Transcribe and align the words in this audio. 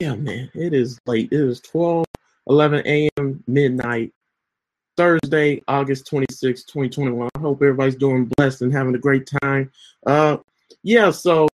yeah, 0.00 0.14
man, 0.14 0.50
it 0.54 0.72
is 0.72 0.98
late. 1.06 1.32
It 1.32 1.40
is 1.40 1.60
12, 1.60 2.06
11 2.48 2.82
a.m. 2.86 3.42
midnight, 3.46 4.12
Thursday, 4.96 5.62
August 5.68 6.06
26, 6.06 6.64
2021. 6.64 7.28
I 7.34 7.38
hope 7.38 7.62
everybody's 7.62 7.96
doing 7.96 8.30
blessed 8.36 8.62
and 8.62 8.72
having 8.72 8.94
a 8.94 8.98
great 8.98 9.28
time. 9.42 9.70
Uh, 10.06 10.38
yeah, 10.82 11.10
so 11.10 11.48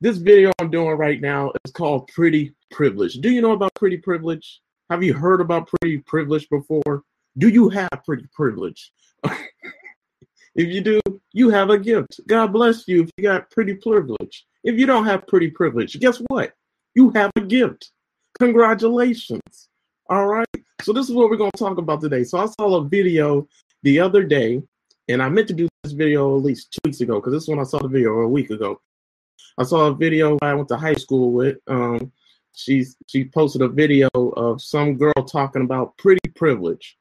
this 0.00 0.18
video 0.18 0.52
I'm 0.58 0.70
doing 0.70 0.96
right 0.96 1.20
now 1.20 1.52
is 1.64 1.72
called 1.72 2.08
Pretty 2.08 2.54
Privilege. 2.70 3.14
Do 3.14 3.30
you 3.30 3.40
know 3.40 3.52
about 3.52 3.74
Pretty 3.74 3.96
Privilege? 3.96 4.60
Have 4.90 5.02
you 5.02 5.14
heard 5.14 5.40
about 5.40 5.68
Pretty 5.68 5.98
Privilege 5.98 6.48
before? 6.50 7.02
Do 7.38 7.48
you 7.48 7.68
have 7.70 8.02
Pretty 8.04 8.26
Privilege? 8.32 8.92
if 9.24 10.68
you 10.68 10.80
do, 10.80 11.00
you 11.32 11.48
have 11.50 11.70
a 11.70 11.78
gift. 11.78 12.20
God 12.26 12.52
bless 12.52 12.86
you 12.86 13.02
if 13.04 13.10
you 13.16 13.24
got 13.24 13.50
Pretty 13.50 13.74
Privilege. 13.74 14.46
If 14.62 14.78
you 14.78 14.86
don't 14.86 15.06
have 15.06 15.26
Pretty 15.26 15.50
Privilege, 15.50 15.98
guess 16.00 16.18
what? 16.28 16.52
You 16.94 17.10
have 17.10 17.32
a 17.36 17.40
gift. 17.40 17.90
Congratulations. 18.38 19.68
All 20.08 20.26
right. 20.26 20.46
So 20.82 20.92
this 20.92 21.08
is 21.08 21.14
what 21.14 21.30
we're 21.30 21.36
going 21.36 21.50
to 21.52 21.58
talk 21.58 21.78
about 21.78 22.00
today. 22.00 22.24
So 22.24 22.38
I 22.38 22.46
saw 22.46 22.76
a 22.76 22.84
video 22.84 23.48
the 23.82 23.98
other 24.00 24.22
day, 24.22 24.62
and 25.08 25.22
I 25.22 25.28
meant 25.28 25.48
to 25.48 25.54
do 25.54 25.68
this 25.82 25.92
video 25.92 26.36
at 26.36 26.44
least 26.44 26.72
two 26.72 26.80
weeks 26.84 27.00
ago 27.00 27.16
because 27.16 27.32
this 27.32 27.42
is 27.44 27.48
when 27.48 27.58
I 27.58 27.64
saw 27.64 27.78
the 27.78 27.88
video 27.88 28.12
a 28.20 28.28
week 28.28 28.50
ago. 28.50 28.80
I 29.58 29.64
saw 29.64 29.86
a 29.86 29.94
video 29.94 30.38
I 30.42 30.54
went 30.54 30.68
to 30.68 30.76
high 30.76 30.94
school 30.94 31.32
with. 31.32 31.58
Um, 31.66 32.12
she's 32.54 32.96
she 33.08 33.24
posted 33.24 33.62
a 33.62 33.68
video 33.68 34.08
of 34.14 34.62
some 34.62 34.94
girl 34.94 35.14
talking 35.28 35.62
about 35.62 35.96
pretty 35.96 36.28
privilege. 36.34 36.96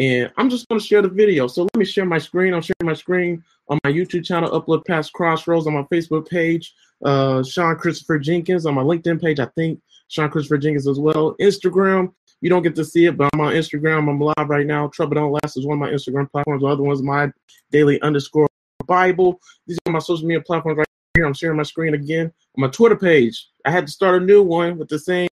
And 0.00 0.32
I'm 0.38 0.48
just 0.48 0.66
going 0.68 0.80
to 0.80 0.86
share 0.86 1.02
the 1.02 1.08
video. 1.08 1.46
So 1.46 1.62
let 1.62 1.76
me 1.76 1.84
share 1.84 2.06
my 2.06 2.16
screen. 2.18 2.54
I'm 2.54 2.62
sharing 2.62 2.86
my 2.86 2.94
screen 2.94 3.44
on 3.68 3.78
my 3.84 3.92
YouTube 3.92 4.24
channel, 4.24 4.50
Upload 4.58 4.86
Past 4.86 5.12
Crossroads, 5.12 5.66
on 5.66 5.74
my 5.74 5.82
Facebook 5.84 6.26
page, 6.26 6.74
uh, 7.04 7.42
Sean 7.42 7.76
Christopher 7.76 8.18
Jenkins, 8.18 8.64
on 8.64 8.74
my 8.74 8.82
LinkedIn 8.82 9.20
page, 9.20 9.38
I 9.38 9.46
think 9.54 9.78
Sean 10.08 10.30
Christopher 10.30 10.56
Jenkins 10.56 10.88
as 10.88 10.98
well. 10.98 11.36
Instagram, 11.38 12.12
you 12.40 12.48
don't 12.48 12.62
get 12.62 12.74
to 12.76 12.84
see 12.84 13.04
it, 13.04 13.16
but 13.18 13.28
I'm 13.34 13.40
on 13.40 13.52
Instagram. 13.52 14.08
I'm 14.08 14.18
live 14.18 14.48
right 14.48 14.66
now. 14.66 14.88
Trouble 14.88 15.16
Don't 15.16 15.32
Last 15.32 15.58
is 15.58 15.66
one 15.66 15.74
of 15.74 15.80
my 15.80 15.90
Instagram 15.90 16.30
platforms. 16.30 16.62
The 16.62 16.68
other 16.68 16.82
one's 16.82 17.02
my 17.02 17.30
daily 17.70 18.00
underscore 18.00 18.48
Bible. 18.86 19.38
These 19.66 19.78
are 19.86 19.92
my 19.92 19.98
social 19.98 20.26
media 20.26 20.40
platforms 20.40 20.78
right 20.78 20.86
here. 21.14 21.26
I'm 21.26 21.34
sharing 21.34 21.58
my 21.58 21.62
screen 21.62 21.92
again. 21.92 22.32
On 22.56 22.62
my 22.62 22.68
Twitter 22.68 22.96
page, 22.96 23.48
I 23.66 23.70
had 23.70 23.86
to 23.86 23.92
start 23.92 24.22
a 24.22 24.24
new 24.24 24.42
one 24.42 24.78
with 24.78 24.88
the 24.88 24.98
same 24.98 25.28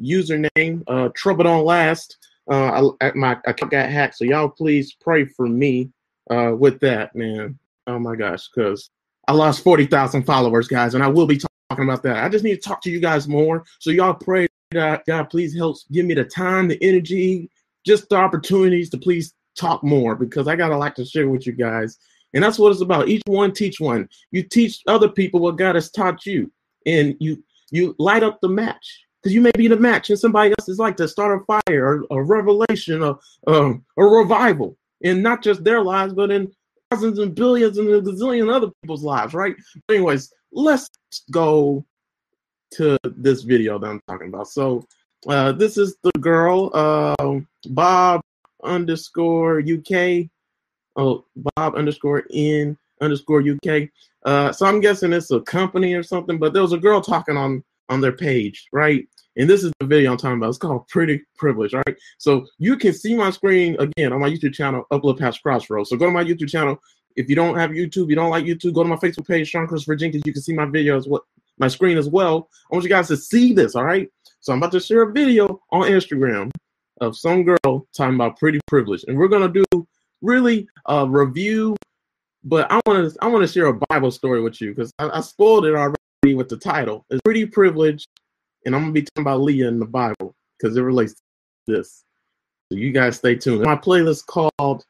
username, 0.00 0.82
uh, 0.86 1.10
Trouble 1.14 1.44
Don't 1.44 1.66
Last. 1.66 2.16
Uh, 2.50 2.90
I, 3.00 3.12
my 3.14 3.38
account 3.46 3.72
got 3.72 3.90
hacked, 3.90 4.16
so 4.16 4.24
y'all 4.24 4.48
please 4.48 4.94
pray 5.00 5.24
for 5.24 5.46
me 5.48 5.90
uh, 6.30 6.52
with 6.56 6.80
that, 6.80 7.14
man. 7.14 7.58
Oh 7.86 7.98
my 7.98 8.16
gosh, 8.16 8.48
because 8.48 8.90
I 9.28 9.32
lost 9.32 9.64
40,000 9.64 10.24
followers, 10.24 10.68
guys, 10.68 10.94
and 10.94 11.02
I 11.02 11.08
will 11.08 11.26
be 11.26 11.38
talking 11.38 11.84
about 11.84 12.02
that. 12.04 12.22
I 12.22 12.28
just 12.28 12.44
need 12.44 12.54
to 12.54 12.68
talk 12.68 12.80
to 12.82 12.90
you 12.90 13.00
guys 13.00 13.26
more. 13.26 13.64
So 13.80 13.90
y'all 13.90 14.14
pray 14.14 14.46
God, 14.72 15.02
God, 15.06 15.30
please 15.30 15.56
help 15.56 15.76
give 15.92 16.06
me 16.06 16.14
the 16.14 16.24
time, 16.24 16.68
the 16.68 16.82
energy, 16.82 17.50
just 17.84 18.08
the 18.08 18.16
opportunities 18.16 18.90
to 18.90 18.98
please 18.98 19.32
talk 19.56 19.82
more 19.84 20.16
because 20.16 20.48
I 20.48 20.56
got 20.56 20.72
a 20.72 20.76
lot 20.76 20.96
to 20.96 21.04
share 21.04 21.28
with 21.28 21.46
you 21.46 21.52
guys. 21.52 21.98
And 22.34 22.42
that's 22.42 22.58
what 22.58 22.72
it's 22.72 22.80
about. 22.80 23.08
Each 23.08 23.22
one 23.26 23.52
teach 23.52 23.80
one. 23.80 24.08
You 24.32 24.42
teach 24.42 24.82
other 24.88 25.08
people 25.08 25.40
what 25.40 25.56
God 25.56 25.76
has 25.76 25.90
taught 25.90 26.26
you, 26.26 26.50
and 26.84 27.16
you 27.20 27.42
you 27.70 27.94
light 27.98 28.22
up 28.22 28.40
the 28.40 28.48
match 28.48 29.05
because 29.26 29.34
you 29.34 29.40
may 29.40 29.50
be 29.56 29.66
the 29.66 29.76
match 29.76 30.08
and 30.08 30.16
somebody 30.16 30.50
else 30.50 30.68
is 30.68 30.78
like 30.78 30.96
to 30.96 31.08
start 31.08 31.42
a 31.42 31.60
fire 31.66 32.04
or 32.10 32.20
a 32.20 32.22
revelation 32.22 33.02
or 33.02 33.18
um, 33.48 33.84
a 33.96 34.04
revival 34.04 34.76
in 35.00 35.20
not 35.20 35.42
just 35.42 35.64
their 35.64 35.82
lives 35.82 36.12
but 36.12 36.30
in 36.30 36.48
thousands 36.92 37.18
and 37.18 37.34
billions 37.34 37.76
and 37.76 37.88
a 37.88 38.00
gazillion 38.00 38.54
other 38.54 38.70
people's 38.80 39.02
lives 39.02 39.34
right? 39.34 39.56
Anyways 39.90 40.32
let's 40.52 40.88
go 41.32 41.84
to 42.70 42.96
this 43.16 43.42
video 43.42 43.80
that 43.80 43.88
i'm 43.88 44.00
talking 44.06 44.28
about. 44.28 44.46
So 44.46 44.86
uh, 45.26 45.50
this 45.50 45.76
is 45.76 45.96
the 46.04 46.12
girl 46.20 46.70
uh, 46.72 47.40
bob 47.70 48.20
underscore 48.62 49.58
uk 49.58 50.26
oh 50.94 51.24
bob 51.56 51.74
underscore 51.74 52.22
in 52.30 52.78
underscore 53.00 53.42
uk 53.42 53.88
uh, 54.24 54.52
so 54.52 54.66
i'm 54.66 54.80
guessing 54.80 55.12
it's 55.12 55.32
a 55.32 55.40
company 55.40 55.94
or 55.94 56.02
something 56.04 56.38
but 56.38 56.52
there 56.52 56.62
was 56.62 56.72
a 56.72 56.78
girl 56.78 57.00
talking 57.00 57.36
on 57.36 57.64
on 57.88 58.00
their 58.00 58.12
page, 58.12 58.68
right? 58.72 59.06
And 59.36 59.48
this 59.48 59.62
is 59.62 59.72
the 59.80 59.86
video 59.86 60.12
I'm 60.12 60.16
talking 60.16 60.38
about. 60.38 60.48
It's 60.48 60.58
called 60.58 60.88
Pretty 60.88 61.22
Privilege, 61.36 61.74
right? 61.74 61.96
So 62.18 62.46
you 62.58 62.76
can 62.76 62.92
see 62.92 63.14
my 63.14 63.30
screen 63.30 63.76
again 63.78 64.12
on 64.12 64.20
my 64.20 64.30
YouTube 64.30 64.54
channel, 64.54 64.84
Upload 64.90 65.18
Past 65.18 65.42
Crossroads. 65.42 65.90
So 65.90 65.96
go 65.96 66.06
to 66.06 66.12
my 66.12 66.24
YouTube 66.24 66.48
channel. 66.48 66.78
If 67.16 67.28
you 67.28 67.36
don't 67.36 67.56
have 67.56 67.70
YouTube, 67.70 68.08
you 68.08 68.16
don't 68.16 68.30
like 68.30 68.44
YouTube, 68.44 68.74
go 68.74 68.82
to 68.82 68.88
my 68.88 68.96
Facebook 68.96 69.26
page, 69.26 69.48
Sean 69.48 69.66
Christopher 69.66 69.96
Jenkins. 69.96 70.22
You 70.26 70.32
can 70.32 70.42
see 70.42 70.54
my 70.54 70.66
videos, 70.66 71.08
what 71.08 71.22
my 71.58 71.68
screen 71.68 71.98
as 71.98 72.08
well. 72.08 72.48
I 72.70 72.74
want 72.74 72.84
you 72.84 72.90
guys 72.90 73.08
to 73.08 73.16
see 73.16 73.52
this, 73.52 73.74
all 73.74 73.84
right? 73.84 74.10
So 74.40 74.52
I'm 74.52 74.58
about 74.58 74.72
to 74.72 74.80
share 74.80 75.02
a 75.02 75.12
video 75.12 75.60
on 75.70 75.82
Instagram 75.82 76.50
of 77.00 77.16
some 77.16 77.44
girl 77.44 77.86
talking 77.94 78.14
about 78.14 78.38
pretty 78.38 78.60
privilege, 78.66 79.04
and 79.08 79.18
we're 79.18 79.28
gonna 79.28 79.48
do 79.48 79.64
really 80.22 80.68
a 80.86 81.06
review. 81.06 81.76
But 82.44 82.70
I 82.70 82.80
want 82.86 83.12
to 83.12 83.18
I 83.20 83.26
want 83.26 83.46
to 83.46 83.52
share 83.52 83.66
a 83.66 83.74
Bible 83.88 84.10
story 84.10 84.40
with 84.40 84.60
you 84.60 84.74
because 84.74 84.92
I, 84.98 85.08
I 85.08 85.20
spoiled 85.20 85.66
it 85.66 85.74
already 85.74 85.96
with 86.34 86.48
the 86.48 86.56
title. 86.56 87.04
It's 87.10 87.20
pretty 87.22 87.46
privileged, 87.46 88.08
and 88.64 88.74
I'm 88.74 88.82
gonna 88.82 88.92
be 88.92 89.02
talking 89.02 89.22
about 89.22 89.40
Leah 89.40 89.68
in 89.68 89.78
the 89.78 89.86
Bible 89.86 90.34
because 90.58 90.76
it 90.76 90.82
relates 90.82 91.14
to 91.14 91.20
this. 91.76 92.04
So 92.70 92.78
you 92.78 92.92
guys 92.92 93.16
stay 93.16 93.36
tuned. 93.36 93.62
My 93.62 93.76
playlist 93.76 94.26
called 94.26 94.84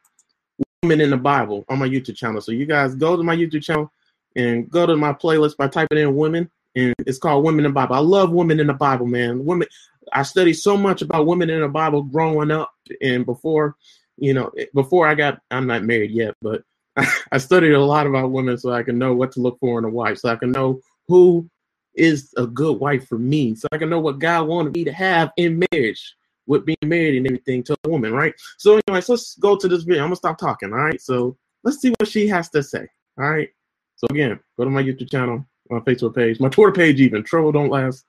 Women 0.82 1.00
in 1.00 1.10
the 1.10 1.16
Bible 1.16 1.64
on 1.68 1.78
my 1.78 1.88
YouTube 1.88 2.16
channel. 2.16 2.40
So 2.40 2.52
you 2.52 2.66
guys 2.66 2.94
go 2.94 3.16
to 3.16 3.22
my 3.22 3.36
YouTube 3.36 3.62
channel 3.62 3.90
and 4.34 4.70
go 4.70 4.86
to 4.86 4.96
my 4.96 5.12
playlist 5.12 5.56
by 5.56 5.68
typing 5.68 5.98
in 5.98 6.16
women, 6.16 6.50
and 6.74 6.94
it's 7.00 7.18
called 7.18 7.44
Women 7.44 7.64
in 7.64 7.70
the 7.70 7.74
Bible. 7.74 7.96
I 7.96 8.00
love 8.00 8.30
women 8.30 8.60
in 8.60 8.66
the 8.66 8.74
Bible, 8.74 9.06
man. 9.06 9.44
Women. 9.44 9.68
I 10.12 10.22
studied 10.22 10.54
so 10.54 10.76
much 10.76 11.02
about 11.02 11.26
women 11.26 11.50
in 11.50 11.60
the 11.60 11.68
Bible 11.68 12.02
growing 12.02 12.50
up, 12.50 12.70
and 13.02 13.26
before, 13.26 13.76
you 14.16 14.34
know, 14.34 14.52
before 14.72 15.08
I 15.08 15.14
got, 15.14 15.40
I'm 15.50 15.66
not 15.66 15.82
married 15.82 16.12
yet, 16.12 16.34
but 16.40 16.62
I 17.32 17.38
studied 17.38 17.72
a 17.72 17.84
lot 17.84 18.06
about 18.06 18.30
women 18.30 18.56
so 18.56 18.72
I 18.72 18.82
can 18.82 18.98
know 18.98 19.14
what 19.14 19.32
to 19.32 19.40
look 19.40 19.58
for 19.58 19.78
in 19.78 19.84
a 19.84 19.88
wife, 19.88 20.18
so 20.18 20.28
I 20.28 20.36
can 20.36 20.52
know 20.52 20.80
who 21.08 21.48
is 21.94 22.32
a 22.36 22.46
good 22.46 22.78
wife 22.78 23.08
for 23.08 23.18
me 23.18 23.54
so 23.54 23.68
I 23.72 23.78
can 23.78 23.88
know 23.88 24.00
what 24.00 24.18
God 24.18 24.46
wanted 24.46 24.74
me 24.74 24.84
to 24.84 24.92
have 24.92 25.30
in 25.36 25.64
marriage 25.72 26.14
with 26.46 26.64
being 26.66 26.76
married 26.84 27.16
and 27.16 27.26
everything 27.26 27.62
to 27.64 27.76
a 27.84 27.88
woman, 27.88 28.12
right? 28.12 28.34
So, 28.58 28.80
anyways, 28.86 29.08
let's 29.08 29.36
go 29.36 29.56
to 29.56 29.68
this 29.68 29.82
video. 29.82 30.02
I'm 30.02 30.08
gonna 30.08 30.16
stop 30.16 30.38
talking, 30.38 30.72
all 30.72 30.78
right? 30.78 31.00
So 31.00 31.36
let's 31.64 31.80
see 31.80 31.92
what 31.98 32.08
she 32.08 32.28
has 32.28 32.48
to 32.50 32.62
say. 32.62 32.86
All 33.18 33.30
right. 33.30 33.48
So 33.96 34.06
again, 34.10 34.38
go 34.56 34.64
to 34.64 34.70
my 34.70 34.82
YouTube 34.82 35.10
channel, 35.10 35.44
my 35.70 35.80
Facebook 35.80 36.14
page, 36.14 36.38
my 36.38 36.48
Twitter 36.48 36.72
page, 36.72 37.00
even 37.00 37.22
Trouble 37.22 37.50
Don't 37.50 37.70
Last, 37.70 38.04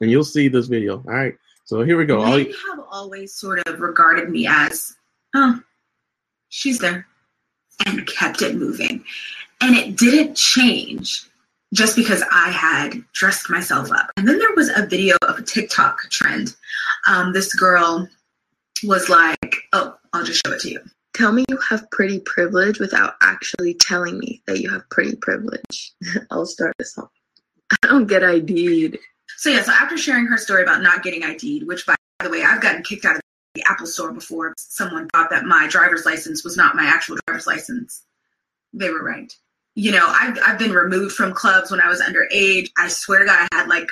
and 0.00 0.10
you'll 0.10 0.24
see 0.24 0.48
this 0.48 0.66
video. 0.66 0.96
All 0.96 1.14
right. 1.14 1.34
So 1.64 1.82
here 1.82 1.98
we 1.98 2.04
go. 2.04 2.24
Men 2.24 2.52
have 2.70 2.84
always 2.90 3.34
sort 3.34 3.66
of 3.66 3.80
regarded 3.80 4.30
me 4.30 4.46
as, 4.46 4.94
oh, 5.34 5.60
she's 6.48 6.78
there, 6.78 7.06
and 7.86 8.06
kept 8.06 8.42
it 8.42 8.54
moving. 8.54 9.02
And 9.62 9.74
it 9.74 9.96
didn't 9.96 10.36
change 10.36 11.28
just 11.74 11.96
because 11.96 12.22
I 12.30 12.50
had 12.50 13.02
dressed 13.12 13.50
myself 13.50 13.90
up. 13.90 14.10
And 14.16 14.26
then 14.26 14.38
there 14.38 14.54
was 14.54 14.70
a 14.74 14.86
video 14.86 15.16
of 15.22 15.38
a 15.38 15.42
TikTok 15.42 15.98
trend. 16.10 16.54
Um, 17.06 17.32
this 17.32 17.54
girl 17.54 18.08
was 18.84 19.08
like, 19.08 19.56
oh, 19.72 19.94
I'll 20.12 20.24
just 20.24 20.42
show 20.46 20.52
it 20.52 20.60
to 20.60 20.70
you. 20.70 20.80
Tell 21.14 21.32
me 21.32 21.44
you 21.48 21.56
have 21.58 21.90
pretty 21.90 22.20
privilege 22.20 22.78
without 22.78 23.14
actually 23.22 23.74
telling 23.74 24.18
me 24.18 24.42
that 24.46 24.60
you 24.60 24.70
have 24.70 24.88
pretty 24.90 25.16
privilege. 25.16 25.92
I'll 26.30 26.46
start 26.46 26.74
this 26.78 26.96
off. 26.98 27.10
I 27.70 27.88
don't 27.88 28.06
get 28.06 28.22
ID'd. 28.22 28.98
So, 29.38 29.50
yeah, 29.50 29.62
so 29.62 29.72
after 29.72 29.98
sharing 29.98 30.26
her 30.26 30.38
story 30.38 30.62
about 30.62 30.82
not 30.82 31.02
getting 31.02 31.24
ID'd, 31.24 31.66
which 31.66 31.86
by 31.86 31.94
the 32.22 32.30
way, 32.30 32.42
I've 32.42 32.62
gotten 32.62 32.82
kicked 32.82 33.04
out 33.04 33.16
of 33.16 33.22
the 33.54 33.64
Apple 33.68 33.86
store 33.86 34.12
before 34.12 34.54
someone 34.58 35.08
thought 35.08 35.30
that 35.30 35.46
my 35.46 35.66
driver's 35.68 36.06
license 36.06 36.44
was 36.44 36.56
not 36.56 36.76
my 36.76 36.84
actual 36.84 37.16
driver's 37.26 37.46
license. 37.46 38.04
They 38.72 38.90
were 38.90 39.02
right 39.02 39.32
you 39.76 39.92
know, 39.92 40.06
I've, 40.08 40.38
I've 40.44 40.58
been 40.58 40.72
removed 40.72 41.14
from 41.14 41.34
clubs 41.34 41.70
when 41.70 41.80
I 41.80 41.88
was 41.88 42.00
underage. 42.00 42.70
I 42.78 42.88
swear 42.88 43.20
to 43.20 43.26
God, 43.26 43.46
I 43.52 43.56
had 43.56 43.68
like 43.68 43.88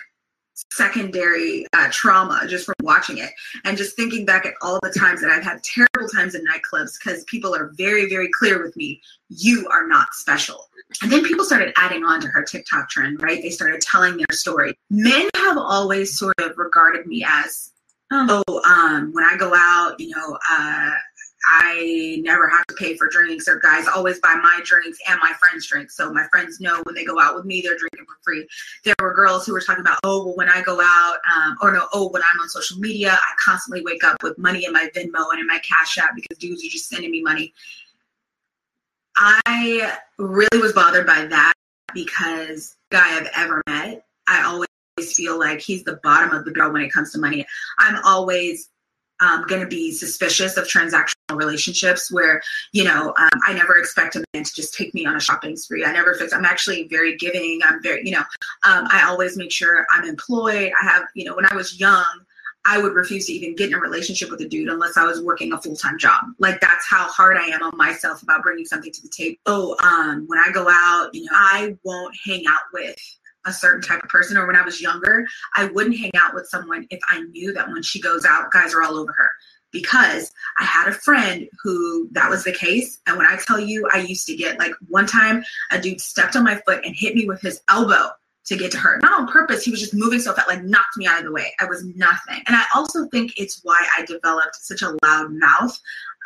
secondary 0.72 1.66
uh, 1.74 1.88
trauma 1.90 2.46
just 2.48 2.64
from 2.64 2.74
watching 2.82 3.18
it 3.18 3.30
and 3.64 3.76
just 3.76 3.94
thinking 3.94 4.24
back 4.24 4.46
at 4.46 4.54
all 4.62 4.78
the 4.82 4.90
times 4.90 5.20
that 5.20 5.30
I've 5.30 5.42
had 5.42 5.62
terrible 5.62 6.08
times 6.08 6.34
in 6.34 6.44
nightclubs 6.46 6.92
because 6.98 7.22
people 7.24 7.54
are 7.54 7.72
very, 7.76 8.08
very 8.08 8.30
clear 8.30 8.62
with 8.62 8.74
me. 8.76 9.00
You 9.28 9.68
are 9.70 9.86
not 9.86 10.14
special. 10.14 10.68
And 11.02 11.12
then 11.12 11.22
people 11.22 11.44
started 11.44 11.74
adding 11.76 12.02
on 12.02 12.20
to 12.22 12.28
her 12.28 12.42
TikTok 12.42 12.88
trend, 12.88 13.22
right? 13.22 13.42
They 13.42 13.50
started 13.50 13.82
telling 13.82 14.16
their 14.16 14.26
story. 14.32 14.78
Men 14.90 15.28
have 15.36 15.58
always 15.58 16.18
sort 16.18 16.40
of 16.40 16.56
regarded 16.56 17.06
me 17.06 17.26
as, 17.28 17.72
oh, 18.10 18.42
um, 18.64 19.12
when 19.12 19.24
I 19.24 19.36
go 19.36 19.52
out, 19.54 20.00
you 20.00 20.10
know, 20.10 20.38
uh, 20.50 20.90
I 21.46 22.20
never 22.22 22.48
have 22.48 22.66
to 22.66 22.74
pay 22.74 22.96
for 22.96 23.08
drinks, 23.08 23.48
or 23.48 23.58
guys 23.58 23.86
always 23.86 24.18
buy 24.20 24.34
my 24.34 24.60
drinks 24.64 24.98
and 25.08 25.18
my 25.20 25.32
friends' 25.38 25.66
drinks. 25.66 25.96
So 25.96 26.12
my 26.12 26.26
friends 26.28 26.60
know 26.60 26.80
when 26.84 26.94
they 26.94 27.04
go 27.04 27.20
out 27.20 27.34
with 27.34 27.44
me, 27.44 27.60
they're 27.60 27.76
drinking 27.76 28.06
for 28.06 28.16
free. 28.22 28.46
There 28.84 28.94
were 29.00 29.12
girls 29.12 29.46
who 29.46 29.52
were 29.52 29.60
talking 29.60 29.82
about, 29.82 29.98
oh, 30.04 30.24
well, 30.24 30.36
when 30.36 30.48
I 30.48 30.62
go 30.62 30.80
out, 30.80 31.16
um, 31.34 31.56
or 31.60 31.72
no, 31.72 31.86
oh, 31.92 32.08
when 32.10 32.22
I'm 32.22 32.40
on 32.40 32.48
social 32.48 32.78
media, 32.78 33.12
I 33.12 33.32
constantly 33.44 33.82
wake 33.84 34.04
up 34.04 34.22
with 34.22 34.38
money 34.38 34.64
in 34.64 34.72
my 34.72 34.88
Venmo 34.94 35.30
and 35.30 35.40
in 35.40 35.46
my 35.46 35.58
Cash 35.58 35.98
App 35.98 36.14
because 36.14 36.38
dudes 36.38 36.64
are 36.64 36.68
just 36.68 36.88
sending 36.88 37.10
me 37.10 37.22
money. 37.22 37.52
I 39.16 39.96
really 40.18 40.60
was 40.60 40.72
bothered 40.72 41.06
by 41.06 41.26
that 41.26 41.52
because 41.92 42.76
guy 42.90 43.16
I've 43.16 43.30
ever 43.36 43.62
met, 43.66 44.04
I 44.26 44.42
always 44.42 44.68
feel 45.14 45.38
like 45.38 45.60
he's 45.60 45.84
the 45.84 46.00
bottom 46.02 46.34
of 46.34 46.44
the 46.44 46.50
barrel 46.50 46.72
when 46.72 46.82
it 46.82 46.92
comes 46.92 47.12
to 47.12 47.18
money. 47.18 47.46
I'm 47.78 48.00
always 48.04 48.70
um, 49.20 49.44
going 49.46 49.60
to 49.60 49.66
be 49.66 49.92
suspicious 49.92 50.56
of 50.56 50.66
transactional 50.66 51.14
relationships 51.32 52.12
where, 52.12 52.42
you 52.72 52.84
know, 52.84 53.14
um, 53.16 53.40
I 53.46 53.52
never 53.52 53.76
expect 53.76 54.16
a 54.16 54.24
man 54.34 54.44
to 54.44 54.54
just 54.54 54.74
take 54.74 54.92
me 54.94 55.06
on 55.06 55.16
a 55.16 55.20
shopping 55.20 55.56
spree. 55.56 55.84
I 55.84 55.92
never 55.92 56.14
fix, 56.14 56.32
I'm 56.32 56.44
actually 56.44 56.88
very 56.88 57.16
giving. 57.16 57.60
I'm 57.64 57.82
very, 57.82 58.04
you 58.04 58.12
know, 58.12 58.24
um, 58.64 58.86
I 58.90 59.04
always 59.06 59.36
make 59.36 59.52
sure 59.52 59.86
I'm 59.90 60.04
employed. 60.04 60.72
I 60.80 60.84
have, 60.84 61.04
you 61.14 61.24
know, 61.24 61.34
when 61.34 61.46
I 61.46 61.54
was 61.54 61.78
young, 61.78 62.04
I 62.66 62.78
would 62.78 62.94
refuse 62.94 63.26
to 63.26 63.32
even 63.32 63.54
get 63.54 63.68
in 63.68 63.74
a 63.74 63.78
relationship 63.78 64.30
with 64.30 64.40
a 64.40 64.48
dude 64.48 64.68
unless 64.68 64.96
I 64.96 65.04
was 65.04 65.22
working 65.22 65.52
a 65.52 65.60
full 65.60 65.76
time 65.76 65.98
job. 65.98 66.24
Like 66.38 66.60
that's 66.60 66.86
how 66.88 67.04
hard 67.08 67.36
I 67.36 67.46
am 67.46 67.62
on 67.62 67.76
myself 67.76 68.22
about 68.22 68.42
bringing 68.42 68.64
something 68.64 68.90
to 68.90 69.02
the 69.02 69.08
table. 69.08 69.36
Oh, 69.46 69.76
um, 69.82 70.24
when 70.28 70.38
I 70.38 70.50
go 70.50 70.66
out, 70.68 71.10
you 71.12 71.24
know, 71.24 71.32
I 71.34 71.76
won't 71.84 72.16
hang 72.24 72.44
out 72.48 72.62
with 72.72 72.96
a 73.44 73.52
certain 73.52 73.82
type 73.82 74.02
of 74.02 74.08
person. 74.08 74.36
Or 74.36 74.46
when 74.46 74.56
I 74.56 74.62
was 74.62 74.80
younger, 74.80 75.26
I 75.54 75.66
wouldn't 75.66 75.98
hang 75.98 76.14
out 76.16 76.34
with 76.34 76.48
someone 76.48 76.86
if 76.90 77.00
I 77.08 77.20
knew 77.22 77.52
that 77.52 77.68
when 77.68 77.82
she 77.82 78.00
goes 78.00 78.24
out, 78.24 78.50
guys 78.52 78.74
are 78.74 78.82
all 78.82 78.96
over 78.96 79.12
her. 79.12 79.30
Because 79.72 80.30
I 80.58 80.64
had 80.64 80.88
a 80.88 80.92
friend 80.92 81.48
who 81.62 82.08
that 82.12 82.30
was 82.30 82.44
the 82.44 82.52
case. 82.52 83.00
And 83.06 83.16
when 83.16 83.26
I 83.26 83.36
tell 83.36 83.58
you, 83.58 83.88
I 83.92 83.98
used 83.98 84.26
to 84.28 84.36
get 84.36 84.58
like 84.58 84.72
one 84.88 85.06
time 85.06 85.44
a 85.72 85.80
dude 85.80 86.00
stepped 86.00 86.36
on 86.36 86.44
my 86.44 86.60
foot 86.64 86.84
and 86.84 86.94
hit 86.94 87.16
me 87.16 87.26
with 87.26 87.40
his 87.40 87.60
elbow 87.68 88.10
to 88.44 88.56
get 88.56 88.70
to 88.72 88.78
her. 88.78 88.98
Not 89.02 89.20
on 89.20 89.26
purpose. 89.26 89.64
He 89.64 89.70
was 89.70 89.80
just 89.80 89.94
moving 89.94 90.20
so 90.20 90.32
fast, 90.32 90.48
like 90.48 90.62
knocked 90.62 90.96
me 90.96 91.06
out 91.06 91.18
of 91.18 91.24
the 91.24 91.32
way. 91.32 91.52
I 91.60 91.64
was 91.64 91.84
nothing. 91.96 92.42
And 92.46 92.54
I 92.54 92.64
also 92.74 93.06
think 93.08 93.32
it's 93.38 93.60
why 93.62 93.84
I 93.98 94.04
developed 94.04 94.56
such 94.56 94.82
a 94.82 94.96
loud 95.02 95.32
mouth. 95.32 95.78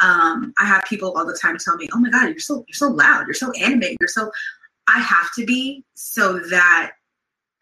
Um, 0.03 0.53
I 0.59 0.65
have 0.65 0.85
people 0.85 1.17
all 1.17 1.25
the 1.25 1.39
time 1.41 1.57
tell 1.59 1.77
me, 1.77 1.89
"Oh 1.93 1.99
my 1.99 2.11
God, 2.11 2.29
you're 2.29 2.39
so 2.39 2.65
you're 2.69 2.75
so 2.75 2.89
loud. 2.89 3.27
You're 3.27 3.35
so 3.35 3.51
animated. 3.53 3.97
You're 4.01 4.09
so." 4.09 4.31
I 4.91 5.01
have 5.01 5.33
to 5.35 5.45
be 5.45 5.85
so 5.95 6.39
that 6.49 6.93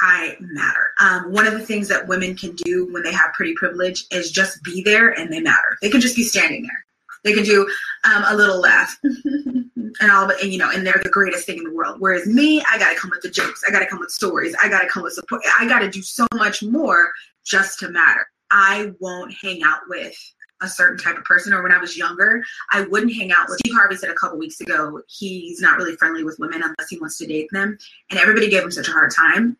I 0.01 0.37
matter. 0.41 0.93
Um, 1.01 1.33
one 1.33 1.47
of 1.47 1.55
the 1.55 1.65
things 1.65 1.89
that 1.89 2.07
women 2.07 2.37
can 2.37 2.55
do 2.57 2.93
when 2.93 3.03
they 3.03 3.13
have 3.13 3.33
pretty 3.33 3.55
privilege 3.55 4.05
is 4.11 4.31
just 4.31 4.63
be 4.63 4.83
there 4.83 5.11
and 5.11 5.33
they 5.33 5.41
matter. 5.41 5.79
They 5.81 5.91
can 5.91 6.01
just 6.01 6.17
be 6.17 6.23
standing 6.23 6.63
there. 6.63 6.85
They 7.25 7.33
can 7.33 7.45
do 7.45 7.69
um, 8.05 8.25
a 8.29 8.37
little 8.37 8.61
laugh 8.61 8.97
and 9.03 10.11
all, 10.13 10.31
and 10.31 10.53
you 10.53 10.59
know, 10.59 10.71
and 10.71 10.87
they're 10.87 11.01
the 11.03 11.09
greatest 11.09 11.47
thing 11.47 11.59
in 11.59 11.65
the 11.65 11.73
world. 11.73 11.97
Whereas 11.99 12.27
me, 12.27 12.63
I 12.71 12.79
got 12.79 12.93
to 12.93 12.99
come 12.99 13.11
with 13.11 13.23
the 13.23 13.31
jokes. 13.31 13.65
I 13.67 13.73
got 13.73 13.81
to 13.81 13.87
come 13.87 13.99
with 13.99 14.11
stories. 14.11 14.55
I 14.63 14.69
got 14.69 14.83
to 14.83 14.89
come 14.89 15.03
with 15.03 15.15
support. 15.15 15.43
I 15.59 15.67
got 15.67 15.81
to 15.81 15.91
do 15.91 16.03
so 16.03 16.27
much 16.35 16.63
more 16.63 17.11
just 17.45 17.79
to 17.81 17.89
matter. 17.89 18.27
I 18.51 18.93
won't 19.01 19.35
hang 19.43 19.63
out 19.65 19.81
with 19.89 20.17
a 20.63 20.69
certain 20.69 20.99
type 20.99 21.19
of 21.19 21.25
person 21.25 21.53
or 21.53 21.63
when 21.63 21.73
I 21.73 21.79
was 21.79 21.97
younger, 21.97 22.43
I 22.73 22.83
wouldn't 22.83 23.13
hang 23.13 23.33
out 23.33 23.49
with 23.49 23.59
Steve 23.59 23.75
Harvey 23.75 23.97
said 23.97 24.11
a 24.11 24.15
couple 24.15 24.39
weeks 24.39 24.61
ago, 24.61 25.03
he's 25.09 25.61
not 25.61 25.77
really 25.77 25.97
friendly 25.97 26.25
with 26.25 26.39
women 26.39 26.63
unless 26.63 26.89
he 26.89 26.99
wants 26.99 27.19
to 27.19 27.27
date 27.27 27.49
them. 27.53 27.77
And 28.11 28.19
everybody 28.19 28.49
gave 28.49 28.63
him 28.63 28.71
such 28.71 28.89
a 28.89 28.93
hard 28.93 29.11
time. 29.15 29.59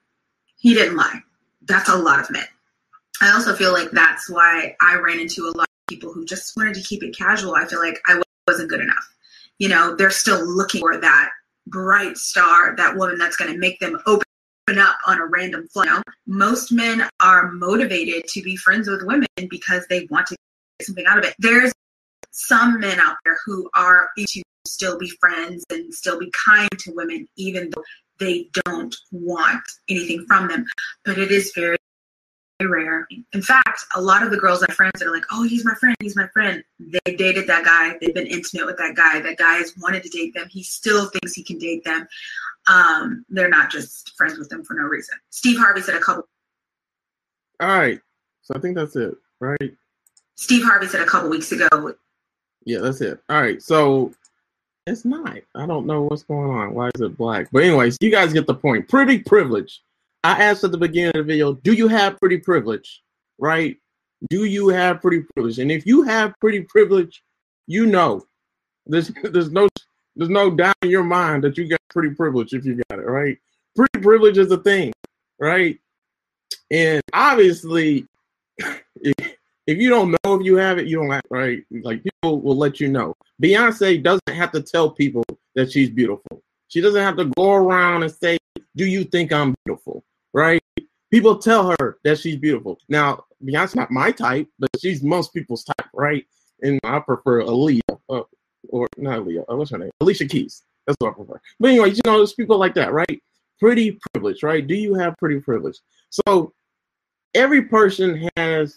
He 0.57 0.75
didn't 0.75 0.97
lie. 0.97 1.21
That's 1.63 1.89
a 1.89 1.97
lot 1.97 2.21
of 2.21 2.31
men. 2.31 2.47
I 3.21 3.33
also 3.33 3.55
feel 3.55 3.73
like 3.73 3.91
that's 3.91 4.29
why 4.29 4.77
I 4.81 4.97
ran 4.97 5.21
into 5.21 5.45
a 5.45 5.57
lot 5.57 5.69
of 5.69 5.87
people 5.89 6.13
who 6.13 6.25
just 6.25 6.57
wanted 6.57 6.75
to 6.75 6.83
keep 6.83 7.03
it 7.03 7.17
casual. 7.17 7.55
I 7.55 7.65
feel 7.67 7.81
like 7.81 8.01
I 8.07 8.21
wasn't 8.47 8.69
good 8.69 8.81
enough. 8.81 9.15
You 9.59 9.69
know, 9.69 9.95
they're 9.97 10.11
still 10.11 10.45
looking 10.45 10.81
for 10.81 10.99
that 10.99 11.31
bright 11.67 12.17
star, 12.17 12.77
that 12.77 12.97
woman 12.97 13.19
that's 13.19 13.37
going 13.37 13.53
to 13.53 13.59
make 13.59 13.81
them 13.81 13.99
open 14.07 14.25
up 14.79 14.99
on 15.07 15.19
a 15.19 15.27
random 15.27 15.67
flight. 15.69 15.89
You 15.89 15.95
know? 15.95 16.03
Most 16.27 16.73
men 16.73 17.09
are 17.21 17.51
motivated 17.53 18.29
to 18.29 18.43
be 18.43 18.57
friends 18.57 18.89
with 18.89 19.03
women 19.03 19.29
because 19.49 19.87
they 19.89 20.07
want 20.11 20.27
to 20.29 20.37
get 20.79 20.87
something 20.87 21.07
out 21.07 21.19
of 21.19 21.25
it. 21.25 21.35
There's 21.39 21.73
some 22.33 22.81
men 22.81 23.01
out 23.01 23.17
there 23.25 23.39
who 23.47 23.71
are 23.75 24.11
to 24.19 24.43
still 24.67 24.99
be 24.99 25.11
friends 25.21 25.65
and 25.71 25.93
still 25.95 26.19
be 26.19 26.31
kind 26.33 26.69
to 26.79 26.93
women, 26.93 27.27
even 27.37 27.71
though 27.71 27.83
they 28.19 28.49
don't 28.65 28.95
want 29.13 29.63
anything 29.89 30.25
from 30.27 30.49
them. 30.49 30.67
But 31.05 31.19
it 31.19 31.31
is 31.31 31.53
very 31.55 31.77
rare. 32.63 33.07
In 33.33 33.43
fact, 33.43 33.85
a 33.95 34.01
lot 34.01 34.23
of 34.23 34.31
the 34.31 34.39
girls 34.39 34.63
I 34.63 34.73
friends 34.73 34.99
that 34.99 35.09
are 35.09 35.13
like, 35.13 35.27
"Oh, 35.31 35.43
he's 35.43 35.65
my 35.65 35.75
friend. 35.75 35.95
He's 36.01 36.17
my 36.17 36.27
friend." 36.29 36.63
They 36.79 37.15
dated 37.17 37.47
that 37.49 37.65
guy. 37.65 37.99
They've 38.01 38.15
been 38.15 38.27
intimate 38.27 38.67
with 38.67 38.79
that 38.79 38.95
guy. 38.95 39.21
That 39.21 39.37
guy 39.37 39.57
has 39.57 39.75
wanted 39.77 40.03
to 40.05 40.09
date 40.09 40.35
them. 40.35 40.49
He 40.51 40.63
still 40.63 41.07
thinks 41.07 41.35
he 41.35 41.43
can 41.43 41.59
date 41.59 41.85
them. 41.85 42.07
Um, 42.67 43.25
they're 43.29 43.49
not 43.49 43.71
just 43.71 44.17
friends 44.17 44.39
with 44.39 44.49
them 44.49 44.65
for 44.65 44.75
no 44.75 44.85
reason. 44.85 45.17
Steve 45.31 45.59
Harvey 45.59 45.83
said 45.83 45.95
a 45.95 46.01
couple. 46.01 46.27
All 47.61 47.69
right, 47.69 48.01
so 48.43 48.55
I 48.55 48.59
think 48.59 48.77
that's 48.77 48.97
it, 48.97 49.15
right? 49.41 49.73
Steve 50.37 50.65
Harvey 50.65 50.87
said 50.87 51.01
a 51.01 51.07
couple 51.07 51.31
weeks 51.31 51.53
ago. 51.53 51.95
Yeah, 52.65 52.79
that's 52.79 53.01
it. 53.01 53.21
All 53.29 53.41
right, 53.41 53.63
so 53.63 54.13
it's 54.87 55.05
not. 55.05 55.39
I 55.55 55.67
don't 55.67 55.87
know 55.87 56.03
what's 56.03 56.23
going 56.23 56.51
on. 56.51 56.75
Why 56.75 56.91
is 56.95 57.01
it 57.01 57.17
black? 57.17 57.49
But 57.53 57.65
anyways, 57.65 57.99
you 58.01 58.11
guys 58.11 58.33
get 58.33 58.47
the 58.47 58.55
point. 58.55 58.89
Pretty 58.89 59.19
privilege. 59.19 59.83
I 60.25 60.43
asked 60.43 60.65
at 60.65 60.73
the 60.73 60.79
beginning 60.79 61.09
of 61.09 61.15
the 61.15 61.23
video, 61.23 61.55
do 61.55 61.73
you 61.73 61.89
have 61.89 62.19
pretty 62.19 62.39
privilege? 62.39 63.03
Right? 63.39 63.77
Do 64.31 64.45
you 64.45 64.69
have 64.69 65.01
pretty 65.01 65.25
privilege? 65.35 65.59
And 65.59 65.71
if 65.71 65.87
you 65.87 66.03
have 66.03 66.35
pretty 66.41 66.63
privilege, 66.63 67.23
you 67.67 67.87
know 67.87 68.25
there's 68.87 69.09
there's 69.23 69.51
no 69.51 69.69
there's 70.15 70.31
no 70.31 70.51
doubt 70.51 70.77
in 70.83 70.91
your 70.91 71.05
mind 71.05 71.45
that 71.45 71.59
you 71.59 71.69
got 71.69 71.81
pretty 71.91 72.15
privilege 72.15 72.55
if 72.55 72.65
you 72.65 72.81
got 72.89 72.99
it, 72.99 73.07
right? 73.07 73.37
Pretty 73.75 74.01
privilege 74.01 74.39
is 74.39 74.51
a 74.51 74.59
thing, 74.59 74.93
right? 75.39 75.79
And 76.71 77.03
obviously, 77.13 78.07
if, 78.59 79.37
you 79.67 79.91
don't 79.91 80.13
know 80.13 80.35
if 80.35 80.43
you 80.45 80.57
have 80.57 80.79
it, 80.79 80.87
you 80.87 80.97
don't 80.97 81.11
have 81.11 81.23
right? 81.29 81.63
Like 81.71 82.03
people 82.03 82.41
will 82.41 82.57
let 82.57 82.81
you 82.81 82.89
know. 82.89 83.15
Beyonce 83.43 84.03
doesn't 84.03 84.31
have 84.31 84.53
to 84.53 84.63
tell 84.63 84.91
people 84.91 85.25
that 85.55 85.71
she's 85.71 85.91
beautiful. 85.91 86.43
She 86.69 86.81
doesn't 86.81 87.03
have 87.03 87.17
to 87.17 87.27
go 87.37 87.53
around 87.53 88.03
and 88.03 88.13
say, 88.13 88.39
Do 88.75 88.87
you 88.87 89.05
think 89.05 89.33
I'm 89.33 89.55
beautiful? 89.65 90.05
Right? 90.33 90.63
People 91.11 91.39
tell 91.39 91.75
her 91.79 91.99
that 92.05 92.19
she's 92.19 92.37
beautiful. 92.37 92.79
Now, 92.89 93.25
Beyonce's 93.45 93.77
not 93.77 93.91
my 93.91 94.11
type, 94.11 94.49
but 94.59 94.71
she's 94.81 95.03
most 95.03 95.33
people's 95.33 95.65
type, 95.65 95.89
right? 95.95 96.27
And 96.63 96.81
I 96.85 96.99
prefer 96.99 97.43
Aaliyah, 97.43 97.81
uh, 98.09 98.23
or 98.69 98.89
not 98.97 99.21
Aaliyah, 99.21 99.45
uh, 99.51 99.57
what's 99.57 99.71
her 99.71 99.79
name? 99.79 99.91
Alicia 100.01 100.27
Keys. 100.27 100.63
That's 100.87 100.97
what 100.99 101.11
I 101.11 101.15
prefer. 101.15 101.41
But 101.61 101.71
anyway, 101.71 101.91
you 101.91 102.01
know, 102.05 102.19
there's 102.19 102.33
people 102.33 102.59
like 102.59 102.75
that, 102.75 102.93
right? 102.93 103.23
Pretty 103.61 103.99
privilege, 104.13 104.43
right? 104.43 104.67
Do 104.67 104.75
you 104.75 104.95
have 104.95 105.17
pretty 105.19 105.41
privilege? 105.41 105.79
So 106.11 106.53
every 107.35 107.63
person 107.63 108.29
has 108.37 108.77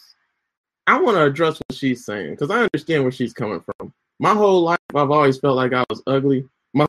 I 0.87 0.99
want 0.99 1.17
to 1.17 1.23
address 1.23 1.59
what 1.67 1.77
she's 1.77 2.03
saying 2.03 2.31
because 2.31 2.49
I 2.49 2.61
understand 2.63 3.03
where 3.03 3.11
she's 3.11 3.31
coming 3.31 3.61
from. 3.61 3.93
My 4.19 4.33
whole 4.33 4.63
life, 4.63 4.79
I've 4.93 5.11
always 5.11 5.39
felt 5.39 5.55
like 5.55 5.73
I 5.73 5.85
was 5.89 6.01
ugly. 6.05 6.45
My 6.73 6.85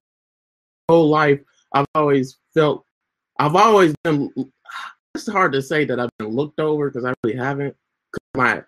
whole 0.89 1.09
life, 1.09 1.41
I've 1.73 1.87
always 1.95 2.39
felt, 2.55 2.85
I've 3.39 3.55
always 3.55 3.95
been. 4.03 4.33
It's 5.15 5.29
hard 5.29 5.53
to 5.53 5.63
say 5.63 5.85
that 5.85 6.01
I've 6.01 6.11
been 6.19 6.29
looked 6.29 6.61
over 6.61 6.91
because 6.91 7.05
I 7.05 7.15
really 7.23 7.37
haven't. 7.37 7.77
My 8.35 8.63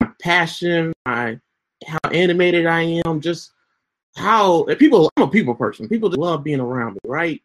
my 0.00 0.10
passion, 0.20 0.92
my 1.06 1.38
how 1.86 1.98
animated 2.10 2.66
I 2.66 3.02
am, 3.04 3.20
just 3.20 3.52
how 4.16 4.64
people. 4.78 5.10
I'm 5.16 5.24
a 5.24 5.28
people 5.28 5.54
person. 5.54 5.88
People 5.88 6.08
just 6.08 6.18
love 6.18 6.44
being 6.44 6.60
around 6.60 6.94
me, 6.94 7.00
right? 7.04 7.42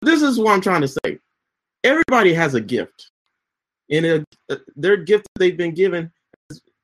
This 0.00 0.22
is 0.22 0.38
what 0.38 0.52
I'm 0.52 0.60
trying 0.60 0.82
to 0.82 0.88
say. 0.88 1.18
Everybody 1.84 2.32
has 2.34 2.54
a 2.54 2.60
gift, 2.60 3.10
and 3.90 4.06
a, 4.06 4.24
uh, 4.48 4.56
their 4.76 4.96
gift 4.96 5.24
that 5.24 5.40
they've 5.40 5.56
been 5.56 5.74
given 5.74 6.12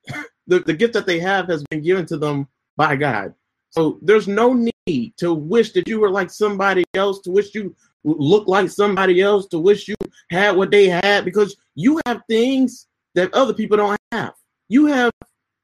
the, 0.47 0.59
the 0.59 0.73
gift 0.73 0.93
that 0.93 1.05
they 1.05 1.19
have 1.19 1.47
has 1.47 1.63
been 1.69 1.81
given 1.81 2.05
to 2.07 2.17
them 2.17 2.47
by 2.79 2.95
God. 2.95 3.33
So 3.71 3.99
there's 4.01 4.27
no 4.27 4.53
need 4.53 5.13
to 5.17 5.33
wish 5.33 5.73
that 5.73 5.87
you 5.87 5.99
were 5.99 6.09
like 6.09 6.31
somebody 6.31 6.85
else, 6.95 7.19
to 7.23 7.29
wish 7.29 7.53
you 7.53 7.75
look 8.05 8.47
like 8.47 8.69
somebody 8.69 9.21
else, 9.21 9.47
to 9.47 9.59
wish 9.59 9.89
you 9.89 9.95
had 10.31 10.55
what 10.55 10.71
they 10.71 10.87
had, 10.87 11.25
because 11.25 11.55
you 11.75 11.99
have 12.07 12.21
things 12.29 12.87
that 13.15 13.31
other 13.33 13.53
people 13.53 13.77
don't 13.77 13.99
have. 14.13 14.33
You 14.69 14.85
have 14.85 15.11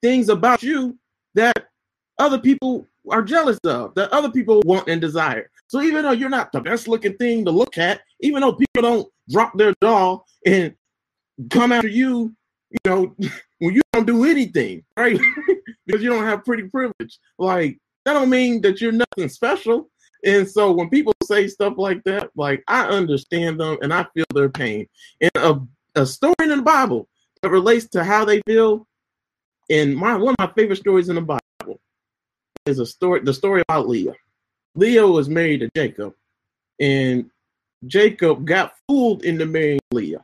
things 0.03 0.27
about 0.27 0.61
you 0.61 0.99
that 1.35 1.69
other 2.19 2.37
people 2.37 2.85
are 3.09 3.23
jealous 3.23 3.57
of, 3.63 3.95
that 3.95 4.11
other 4.11 4.29
people 4.29 4.61
want 4.65 4.89
and 4.89 4.99
desire. 4.99 5.49
So 5.67 5.81
even 5.81 6.03
though 6.03 6.11
you're 6.11 6.29
not 6.29 6.51
the 6.51 6.59
best 6.59 6.87
looking 6.87 7.15
thing 7.15 7.45
to 7.45 7.51
look 7.51 7.77
at, 7.77 8.01
even 8.19 8.41
though 8.41 8.53
people 8.53 8.81
don't 8.81 9.07
drop 9.29 9.57
their 9.57 9.73
jaw 9.81 10.19
and 10.45 10.75
come 11.49 11.71
after 11.71 11.87
you, 11.87 12.35
you 12.71 12.77
know, 12.85 13.15
when 13.59 13.73
you 13.73 13.81
don't 13.93 14.05
do 14.05 14.25
anything, 14.25 14.83
right? 14.97 15.19
because 15.85 16.01
you 16.01 16.09
don't 16.09 16.25
have 16.25 16.45
pretty 16.45 16.63
privilege. 16.63 17.19
Like 17.37 17.79
that 18.05 18.13
don't 18.13 18.29
mean 18.29 18.61
that 18.61 18.81
you're 18.81 18.91
nothing 18.91 19.29
special. 19.29 19.89
And 20.23 20.49
so 20.49 20.71
when 20.71 20.89
people 20.89 21.13
say 21.23 21.47
stuff 21.47 21.75
like 21.77 22.03
that, 22.05 22.31
like 22.35 22.63
I 22.67 22.85
understand 22.85 23.59
them 23.59 23.77
and 23.81 23.93
I 23.93 24.05
feel 24.13 24.25
their 24.33 24.49
pain. 24.49 24.87
And 25.21 25.31
a, 25.35 25.61
a 25.95 26.05
story 26.05 26.35
in 26.39 26.49
the 26.49 26.61
Bible 26.61 27.07
that 27.41 27.49
relates 27.49 27.87
to 27.89 28.03
how 28.03 28.25
they 28.25 28.41
feel, 28.41 28.87
and 29.69 29.95
my 29.95 30.15
one 30.15 30.35
of 30.37 30.47
my 30.47 30.53
favorite 30.55 30.77
stories 30.77 31.09
in 31.09 31.15
the 31.15 31.21
Bible 31.21 31.79
is 32.65 32.79
a 32.79 32.85
story, 32.85 33.21
the 33.21 33.33
story 33.33 33.61
about 33.67 33.87
Leah. 33.87 34.15
Leah 34.75 35.05
was 35.07 35.29
married 35.29 35.59
to 35.59 35.69
Jacob, 35.75 36.13
and 36.79 37.29
Jacob 37.85 38.45
got 38.45 38.73
fooled 38.87 39.23
into 39.23 39.45
marrying 39.45 39.79
Leah. 39.91 40.23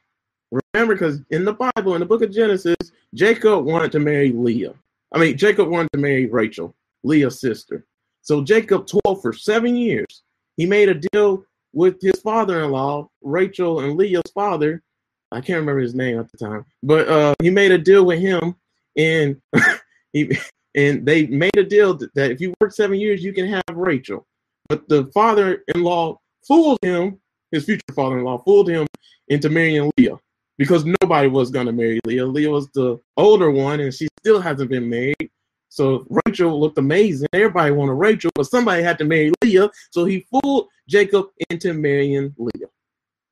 Remember, 0.73 0.95
because 0.95 1.21
in 1.29 1.45
the 1.45 1.53
Bible, 1.53 1.93
in 1.93 1.99
the 1.99 2.05
book 2.05 2.21
of 2.21 2.31
Genesis, 2.31 2.75
Jacob 3.13 3.65
wanted 3.65 3.91
to 3.91 3.99
marry 3.99 4.31
Leah. 4.31 4.73
I 5.11 5.19
mean, 5.19 5.37
Jacob 5.37 5.69
wanted 5.69 5.89
to 5.93 5.99
marry 5.99 6.25
Rachel, 6.25 6.75
Leah's 7.03 7.39
sister. 7.39 7.85
So 8.21 8.43
Jacob 8.43 8.87
toiled 8.87 9.21
for 9.21 9.33
seven 9.33 9.75
years. 9.75 10.23
He 10.57 10.65
made 10.65 10.89
a 10.89 11.01
deal 11.11 11.43
with 11.73 12.01
his 12.01 12.19
father 12.21 12.63
in 12.63 12.71
law, 12.71 13.09
Rachel 13.21 13.79
and 13.79 13.97
Leah's 13.97 14.29
father, 14.33 14.83
I 15.31 15.39
can't 15.39 15.59
remember 15.59 15.79
his 15.79 15.95
name 15.95 16.19
at 16.19 16.29
the 16.29 16.37
time, 16.37 16.65
but 16.83 17.07
uh, 17.07 17.33
he 17.41 17.49
made 17.49 17.71
a 17.71 17.77
deal 17.77 18.05
with 18.05 18.19
him, 18.19 18.55
and 18.97 19.41
he 20.13 20.37
and 20.75 21.05
they 21.05 21.27
made 21.27 21.55
a 21.57 21.63
deal 21.63 21.97
that 22.15 22.31
if 22.31 22.41
you 22.41 22.53
work 22.59 22.73
seven 22.73 22.99
years, 22.99 23.23
you 23.23 23.33
can 23.33 23.47
have 23.47 23.63
Rachel. 23.73 24.27
But 24.67 24.87
the 24.89 25.05
father-in-law 25.13 26.19
fooled 26.45 26.79
him, 26.81 27.19
his 27.51 27.65
future 27.65 27.81
father-in-law 27.95 28.43
fooled 28.43 28.69
him 28.69 28.87
into 29.29 29.49
marrying 29.49 29.89
Leah 29.97 30.17
because 30.61 30.85
nobody 30.85 31.27
was 31.27 31.49
gonna 31.49 31.71
marry 31.71 31.99
Leah. 32.05 32.23
Leah 32.23 32.51
was 32.51 32.69
the 32.75 32.99
older 33.17 33.49
one, 33.49 33.79
and 33.79 33.91
she 33.91 34.07
still 34.19 34.39
hasn't 34.39 34.69
been 34.69 34.87
married. 34.87 35.31
So 35.69 36.05
Rachel 36.27 36.59
looked 36.59 36.77
amazing. 36.77 37.29
Everybody 37.33 37.71
wanted 37.71 37.93
Rachel, 37.93 38.29
but 38.35 38.45
somebody 38.45 38.83
had 38.83 38.99
to 38.99 39.03
marry 39.03 39.31
Leah. 39.43 39.71
So 39.89 40.05
he 40.05 40.23
fooled 40.29 40.67
Jacob 40.87 41.29
into 41.49 41.73
marrying 41.73 42.35
Leah, 42.37 42.67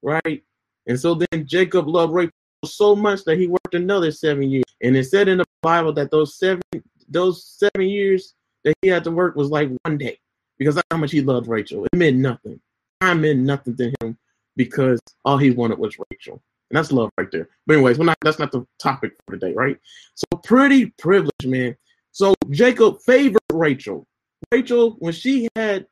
right? 0.01 0.43
And 0.87 0.99
so 0.99 1.13
then 1.13 1.45
Jacob 1.45 1.87
loved 1.87 2.13
Rachel 2.13 2.33
so 2.65 2.95
much 2.95 3.23
that 3.25 3.37
he 3.37 3.45
worked 3.45 3.75
another 3.75 4.09
seven 4.09 4.49
years. 4.49 4.65
And 4.81 4.97
it 4.97 5.03
said 5.03 5.27
in 5.27 5.37
the 5.37 5.45
Bible 5.61 5.93
that 5.93 6.09
those 6.09 6.35
seven 6.39 6.63
those 7.09 7.45
seven 7.45 7.87
years 7.87 8.33
that 8.63 8.73
he 8.81 8.87
had 8.87 9.03
to 9.03 9.11
work 9.11 9.35
was 9.35 9.51
like 9.51 9.69
one 9.83 9.99
day 9.99 10.17
because 10.57 10.81
how 10.89 10.97
much 10.97 11.11
he 11.11 11.21
loved 11.21 11.47
Rachel. 11.47 11.85
It 11.85 11.95
meant 11.95 12.17
nothing. 12.17 12.59
Time 13.01 13.21
meant 13.21 13.41
nothing 13.41 13.77
to 13.77 13.93
him 14.01 14.17
because 14.55 14.99
all 15.23 15.37
he 15.37 15.51
wanted 15.51 15.77
was 15.77 15.95
Rachel. 16.09 16.41
And 16.69 16.77
that's 16.77 16.91
love 16.91 17.09
right 17.17 17.29
there. 17.31 17.49
But 17.65 17.75
anyways, 17.75 17.97
we're 17.97 18.05
not 18.05 18.17
that's 18.21 18.39
not 18.39 18.51
the 18.51 18.65
topic 18.81 19.13
for 19.25 19.37
today, 19.37 19.53
right? 19.53 19.77
So 20.15 20.37
pretty 20.43 20.87
privileged, 20.97 21.47
man. 21.47 21.75
So 22.11 22.35
Jacob 22.49 23.01
favored 23.01 23.41
Rachel. 23.51 24.05
Rachel, 24.51 24.95
when 24.99 25.13
she 25.13 25.47
had 25.55 25.87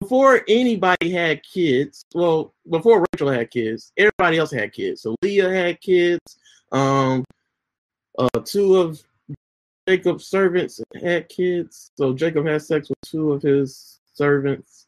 before 0.00 0.42
anybody 0.48 1.10
had 1.10 1.42
kids, 1.42 2.04
well, 2.14 2.54
before 2.70 3.04
Rachel 3.12 3.30
had 3.30 3.50
kids, 3.50 3.92
everybody 3.96 4.38
else 4.38 4.50
had 4.50 4.72
kids. 4.72 5.02
So 5.02 5.16
Leah 5.22 5.50
had 5.50 5.80
kids. 5.80 6.38
Um, 6.72 7.24
uh, 8.18 8.40
two 8.44 8.76
of 8.76 9.02
Jacob's 9.88 10.26
servants 10.26 10.80
had 11.00 11.28
kids. 11.28 11.90
So 11.96 12.12
Jacob 12.12 12.46
had 12.46 12.62
sex 12.62 12.88
with 12.88 12.98
two 13.04 13.32
of 13.32 13.42
his 13.42 14.00
servants, 14.14 14.86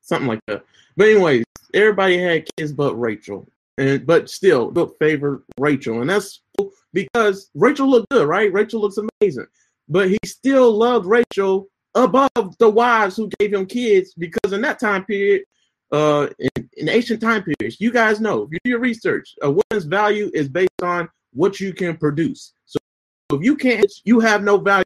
something 0.00 0.28
like 0.28 0.40
that. 0.46 0.64
But 0.96 1.08
anyways, 1.08 1.44
everybody 1.74 2.18
had 2.18 2.48
kids 2.56 2.72
but 2.72 2.94
Rachel, 2.94 3.46
and 3.80 4.06
but 4.06 4.28
still, 4.28 4.70
look 4.72 4.98
favored 4.98 5.42
Rachel, 5.58 6.02
and 6.02 6.10
that's 6.10 6.42
because 6.92 7.50
Rachel 7.54 7.88
looked 7.88 8.10
good, 8.10 8.28
right? 8.28 8.52
Rachel 8.52 8.80
looks 8.80 8.98
amazing, 8.98 9.46
but 9.88 10.10
he 10.10 10.18
still 10.24 10.70
loved 10.70 11.06
Rachel 11.06 11.68
above 11.94 12.56
the 12.58 12.68
wives 12.68 13.16
who 13.16 13.30
gave 13.38 13.54
him 13.54 13.64
kids 13.64 14.12
because 14.14 14.52
in 14.52 14.60
that 14.60 14.78
time 14.78 15.04
period, 15.06 15.44
uh, 15.92 16.28
in, 16.38 16.68
in 16.76 16.88
ancient 16.90 17.22
time 17.22 17.42
periods, 17.42 17.80
you 17.80 17.90
guys 17.90 18.20
know 18.20 18.42
if 18.42 18.50
you 18.52 18.58
do 18.64 18.70
your 18.70 18.80
research, 18.80 19.34
a 19.40 19.50
woman's 19.50 19.86
value 19.86 20.30
is 20.34 20.48
based 20.48 20.82
on 20.82 21.08
what 21.32 21.58
you 21.58 21.72
can 21.72 21.96
produce. 21.96 22.52
So 22.66 22.78
if 23.32 23.42
you 23.42 23.56
can't, 23.56 23.90
you 24.04 24.20
have 24.20 24.42
no 24.42 24.58
value, 24.58 24.84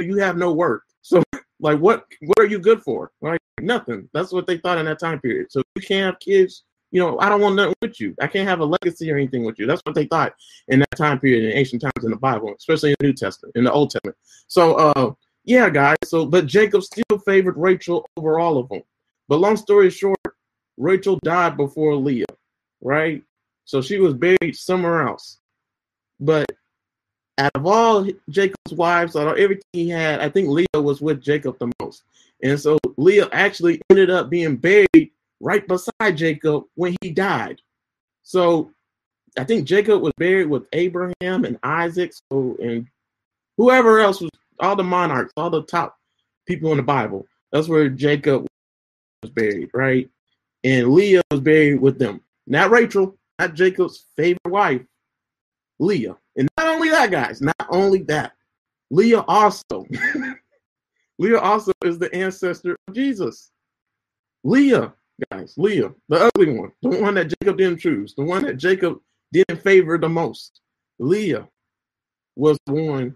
you 0.00 0.16
have 0.16 0.38
no 0.38 0.52
worth. 0.52 0.82
So 1.02 1.22
like, 1.60 1.78
what 1.80 2.06
what 2.22 2.38
are 2.38 2.46
you 2.46 2.60
good 2.60 2.82
for? 2.82 3.12
Like 3.20 3.40
nothing. 3.60 4.08
That's 4.14 4.32
what 4.32 4.46
they 4.46 4.56
thought 4.56 4.78
in 4.78 4.86
that 4.86 5.00
time 5.00 5.20
period. 5.20 5.52
So 5.52 5.62
you 5.74 5.82
can't 5.82 6.06
have 6.06 6.18
kids. 6.20 6.64
You 6.92 7.00
know, 7.00 7.18
I 7.18 7.28
don't 7.28 7.40
want 7.40 7.56
nothing 7.56 7.74
with 7.82 8.00
you. 8.00 8.14
I 8.20 8.26
can't 8.26 8.48
have 8.48 8.60
a 8.60 8.64
legacy 8.64 9.10
or 9.10 9.16
anything 9.16 9.44
with 9.44 9.58
you. 9.58 9.66
That's 9.66 9.82
what 9.84 9.94
they 9.94 10.06
thought 10.06 10.34
in 10.68 10.78
that 10.78 10.96
time 10.96 11.18
period 11.18 11.44
in 11.44 11.58
ancient 11.58 11.82
times 11.82 12.04
in 12.04 12.10
the 12.10 12.16
Bible, 12.16 12.54
especially 12.56 12.90
in 12.90 12.96
the 13.00 13.06
New 13.06 13.12
Testament, 13.12 13.56
in 13.56 13.64
the 13.64 13.72
Old 13.72 13.90
Testament. 13.90 14.16
So, 14.46 14.74
uh, 14.74 15.12
yeah, 15.44 15.68
guys. 15.68 15.96
So, 16.04 16.26
but 16.26 16.46
Jacob 16.46 16.82
still 16.82 17.18
favored 17.24 17.56
Rachel 17.56 18.08
over 18.16 18.38
all 18.38 18.58
of 18.58 18.68
them. 18.68 18.82
But 19.28 19.38
long 19.38 19.56
story 19.56 19.90
short, 19.90 20.18
Rachel 20.76 21.18
died 21.24 21.56
before 21.56 21.96
Leah, 21.96 22.26
right? 22.80 23.22
So 23.64 23.82
she 23.82 23.98
was 23.98 24.14
buried 24.14 24.56
somewhere 24.56 25.06
else. 25.06 25.38
But 26.20 26.46
out 27.38 27.52
of 27.54 27.66
all 27.66 28.06
Jacob's 28.30 28.72
wives, 28.72 29.16
out 29.16 29.28
of 29.28 29.36
everything 29.36 29.64
he 29.72 29.88
had, 29.88 30.20
I 30.20 30.28
think 30.28 30.48
Leah 30.48 30.66
was 30.82 31.00
with 31.00 31.20
Jacob 31.20 31.58
the 31.58 31.70
most. 31.80 32.04
And 32.42 32.58
so 32.58 32.78
Leah 32.96 33.28
actually 33.32 33.80
ended 33.90 34.10
up 34.10 34.30
being 34.30 34.56
buried 34.56 35.10
right 35.46 35.68
beside 35.68 36.16
Jacob 36.16 36.64
when 36.74 36.96
he 37.00 37.12
died. 37.12 37.60
So 38.24 38.72
I 39.38 39.44
think 39.44 39.64
Jacob 39.64 40.02
was 40.02 40.12
buried 40.18 40.48
with 40.48 40.64
Abraham 40.72 41.44
and 41.44 41.56
Isaac, 41.62 42.12
so 42.12 42.56
and 42.60 42.88
whoever 43.56 44.00
else 44.00 44.20
was 44.20 44.30
all 44.58 44.74
the 44.74 44.82
monarchs, 44.82 45.32
all 45.36 45.50
the 45.50 45.62
top 45.62 45.96
people 46.48 46.72
in 46.72 46.78
the 46.78 46.82
Bible. 46.82 47.26
That's 47.52 47.68
where 47.68 47.88
Jacob 47.88 48.44
was 49.22 49.30
buried, 49.30 49.70
right? 49.72 50.10
And 50.64 50.88
Leah 50.92 51.22
was 51.30 51.40
buried 51.40 51.80
with 51.80 51.96
them. 51.96 52.22
Not 52.48 52.70
Rachel, 52.72 53.16
not 53.38 53.54
Jacob's 53.54 54.04
favorite 54.16 54.50
wife, 54.50 54.82
Leah. 55.78 56.16
And 56.36 56.48
not 56.58 56.66
only 56.66 56.90
that, 56.90 57.12
guys, 57.12 57.40
not 57.40 57.68
only 57.70 58.02
that, 58.02 58.32
Leah 58.90 59.24
also, 59.28 59.86
Leah 61.20 61.38
also 61.38 61.70
is 61.84 62.00
the 62.00 62.12
ancestor 62.12 62.76
of 62.88 62.94
Jesus. 62.94 63.52
Leah, 64.42 64.92
guys, 65.30 65.54
Leah, 65.56 65.92
the 66.08 66.30
ugly 66.34 66.52
one, 66.52 66.72
the 66.82 67.00
one 67.00 67.14
that 67.14 67.32
Jacob 67.40 67.58
didn't 67.58 67.78
choose, 67.78 68.14
the 68.14 68.24
one 68.24 68.44
that 68.44 68.56
Jacob 68.56 69.00
didn't 69.32 69.62
favor 69.62 69.98
the 69.98 70.08
most. 70.08 70.60
Leah 70.98 71.48
was 72.36 72.58
the 72.66 72.72
one 72.72 73.14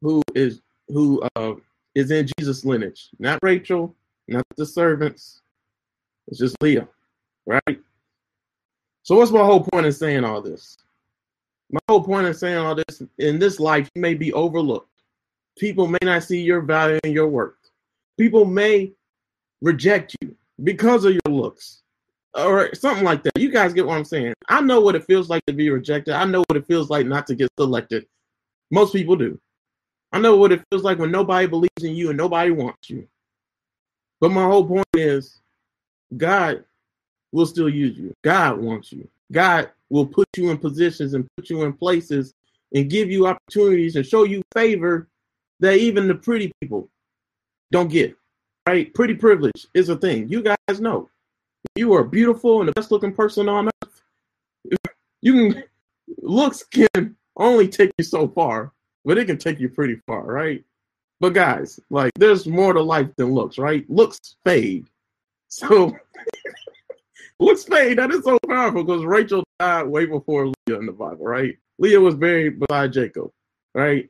who 0.00 0.22
is 0.34 0.60
who 0.88 1.22
uh, 1.36 1.54
is 1.94 2.10
in 2.10 2.28
Jesus' 2.38 2.64
lineage, 2.64 3.10
not 3.18 3.38
Rachel, 3.42 3.94
not 4.28 4.44
the 4.56 4.66
servants. 4.66 5.40
It's 6.28 6.38
just 6.38 6.60
Leah, 6.62 6.88
right? 7.46 7.80
So 9.02 9.16
what's 9.16 9.32
my 9.32 9.44
whole 9.44 9.64
point 9.64 9.86
in 9.86 9.92
saying 9.92 10.24
all 10.24 10.40
this? 10.40 10.78
My 11.70 11.80
whole 11.88 12.02
point 12.02 12.26
in 12.26 12.34
saying 12.34 12.58
all 12.58 12.74
this 12.74 13.02
in 13.18 13.38
this 13.38 13.60
life, 13.60 13.88
you 13.94 14.02
may 14.02 14.14
be 14.14 14.32
overlooked. 14.32 14.88
People 15.58 15.86
may 15.86 15.98
not 16.02 16.22
see 16.22 16.40
your 16.40 16.60
value 16.60 16.98
in 17.04 17.12
your 17.12 17.28
work. 17.28 17.58
People 18.16 18.44
may 18.44 18.92
reject 19.60 20.16
you 20.20 20.34
because 20.62 21.04
of 21.04 21.12
your 21.12 21.34
looks 21.34 21.82
or 22.34 22.74
something 22.74 23.04
like 23.04 23.22
that. 23.24 23.38
You 23.38 23.50
guys 23.50 23.72
get 23.72 23.86
what 23.86 23.96
I'm 23.96 24.04
saying? 24.04 24.34
I 24.48 24.60
know 24.60 24.80
what 24.80 24.94
it 24.94 25.04
feels 25.04 25.28
like 25.28 25.44
to 25.46 25.52
be 25.52 25.70
rejected. 25.70 26.14
I 26.14 26.24
know 26.24 26.44
what 26.48 26.56
it 26.56 26.66
feels 26.66 26.90
like 26.90 27.06
not 27.06 27.26
to 27.28 27.34
get 27.34 27.48
selected. 27.58 28.06
Most 28.70 28.92
people 28.92 29.16
do. 29.16 29.40
I 30.12 30.20
know 30.20 30.36
what 30.36 30.52
it 30.52 30.62
feels 30.70 30.82
like 30.82 30.98
when 30.98 31.10
nobody 31.10 31.46
believes 31.46 31.82
in 31.82 31.94
you 31.94 32.08
and 32.08 32.18
nobody 32.18 32.50
wants 32.50 32.90
you. 32.90 33.06
But 34.20 34.32
my 34.32 34.44
whole 34.44 34.66
point 34.66 34.86
is 34.94 35.40
God 36.16 36.64
will 37.32 37.46
still 37.46 37.68
use 37.68 37.96
you. 37.96 38.12
God 38.22 38.58
wants 38.58 38.92
you. 38.92 39.08
God 39.32 39.70
will 39.88 40.06
put 40.06 40.26
you 40.36 40.50
in 40.50 40.58
positions 40.58 41.14
and 41.14 41.28
put 41.36 41.48
you 41.48 41.62
in 41.62 41.72
places 41.72 42.34
and 42.74 42.90
give 42.90 43.10
you 43.10 43.26
opportunities 43.26 43.96
and 43.96 44.06
show 44.06 44.24
you 44.24 44.42
favor 44.52 45.08
that 45.60 45.76
even 45.76 46.08
the 46.08 46.14
pretty 46.14 46.52
people 46.60 46.88
don't 47.70 47.88
get. 47.88 48.16
Right? 48.68 48.92
Pretty 48.94 49.14
privilege 49.14 49.66
is 49.74 49.88
a 49.88 49.96
thing. 49.96 50.28
You 50.28 50.42
guys 50.42 50.80
know. 50.80 51.08
You 51.76 51.92
are 51.94 52.04
beautiful 52.04 52.60
and 52.60 52.68
the 52.68 52.72
best 52.72 52.90
looking 52.90 53.12
person 53.12 53.48
on 53.48 53.68
earth. 53.82 54.02
You 55.20 55.32
can 55.32 55.64
looks 56.22 56.62
can 56.64 57.16
only 57.36 57.68
take 57.68 57.92
you 57.98 58.04
so 58.04 58.28
far 58.28 58.72
but 59.04 59.18
it 59.18 59.26
can 59.26 59.38
take 59.38 59.60
you 59.60 59.68
pretty 59.68 59.96
far, 60.06 60.24
right? 60.24 60.64
But 61.20 61.30
guys, 61.30 61.78
like 61.90 62.12
there's 62.16 62.46
more 62.46 62.72
to 62.72 62.82
life 62.82 63.08
than 63.16 63.32
looks, 63.32 63.58
right? 63.58 63.88
Looks 63.90 64.36
fade. 64.44 64.88
So 65.48 65.96
looks 67.40 67.64
fade. 67.64 67.98
That 67.98 68.10
is 68.10 68.24
so 68.24 68.38
powerful 68.48 68.84
because 68.84 69.04
Rachel 69.04 69.44
died 69.58 69.86
way 69.86 70.06
before 70.06 70.46
Leah 70.46 70.78
in 70.78 70.86
the 70.86 70.92
Bible, 70.92 71.26
right? 71.26 71.56
Leah 71.78 72.00
was 72.00 72.14
buried 72.14 72.60
beside 72.60 72.92
Jacob, 72.92 73.30
right? 73.74 74.08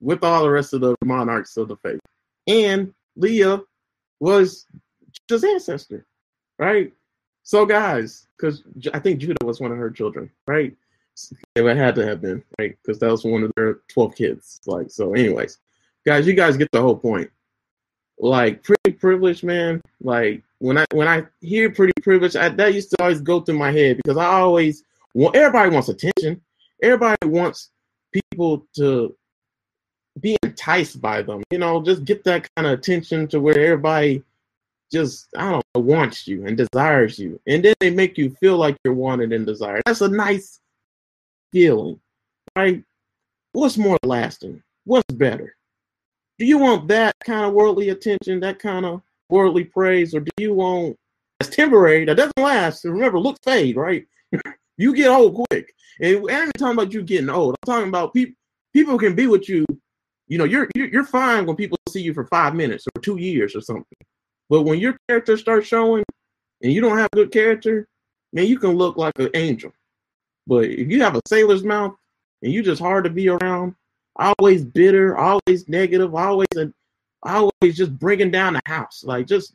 With 0.00 0.24
all 0.24 0.42
the 0.42 0.50
rest 0.50 0.72
of 0.72 0.80
the 0.80 0.96
monarchs 1.04 1.56
of 1.56 1.68
the 1.68 1.76
faith. 1.76 2.00
And 2.48 2.92
Leah 3.16 3.60
was 4.22 4.66
just 5.28 5.44
ancestor, 5.44 6.06
right? 6.58 6.92
So 7.42 7.66
guys, 7.66 8.28
because 8.36 8.62
I 8.94 9.00
think 9.00 9.18
Judah 9.18 9.44
was 9.44 9.60
one 9.60 9.72
of 9.72 9.78
her 9.78 9.90
children, 9.90 10.30
right? 10.46 10.74
It 11.56 11.76
had 11.76 11.96
to 11.96 12.06
have 12.06 12.22
been 12.22 12.42
right 12.58 12.76
because 12.80 12.98
that 13.00 13.10
was 13.10 13.24
one 13.24 13.42
of 13.42 13.50
their 13.56 13.80
twelve 13.88 14.14
kids. 14.14 14.60
Like 14.64 14.90
so, 14.90 15.12
anyways, 15.12 15.58
guys, 16.06 16.26
you 16.26 16.34
guys 16.34 16.56
get 16.56 16.70
the 16.70 16.80
whole 16.80 16.96
point. 16.96 17.30
Like 18.18 18.62
pretty 18.62 18.92
privileged, 18.92 19.42
man. 19.42 19.80
Like 20.00 20.42
when 20.58 20.78
I 20.78 20.84
when 20.92 21.08
I 21.08 21.24
hear 21.40 21.70
pretty 21.70 22.00
privileged, 22.00 22.36
I, 22.36 22.48
that 22.50 22.74
used 22.74 22.90
to 22.90 23.02
always 23.02 23.20
go 23.20 23.40
through 23.40 23.58
my 23.58 23.72
head 23.72 23.96
because 23.96 24.16
I 24.16 24.26
always 24.26 24.84
want 25.14 25.34
everybody 25.34 25.70
wants 25.70 25.88
attention. 25.88 26.40
Everybody 26.80 27.26
wants 27.26 27.70
people 28.12 28.66
to 28.76 29.16
be 30.20 30.36
enticed 30.42 31.00
by 31.00 31.22
them. 31.22 31.42
You 31.50 31.58
know, 31.58 31.82
just 31.82 32.04
get 32.04 32.24
that 32.24 32.48
kind 32.56 32.66
of 32.66 32.78
attention 32.78 33.28
to 33.28 33.40
where 33.40 33.58
everybody 33.58 34.22
just 34.90 35.28
I 35.36 35.50
don't 35.50 35.64
know 35.74 35.80
wants 35.80 36.28
you 36.28 36.46
and 36.46 36.56
desires 36.56 37.18
you, 37.18 37.40
and 37.46 37.64
then 37.64 37.74
they 37.80 37.90
make 37.90 38.18
you 38.18 38.30
feel 38.40 38.56
like 38.56 38.76
you're 38.84 38.94
wanted 38.94 39.32
and 39.32 39.46
desired. 39.46 39.82
That's 39.86 40.02
a 40.02 40.08
nice 40.08 40.60
feeling, 41.50 41.98
right? 42.54 42.84
What's 43.52 43.78
more 43.78 43.98
lasting? 44.04 44.62
What's 44.84 45.12
better? 45.14 45.56
Do 46.38 46.46
you 46.46 46.58
want 46.58 46.88
that 46.88 47.14
kind 47.24 47.46
of 47.46 47.52
worldly 47.52 47.90
attention, 47.90 48.40
that 48.40 48.58
kind 48.58 48.84
of 48.84 49.02
worldly 49.28 49.64
praise, 49.64 50.14
or 50.14 50.20
do 50.20 50.30
you 50.38 50.54
want 50.54 50.96
that's 51.38 51.54
temporary 51.54 52.04
that 52.04 52.16
doesn't 52.16 52.38
last? 52.38 52.84
Remember, 52.84 53.18
look 53.18 53.38
fade, 53.42 53.76
right? 53.76 54.06
you 54.76 54.94
get 54.94 55.10
old 55.10 55.46
quick. 55.48 55.74
And 56.00 56.30
I 56.30 56.42
ain't 56.42 56.52
talking 56.58 56.78
about 56.78 56.92
you 56.92 57.02
getting 57.02 57.30
old. 57.30 57.56
I'm 57.62 57.72
talking 57.72 57.88
about 57.88 58.14
people. 58.14 58.34
People 58.72 58.98
can 58.98 59.14
be 59.14 59.26
with 59.26 59.48
you. 59.50 59.66
You 60.32 60.38
know, 60.38 60.44
you're 60.44 60.66
you're 60.74 61.04
fine 61.04 61.44
when 61.44 61.56
people 61.56 61.76
see 61.90 62.00
you 62.00 62.14
for 62.14 62.24
five 62.24 62.54
minutes 62.54 62.86
or 62.86 63.02
two 63.02 63.18
years 63.18 63.54
or 63.54 63.60
something. 63.60 63.98
But 64.48 64.62
when 64.62 64.78
your 64.78 64.96
character 65.06 65.36
starts 65.36 65.66
showing, 65.66 66.04
and 66.62 66.72
you 66.72 66.80
don't 66.80 66.96
have 66.96 67.10
good 67.10 67.30
character, 67.30 67.86
man, 68.32 68.46
you 68.46 68.58
can 68.58 68.70
look 68.70 68.96
like 68.96 69.12
an 69.18 69.28
angel. 69.34 69.74
But 70.46 70.70
if 70.70 70.90
you 70.90 71.02
have 71.02 71.16
a 71.16 71.20
sailor's 71.26 71.64
mouth 71.64 71.94
and 72.40 72.50
you 72.50 72.62
just 72.62 72.80
hard 72.80 73.04
to 73.04 73.10
be 73.10 73.28
around, 73.28 73.74
always 74.16 74.64
bitter, 74.64 75.18
always 75.18 75.68
negative, 75.68 76.14
always 76.14 76.48
and 76.56 76.72
always 77.22 77.76
just 77.76 77.98
bringing 77.98 78.30
down 78.30 78.54
the 78.54 78.62
house, 78.64 79.04
like 79.04 79.26
just 79.26 79.54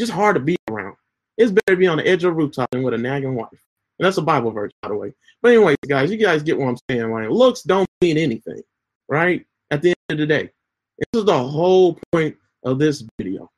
just 0.00 0.10
hard 0.10 0.34
to 0.34 0.40
be 0.40 0.56
around. 0.68 0.96
It's 1.36 1.52
better 1.52 1.76
to 1.76 1.76
be 1.76 1.86
on 1.86 1.98
the 1.98 2.08
edge 2.08 2.24
of 2.24 2.32
a 2.32 2.34
rooftop 2.34 2.72
than 2.72 2.82
with 2.82 2.94
a 2.94 2.98
nagging 2.98 3.36
wife. 3.36 3.52
And 3.52 4.04
that's 4.04 4.18
a 4.18 4.22
Bible 4.22 4.50
verse, 4.50 4.72
by 4.82 4.88
the 4.88 4.96
way. 4.96 5.14
But 5.42 5.52
anyways, 5.52 5.76
guys, 5.88 6.10
you 6.10 6.16
guys 6.16 6.42
get 6.42 6.58
what 6.58 6.66
I'm 6.66 6.78
saying. 6.90 7.08
Like 7.08 7.30
looks 7.30 7.62
don't 7.62 7.88
mean 8.00 8.18
anything, 8.18 8.62
right? 9.08 9.46
At 9.70 9.82
the 9.82 9.90
end 9.90 9.96
of 10.10 10.18
the 10.18 10.26
day. 10.26 10.50
This 10.98 11.20
is 11.20 11.26
the 11.26 11.38
whole 11.38 11.98
point 12.12 12.36
of 12.64 12.78
this 12.78 13.04
video. 13.18 13.50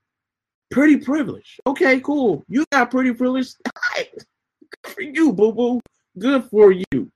Pretty 0.70 0.96
privilege. 0.96 1.58
Okay, 1.66 2.00
cool. 2.00 2.44
You 2.48 2.64
got 2.70 2.90
pretty 2.90 3.12
privilege. 3.12 3.54
Good 3.96 4.94
for 4.94 5.02
you, 5.02 5.32
boo 5.32 5.52
boo. 5.52 5.80
Good 6.18 6.44
for 6.44 6.72
you. 6.72 7.10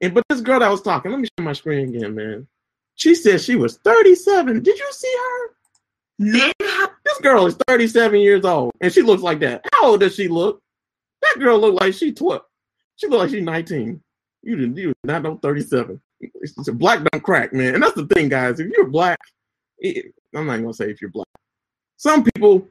And 0.00 0.14
but 0.14 0.24
this 0.28 0.40
girl 0.40 0.60
that 0.60 0.70
was 0.70 0.82
talking, 0.82 1.10
let 1.10 1.20
me 1.20 1.28
show 1.38 1.44
my 1.44 1.52
screen 1.52 1.94
again, 1.94 2.14
man. 2.14 2.46
She 2.94 3.14
said 3.14 3.40
she 3.40 3.56
was 3.56 3.78
37. 3.78 4.62
Did 4.62 4.78
you 4.78 4.88
see 4.92 5.16
her? 5.18 5.54
This 6.18 7.18
girl 7.22 7.46
is 7.46 7.56
37 7.66 8.20
years 8.20 8.44
old 8.44 8.72
and 8.80 8.92
she 8.92 9.02
looks 9.02 9.22
like 9.22 9.40
that. 9.40 9.64
How 9.72 9.88
old 9.90 10.00
does 10.00 10.14
she 10.14 10.28
look? 10.28 10.60
That 11.22 11.36
girl 11.38 11.58
look 11.58 11.80
like 11.80 11.94
she 11.94 12.12
12. 12.12 12.42
She 12.96 13.08
look 13.08 13.20
like 13.20 13.30
she's 13.30 13.42
19. 13.42 14.00
You 14.42 14.56
didn't 14.56 14.76
you 14.76 14.88
did 14.88 14.96
not 15.04 15.22
know 15.22 15.38
37. 15.42 16.00
It's 16.20 16.68
a 16.68 16.72
black 16.72 17.04
don't 17.04 17.22
crack, 17.22 17.52
man. 17.52 17.74
And 17.74 17.82
that's 17.82 17.94
the 17.94 18.06
thing, 18.06 18.28
guys. 18.28 18.60
If 18.60 18.70
you're 18.76 18.88
black, 18.88 19.18
it, 19.78 20.14
I'm 20.34 20.46
not 20.46 20.58
gonna 20.58 20.74
say 20.74 20.90
if 20.90 21.00
you're 21.00 21.10
black. 21.10 21.26
Some 21.96 22.24
people 22.24 22.68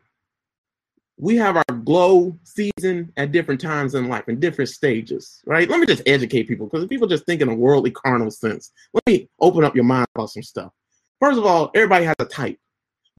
we 1.17 1.35
have 1.35 1.55
our 1.55 1.75
glow 1.83 2.37
season 2.43 3.11
at 3.17 3.31
different 3.31 3.61
times 3.61 3.95
in 3.95 4.09
life 4.09 4.27
in 4.27 4.39
different 4.39 4.69
stages, 4.69 5.41
right? 5.45 5.69
Let 5.69 5.79
me 5.79 5.85
just 5.85 6.01
educate 6.05 6.47
people 6.47 6.67
because 6.67 6.87
people 6.87 7.07
just 7.07 7.25
think 7.25 7.41
in 7.41 7.49
a 7.49 7.55
worldly 7.55 7.91
carnal 7.91 8.31
sense. 8.31 8.71
Let 8.93 9.05
me 9.07 9.29
open 9.39 9.63
up 9.63 9.75
your 9.75 9.83
mind 9.83 10.07
about 10.15 10.31
some 10.31 10.43
stuff. 10.43 10.71
First 11.19 11.37
of 11.37 11.45
all, 11.45 11.71
everybody 11.75 12.05
has 12.05 12.15
a 12.19 12.25
type. 12.25 12.57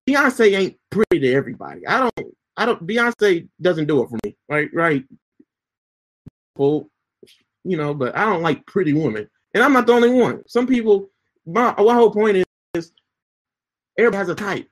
Beyonce 0.07 0.57
ain't 0.57 0.77
pretty 0.91 1.21
to 1.21 1.33
everybody. 1.33 1.87
I 1.87 2.01
don't 2.01 2.35
I 2.57 2.67
don't 2.67 2.87
Beyonce 2.87 3.49
doesn't 3.61 3.87
do 3.87 4.03
it 4.03 4.11
for 4.11 4.19
me. 4.25 4.37
Right, 4.49 4.69
right. 4.75 5.05
Well, 6.57 6.89
you 7.65 7.77
know, 7.77 7.95
but 7.95 8.17
I 8.17 8.25
don't 8.25 8.43
like 8.43 8.67
pretty 8.67 8.93
women. 8.93 9.29
And 9.55 9.63
I'm 9.63 9.73
not 9.73 9.87
the 9.87 9.93
only 9.93 10.11
one. 10.11 10.43
Some 10.47 10.67
people 10.67 11.11
my, 11.47 11.75
my 11.79 11.95
whole 11.95 12.11
point 12.11 12.45
is, 12.75 12.93
everybody 13.99 14.19
has 14.19 14.29
a 14.29 14.35
type. 14.35 14.69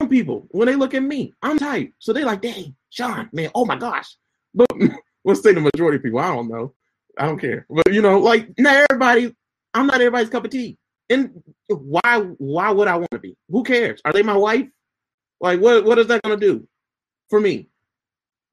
Some 0.00 0.08
people, 0.08 0.46
when 0.50 0.66
they 0.66 0.76
look 0.76 0.94
at 0.94 1.02
me, 1.02 1.34
I'm 1.42 1.58
tight. 1.58 1.92
So 1.98 2.12
they 2.12 2.24
like, 2.24 2.40
dang, 2.40 2.74
Sean, 2.90 3.28
man, 3.32 3.50
oh 3.54 3.64
my 3.64 3.76
gosh. 3.76 4.16
But 4.54 4.68
let's 5.24 5.42
say 5.42 5.52
the 5.52 5.60
majority 5.60 5.96
of 5.96 6.02
people, 6.02 6.18
I 6.18 6.34
don't 6.34 6.48
know. 6.48 6.74
I 7.18 7.26
don't 7.26 7.38
care. 7.38 7.66
But 7.68 7.92
you 7.92 8.02
know, 8.02 8.18
like 8.18 8.48
not 8.58 8.86
everybody, 8.90 9.34
I'm 9.74 9.86
not 9.86 9.96
everybody's 9.96 10.30
cup 10.30 10.44
of 10.44 10.50
tea. 10.50 10.78
And 11.10 11.42
why 11.66 12.20
why 12.38 12.70
would 12.70 12.88
I 12.88 12.96
want 12.96 13.10
to 13.10 13.18
be? 13.18 13.36
Who 13.48 13.64
cares? 13.64 14.00
Are 14.04 14.12
they 14.12 14.22
my 14.22 14.36
wife? 14.36 14.68
Like 15.40 15.60
what 15.60 15.84
what 15.84 15.98
is 15.98 16.06
that 16.06 16.22
gonna 16.22 16.36
do 16.36 16.66
for 17.28 17.40
me? 17.40 17.68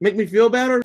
Make 0.00 0.16
me 0.16 0.26
feel 0.26 0.50
better? 0.50 0.82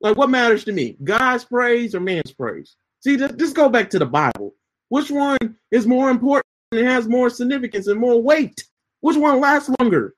Like 0.00 0.16
what 0.16 0.30
matters 0.30 0.64
to 0.64 0.72
me? 0.72 0.96
God's 1.02 1.44
praise 1.44 1.94
or 1.94 2.00
man's 2.00 2.32
praise? 2.32 2.76
See, 3.04 3.18
just, 3.18 3.54
go 3.54 3.68
back 3.68 3.90
to 3.90 3.98
the 3.98 4.06
Bible. 4.06 4.54
Which 4.88 5.10
one 5.10 5.36
is 5.70 5.86
more 5.86 6.08
important 6.08 6.46
and 6.72 6.86
has 6.86 7.06
more 7.06 7.28
significance 7.28 7.86
and 7.86 8.00
more 8.00 8.20
weight? 8.20 8.64
Which 9.02 9.18
one 9.18 9.40
lasts 9.40 9.70
longer? 9.78 10.14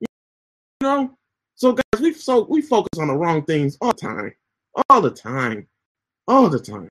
You 0.00 0.06
know? 0.82 1.16
So 1.54 1.74
guys, 1.74 2.00
we 2.00 2.12
so 2.12 2.44
we 2.50 2.60
focus 2.60 2.98
on 2.98 3.06
the 3.06 3.16
wrong 3.16 3.44
things 3.44 3.78
all 3.80 3.92
the 3.92 4.00
time. 4.00 4.34
All 4.90 5.00
the 5.00 5.12
time. 5.12 5.68
All 6.26 6.48
the 6.48 6.58
time. 6.58 6.88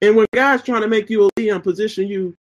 And 0.00 0.16
when 0.16 0.26
God's 0.32 0.62
trying 0.62 0.80
to 0.80 0.88
make 0.88 1.10
you 1.10 1.26
a 1.26 1.30
leader 1.36 1.54
and 1.54 1.62
position 1.62 2.08
you 2.08 2.34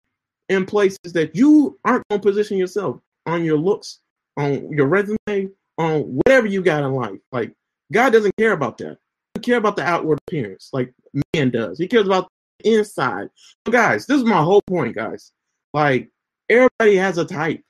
in 0.48 0.66
places 0.66 1.12
that 1.12 1.36
you 1.36 1.78
aren't 1.84 2.08
going 2.08 2.22
to 2.22 2.28
position 2.28 2.58
yourself 2.58 3.02
on 3.26 3.44
your 3.44 3.58
looks, 3.58 4.00
on 4.38 4.72
your 4.72 4.88
resume, 4.88 5.50
on 5.78 6.02
whatever 6.04 6.48
you 6.48 6.62
got 6.62 6.84
in 6.84 6.94
life. 6.94 7.20
Like 7.34 7.52
God 7.92 8.14
doesn't 8.14 8.38
care 8.38 8.54
about 8.54 8.78
that. 8.78 8.98
Care 9.40 9.58
about 9.58 9.76
the 9.76 9.84
outward 9.84 10.20
appearance, 10.28 10.70
like 10.74 10.94
man 11.34 11.50
does. 11.50 11.80
He 11.80 11.88
cares 11.88 12.06
about 12.06 12.30
the 12.60 12.78
inside. 12.78 13.30
So 13.66 13.72
guys, 13.72 14.06
this 14.06 14.18
is 14.18 14.24
my 14.24 14.42
whole 14.42 14.62
point, 14.68 14.96
guys. 14.96 15.32
Like 15.74 16.10
everybody 16.50 16.96
has 16.96 17.18
a 17.18 17.26
type. 17.26 17.62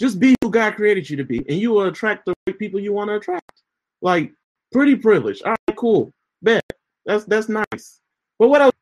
Just 0.00 0.18
be 0.18 0.34
who 0.42 0.50
God 0.50 0.74
created 0.74 1.08
you 1.08 1.16
to 1.16 1.24
be, 1.24 1.38
and 1.48 1.58
you 1.58 1.70
will 1.70 1.86
attract 1.86 2.26
the 2.26 2.34
right 2.46 2.58
people 2.58 2.80
you 2.80 2.92
want 2.92 3.08
to 3.08 3.14
attract. 3.14 3.62
Like 4.00 4.32
pretty 4.72 4.96
privileged. 4.96 5.42
All 5.44 5.54
right, 5.68 5.76
cool. 5.76 6.12
Bet. 6.42 6.62
That's 7.06 7.24
that's 7.24 7.48
nice. 7.48 8.00
But 8.38 8.48
what 8.48 8.62
else? 8.62 8.76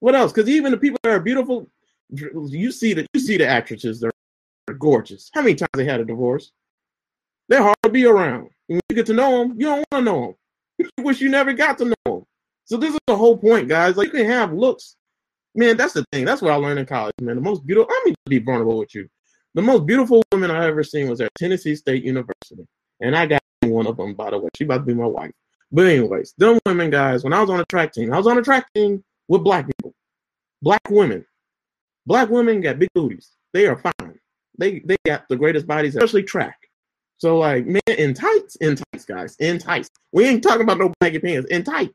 What 0.00 0.14
else? 0.14 0.32
Because 0.32 0.48
even 0.48 0.72
the 0.72 0.78
people 0.78 0.98
that 1.02 1.12
are 1.12 1.20
beautiful, 1.20 1.70
you 2.10 2.72
see 2.72 2.94
that 2.94 3.06
you 3.12 3.20
see 3.20 3.36
the 3.36 3.46
actresses, 3.46 4.00
they're 4.00 4.12
gorgeous. 4.78 5.30
How 5.34 5.42
many 5.42 5.54
times 5.54 5.70
they 5.74 5.84
had 5.84 6.00
a 6.00 6.04
divorce? 6.04 6.52
They're 7.48 7.62
hard 7.62 7.76
to 7.82 7.88
be 7.88 8.04
around. 8.04 8.50
When 8.66 8.80
you 8.88 8.96
get 8.96 9.06
to 9.06 9.14
know 9.14 9.38
them, 9.38 9.58
you 9.58 9.66
don't 9.66 9.84
want 9.90 10.04
to 10.06 10.12
know 10.12 10.20
them. 10.20 10.34
Wish 11.00 11.20
you 11.20 11.28
never 11.28 11.52
got 11.52 11.78
to 11.78 11.84
know 11.86 11.94
them. 12.04 12.24
So 12.64 12.76
this 12.76 12.92
is 12.92 13.00
the 13.06 13.16
whole 13.16 13.36
point, 13.36 13.68
guys. 13.68 13.96
Like 13.96 14.06
you 14.08 14.12
can 14.12 14.26
have 14.26 14.52
looks. 14.52 14.96
Man, 15.54 15.76
that's 15.76 15.94
the 15.94 16.04
thing. 16.12 16.24
That's 16.24 16.42
what 16.42 16.52
I 16.52 16.56
learned 16.56 16.78
in 16.78 16.86
college, 16.86 17.14
man. 17.20 17.36
The 17.36 17.42
most 17.42 17.66
beautiful. 17.66 17.90
I'm 17.90 18.04
gonna 18.04 18.16
be 18.28 18.38
vulnerable 18.38 18.78
with 18.78 18.94
you. 18.94 19.08
The 19.54 19.62
most 19.62 19.86
beautiful 19.86 20.22
woman 20.32 20.50
I 20.50 20.66
ever 20.66 20.84
seen 20.84 21.08
was 21.08 21.20
at 21.20 21.34
Tennessee 21.36 21.74
State 21.74 22.04
University, 22.04 22.66
and 23.00 23.16
I 23.16 23.26
got 23.26 23.42
one 23.64 23.86
of 23.86 23.96
them. 23.96 24.14
By 24.14 24.30
the 24.30 24.38
way, 24.38 24.48
she 24.56 24.64
about 24.64 24.78
to 24.78 24.82
be 24.84 24.94
my 24.94 25.06
wife. 25.06 25.32
But 25.72 25.86
anyways, 25.86 26.34
them 26.38 26.58
women, 26.66 26.90
guys. 26.90 27.24
When 27.24 27.32
I 27.32 27.40
was 27.40 27.50
on 27.50 27.60
a 27.60 27.64
track 27.64 27.92
team, 27.92 28.12
I 28.12 28.18
was 28.18 28.26
on 28.26 28.38
a 28.38 28.42
track 28.42 28.66
team 28.74 29.02
with 29.28 29.42
black 29.42 29.66
people, 29.66 29.94
black 30.62 30.82
women. 30.90 31.24
Black 32.06 32.28
women 32.28 32.60
got 32.60 32.78
big 32.78 32.90
booties. 32.94 33.32
They 33.52 33.66
are 33.66 33.76
fine. 33.76 34.18
They 34.58 34.80
they 34.80 34.96
got 35.06 35.28
the 35.28 35.36
greatest 35.36 35.66
bodies, 35.66 35.96
especially 35.96 36.22
track. 36.22 36.67
So 37.18 37.36
like, 37.36 37.66
man, 37.66 37.80
in 37.86 38.14
tights, 38.14 38.56
in 38.56 38.76
tights, 38.76 39.04
guys, 39.04 39.36
in 39.36 39.58
tights. 39.58 39.90
We 40.12 40.24
ain't 40.24 40.42
talking 40.42 40.62
about 40.62 40.78
no 40.78 40.92
baggy 41.00 41.18
pants. 41.18 41.48
In 41.50 41.64
tights. 41.64 41.92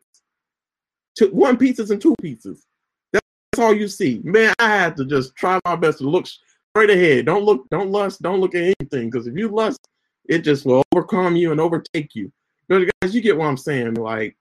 Two, 1.17 1.29
one 1.29 1.57
pieces 1.57 1.91
and 1.91 2.01
two 2.01 2.15
pieces. 2.21 2.65
That's 3.12 3.23
all 3.57 3.73
you 3.73 3.88
see. 3.88 4.21
Man, 4.23 4.53
I 4.59 4.67
had 4.67 4.97
to 4.97 5.05
just 5.05 5.36
try 5.36 5.59
my 5.65 5.75
best 5.75 5.99
to 5.99 6.09
look 6.09 6.27
straight 6.27 6.89
ahead. 6.89 7.25
Don't 7.25 7.43
look, 7.43 7.69
don't 7.69 7.91
lust, 7.91 8.21
don't 8.21 8.41
look 8.41 8.55
at 8.55 8.75
anything. 8.79 9.09
Because 9.09 9.27
if 9.27 9.38
you 9.38 9.47
lust, 9.47 9.79
it 10.27 10.39
just 10.39 10.65
will 10.65 10.83
overcome 10.93 11.36
you 11.36 11.51
and 11.51 11.62
overtake 11.62 12.15
you. 12.15 12.31
But 12.67 12.89
guys, 13.01 13.15
you 13.15 13.21
get 13.21 13.38
what 13.38 13.47
I'm 13.47 13.57
saying. 13.57 13.93
Like, 13.95 14.36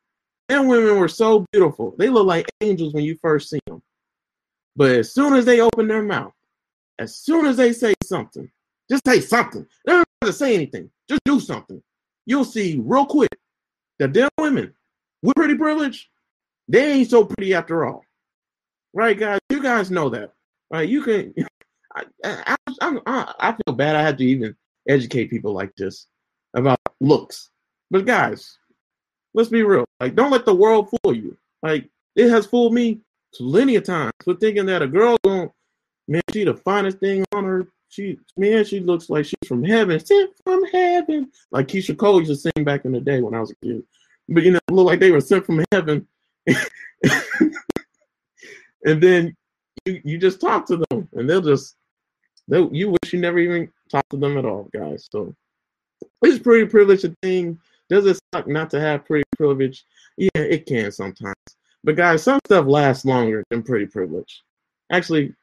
them 0.49 0.67
women 0.67 0.99
were 0.99 1.09
so 1.09 1.47
beautiful. 1.53 1.95
They 1.99 2.09
look 2.09 2.27
like 2.27 2.51
angels 2.61 2.93
when 2.95 3.05
you 3.05 3.19
first 3.23 3.51
see 3.51 3.61
them. 3.67 3.83
But 4.75 4.91
as 4.93 5.13
soon 5.13 5.35
as 5.35 5.45
they 5.45 5.61
open 5.61 5.87
their 5.87 6.03
mouth, 6.03 6.33
as 6.99 7.17
soon 7.17 7.47
as 7.47 7.57
they 7.57 7.73
say 7.73 7.95
something, 8.03 8.51
just 8.91 9.07
say 9.07 9.21
something. 9.21 9.67
To 10.27 10.33
say 10.33 10.55
anything. 10.55 10.91
Just 11.09 11.23
do 11.25 11.41
something. 11.41 11.83
You'll 12.27 12.45
see 12.45 12.81
real 12.83 13.07
quick 13.07 13.37
that 13.99 14.13
them 14.13 14.29
women 14.39 14.73
with 15.23 15.35
pretty 15.35 15.57
privilege, 15.57 16.11
they 16.69 16.93
ain't 16.93 17.11
so 17.11 17.25
pretty 17.25 17.55
after 17.55 17.85
all. 17.85 18.05
Right, 18.95 19.19
guys? 19.19 19.41
You 19.51 19.63
guys 19.63 19.91
know 19.91 20.09
that. 20.11 20.33
Right? 20.71 20.89
You 20.89 21.03
can. 21.03 21.35
I, 21.95 22.05
I, 22.25 22.57
I, 22.81 23.35
I 23.39 23.53
feel 23.53 23.75
bad. 23.75 23.97
I 23.97 24.03
had 24.03 24.17
to 24.19 24.25
even 24.25 24.57
educate 24.89 25.29
people 25.29 25.53
like 25.53 25.75
this 25.77 26.07
about 26.55 26.79
looks. 27.01 27.51
But 27.91 28.07
guys, 28.07 28.57
let's 29.35 29.51
be 29.51 29.63
real. 29.63 29.85
Like, 30.01 30.15
don't 30.15 30.31
let 30.31 30.47
the 30.47 30.55
world 30.55 30.89
fool 30.89 31.15
you. 31.15 31.37
Like, 31.63 31.91
it 32.17 32.31
has 32.31 32.47
fooled 32.47 32.73
me 32.73 33.01
plenty 33.35 33.77
of 33.77 33.85
times 33.85 34.13
for 34.25 34.35
thinking 34.35 34.67
that 34.67 34.83
a 34.83 34.87
girl 34.87 35.19
going 35.25 35.51
man, 36.09 36.23
she 36.33 36.45
the 36.45 36.55
finest 36.55 36.99
thing 36.99 37.25
on 37.33 37.45
her. 37.45 37.69
She 37.93 38.19
man, 38.39 38.65
she 38.65 38.81
looks 38.81 39.11
like 39.11 39.27
she's 39.27 39.47
from 39.47 39.63
heaven, 39.63 40.01
sent 40.01 40.31
from 40.43 40.65
heaven. 40.65 41.31
Like 41.51 41.69
Keyshia 41.69 41.95
Cole 41.95 42.21
used 42.21 42.31
to 42.31 42.37
sing 42.37 42.65
back 42.65 42.87
in 42.87 42.93
the 42.93 43.01
day 43.01 43.21
when 43.21 43.35
I 43.35 43.41
was 43.41 43.51
a 43.51 43.55
kid. 43.57 43.83
But 44.31 44.45
you 44.45 44.53
know, 44.53 44.61
look 44.71 44.87
like 44.87 44.99
they 44.99 45.11
were 45.11 45.21
sent 45.21 45.45
from 45.45 45.63
heaven. 45.71 46.07
and 48.87 49.03
then 49.03 49.37
you 49.85 50.01
you 50.05 50.17
just 50.17 50.41
talk 50.41 50.65
to 50.69 50.79
them, 50.89 51.07
and 51.13 51.29
they'll 51.29 51.43
just 51.43 51.77
they 52.49 52.67
you 52.73 52.89
wish 52.93 53.13
you 53.13 53.21
never 53.21 53.39
even 53.39 53.71
talked 53.91 54.09
to 54.09 54.17
them 54.17 54.39
at 54.39 54.47
all, 54.47 54.71
guys. 54.73 55.07
So 55.13 55.35
it's 56.23 56.43
pretty 56.43 56.67
privileged 56.67 57.05
a 57.05 57.15
thing. 57.23 57.59
Does 57.91 58.07
it 58.07 58.19
suck 58.35 58.49
not 58.49 58.71
to 58.71 58.81
have 58.81 59.05
pretty 59.05 59.25
privilege? 59.37 59.85
Yeah, 60.17 60.31
it 60.35 60.65
can 60.65 60.93
sometimes. 60.93 61.37
But 61.85 61.97
guys, 61.97 62.23
some 62.23 62.41
stuff 62.47 62.65
lasts 62.67 63.05
longer 63.05 63.45
than 63.51 63.63
pretty 63.63 63.85
privilege. 63.85 64.43
Actually, 64.91 65.35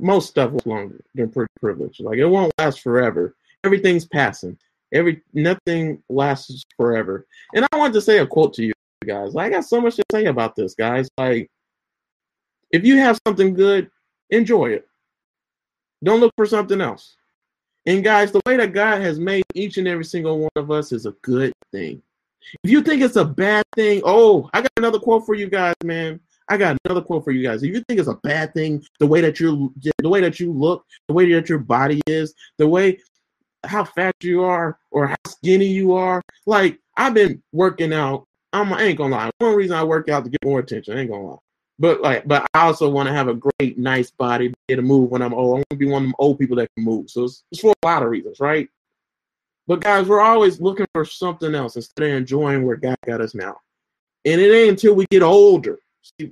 most 0.00 0.28
stuff 0.28 0.52
lasts 0.52 0.66
longer 0.66 1.00
than 1.14 1.32
privilege. 1.60 2.00
Like 2.00 2.18
it 2.18 2.26
won't 2.26 2.52
last 2.58 2.80
forever. 2.80 3.34
Everything's 3.64 4.06
passing. 4.06 4.58
Every 4.92 5.22
nothing 5.32 6.02
lasts 6.08 6.64
forever. 6.76 7.26
And 7.54 7.66
I 7.72 7.76
want 7.76 7.94
to 7.94 8.00
say 8.00 8.18
a 8.18 8.26
quote 8.26 8.54
to 8.54 8.64
you 8.64 8.72
guys. 9.06 9.34
I 9.36 9.50
got 9.50 9.64
so 9.64 9.80
much 9.80 9.96
to 9.96 10.04
say 10.12 10.26
about 10.26 10.56
this, 10.56 10.74
guys. 10.74 11.08
Like, 11.18 11.50
if 12.70 12.84
you 12.84 12.96
have 12.98 13.18
something 13.26 13.54
good, 13.54 13.90
enjoy 14.30 14.70
it. 14.70 14.86
Don't 16.02 16.20
look 16.20 16.32
for 16.36 16.46
something 16.46 16.80
else. 16.80 17.16
And 17.86 18.02
guys, 18.02 18.32
the 18.32 18.40
way 18.46 18.56
that 18.56 18.72
God 18.72 19.02
has 19.02 19.18
made 19.18 19.44
each 19.54 19.78
and 19.78 19.86
every 19.86 20.04
single 20.04 20.38
one 20.38 20.50
of 20.56 20.70
us 20.70 20.92
is 20.92 21.06
a 21.06 21.12
good 21.22 21.52
thing. 21.72 22.02
If 22.62 22.70
you 22.70 22.82
think 22.82 23.02
it's 23.02 23.16
a 23.16 23.24
bad 23.24 23.64
thing, 23.74 24.02
oh, 24.04 24.48
I 24.52 24.60
got 24.60 24.70
another 24.76 24.98
quote 24.98 25.26
for 25.26 25.34
you 25.34 25.48
guys, 25.48 25.74
man. 25.82 26.20
I 26.48 26.56
got 26.56 26.76
another 26.84 27.00
quote 27.00 27.24
for 27.24 27.30
you 27.30 27.42
guys. 27.42 27.62
If 27.62 27.74
you 27.74 27.82
think 27.88 27.98
it's 27.98 28.08
a 28.08 28.18
bad 28.22 28.52
thing, 28.52 28.84
the 28.98 29.06
way 29.06 29.20
that 29.20 29.40
you 29.40 29.72
the 29.98 30.08
way 30.08 30.20
that 30.20 30.38
you 30.38 30.52
look, 30.52 30.84
the 31.08 31.14
way 31.14 31.32
that 31.32 31.48
your 31.48 31.58
body 31.58 32.00
is, 32.06 32.34
the 32.58 32.66
way 32.66 33.00
how 33.64 33.84
fat 33.84 34.14
you 34.22 34.42
are 34.42 34.78
or 34.90 35.06
how 35.06 35.16
skinny 35.26 35.66
you 35.66 35.94
are, 35.94 36.22
like 36.46 36.78
I've 36.96 37.14
been 37.14 37.42
working 37.52 37.92
out. 37.92 38.26
I'm, 38.52 38.72
I 38.72 38.82
ain't 38.82 38.98
gonna 38.98 39.16
lie. 39.16 39.30
One 39.38 39.54
reason 39.56 39.76
I 39.76 39.84
work 39.84 40.08
out 40.08 40.24
to 40.24 40.30
get 40.30 40.44
more 40.44 40.60
attention. 40.60 40.96
I 40.96 41.00
ain't 41.00 41.10
gonna 41.10 41.26
lie. 41.26 41.38
But 41.78 42.02
like, 42.02 42.26
but 42.28 42.46
I 42.54 42.60
also 42.66 42.88
want 42.88 43.08
to 43.08 43.12
have 43.12 43.28
a 43.28 43.34
great, 43.34 43.78
nice 43.78 44.10
body, 44.10 44.48
be 44.48 44.54
able 44.68 44.82
to 44.82 44.86
move 44.86 45.10
when 45.10 45.22
I'm 45.22 45.34
old. 45.34 45.50
I 45.50 45.54
want 45.54 45.70
to 45.70 45.76
be 45.76 45.86
one 45.86 46.02
of 46.02 46.08
them 46.08 46.14
old 46.18 46.38
people 46.38 46.56
that 46.58 46.70
can 46.76 46.84
move. 46.84 47.10
So 47.10 47.24
it's, 47.24 47.42
it's 47.50 47.60
for 47.60 47.72
a 47.82 47.86
lot 47.86 48.02
of 48.02 48.10
reasons, 48.10 48.38
right? 48.38 48.68
But 49.66 49.80
guys, 49.80 50.06
we're 50.06 50.20
always 50.20 50.60
looking 50.60 50.86
for 50.92 51.04
something 51.04 51.54
else 51.54 51.76
instead 51.76 52.10
of 52.10 52.16
enjoying 52.16 52.64
where 52.64 52.76
God 52.76 52.96
got 53.06 53.20
us 53.20 53.34
now. 53.34 53.56
And 54.24 54.40
it 54.40 54.54
ain't 54.54 54.70
until 54.70 54.94
we 54.94 55.06
get 55.10 55.22
older. 55.22 55.78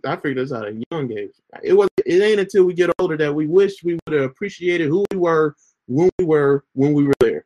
I 0.06 0.16
figured 0.16 0.38
this 0.38 0.52
out 0.52 0.66
at 0.66 0.74
a 0.74 0.82
young 0.90 1.10
age. 1.12 1.32
It 1.62 1.72
was. 1.72 1.88
It 2.04 2.22
ain't 2.22 2.40
until 2.40 2.64
we 2.64 2.74
get 2.74 2.90
older 2.98 3.16
that 3.16 3.34
we 3.34 3.46
wish 3.46 3.82
we 3.82 3.98
would 4.06 4.20
have 4.20 4.30
appreciated 4.30 4.88
who 4.88 5.04
we 5.10 5.16
were 5.16 5.54
when 5.86 6.10
we 6.18 6.24
were 6.24 6.64
when 6.74 6.92
we 6.92 7.04
were 7.04 7.14
there. 7.20 7.44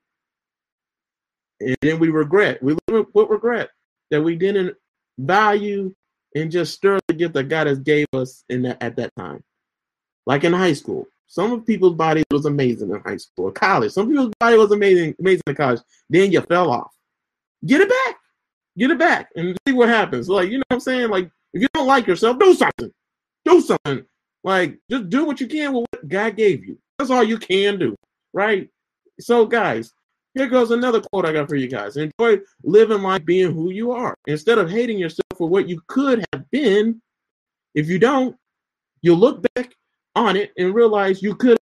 And 1.60 1.76
then 1.80 1.98
we 1.98 2.10
regret. 2.10 2.62
We 2.62 2.76
live 2.88 3.06
with 3.14 3.30
regret 3.30 3.70
that 4.10 4.22
we 4.22 4.36
didn't 4.36 4.76
value 5.18 5.94
and 6.34 6.50
just 6.50 6.74
stir 6.74 6.98
the 7.08 7.14
gift 7.14 7.34
that 7.34 7.44
God 7.44 7.66
has 7.66 7.78
gave 7.78 8.06
us 8.12 8.44
in 8.48 8.62
that 8.62 8.82
at 8.82 8.96
that 8.96 9.14
time. 9.16 9.42
Like 10.26 10.44
in 10.44 10.52
high 10.52 10.74
school. 10.74 11.06
Some 11.28 11.52
of 11.52 11.66
people's 11.66 11.94
body 11.94 12.22
was 12.30 12.46
amazing 12.46 12.90
in 12.90 13.00
high 13.00 13.16
school, 13.16 13.50
college. 13.50 13.92
Some 13.92 14.08
people's 14.08 14.32
body 14.38 14.56
was 14.56 14.70
amazing, 14.70 15.14
amazing 15.18 15.42
in 15.48 15.54
college. 15.56 15.80
Then 16.08 16.30
you 16.30 16.40
fell 16.42 16.70
off. 16.70 16.92
Get 17.64 17.80
it 17.80 17.88
back. 17.88 18.16
Get 18.78 18.90
it 18.90 18.98
back 18.98 19.30
and 19.34 19.56
see 19.66 19.72
what 19.72 19.88
happens. 19.88 20.28
Like, 20.28 20.50
you 20.50 20.58
know 20.58 20.64
what 20.68 20.76
I'm 20.76 20.80
saying? 20.80 21.10
Like, 21.10 21.30
if 21.56 21.62
you 21.62 21.68
don't 21.72 21.86
like 21.86 22.06
yourself, 22.06 22.38
do 22.38 22.54
something. 22.54 22.92
Do 23.46 23.60
something. 23.62 24.04
Like, 24.44 24.78
just 24.90 25.08
do 25.08 25.24
what 25.24 25.40
you 25.40 25.46
can 25.46 25.72
with 25.72 25.86
what 25.90 26.06
God 26.06 26.36
gave 26.36 26.66
you. 26.66 26.78
That's 26.98 27.10
all 27.10 27.24
you 27.24 27.38
can 27.38 27.78
do. 27.78 27.96
Right? 28.34 28.68
So, 29.18 29.46
guys, 29.46 29.94
here 30.34 30.48
goes 30.48 30.70
another 30.70 31.00
quote 31.00 31.24
I 31.24 31.32
got 31.32 31.48
for 31.48 31.56
you 31.56 31.66
guys. 31.66 31.96
Enjoy 31.96 32.40
living 32.62 33.00
life 33.00 33.24
being 33.24 33.54
who 33.54 33.70
you 33.70 33.90
are. 33.90 34.14
Instead 34.26 34.58
of 34.58 34.70
hating 34.70 34.98
yourself 34.98 35.26
for 35.38 35.48
what 35.48 35.66
you 35.66 35.80
could 35.86 36.26
have 36.32 36.48
been, 36.50 37.00
if 37.74 37.88
you 37.88 37.98
don't, 37.98 38.36
you'll 39.00 39.16
look 39.16 39.46
back 39.54 39.74
on 40.14 40.36
it 40.36 40.52
and 40.58 40.74
realize 40.74 41.22
you 41.22 41.34
could 41.34 41.56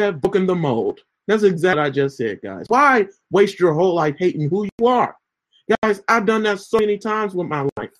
have 0.00 0.20
broken 0.20 0.44
the 0.44 0.56
mold. 0.56 0.98
That's 1.28 1.44
exactly 1.44 1.82
what 1.82 1.86
I 1.86 1.90
just 1.90 2.16
said, 2.16 2.40
guys. 2.42 2.64
Why 2.66 3.06
waste 3.30 3.60
your 3.60 3.74
whole 3.74 3.94
life 3.94 4.16
hating 4.18 4.50
who 4.50 4.66
you 4.80 4.86
are? 4.86 5.16
Guys, 5.82 6.02
I've 6.08 6.26
done 6.26 6.42
that 6.42 6.58
so 6.58 6.80
many 6.80 6.98
times 6.98 7.32
with 7.32 7.46
my 7.46 7.68
life. 7.76 7.90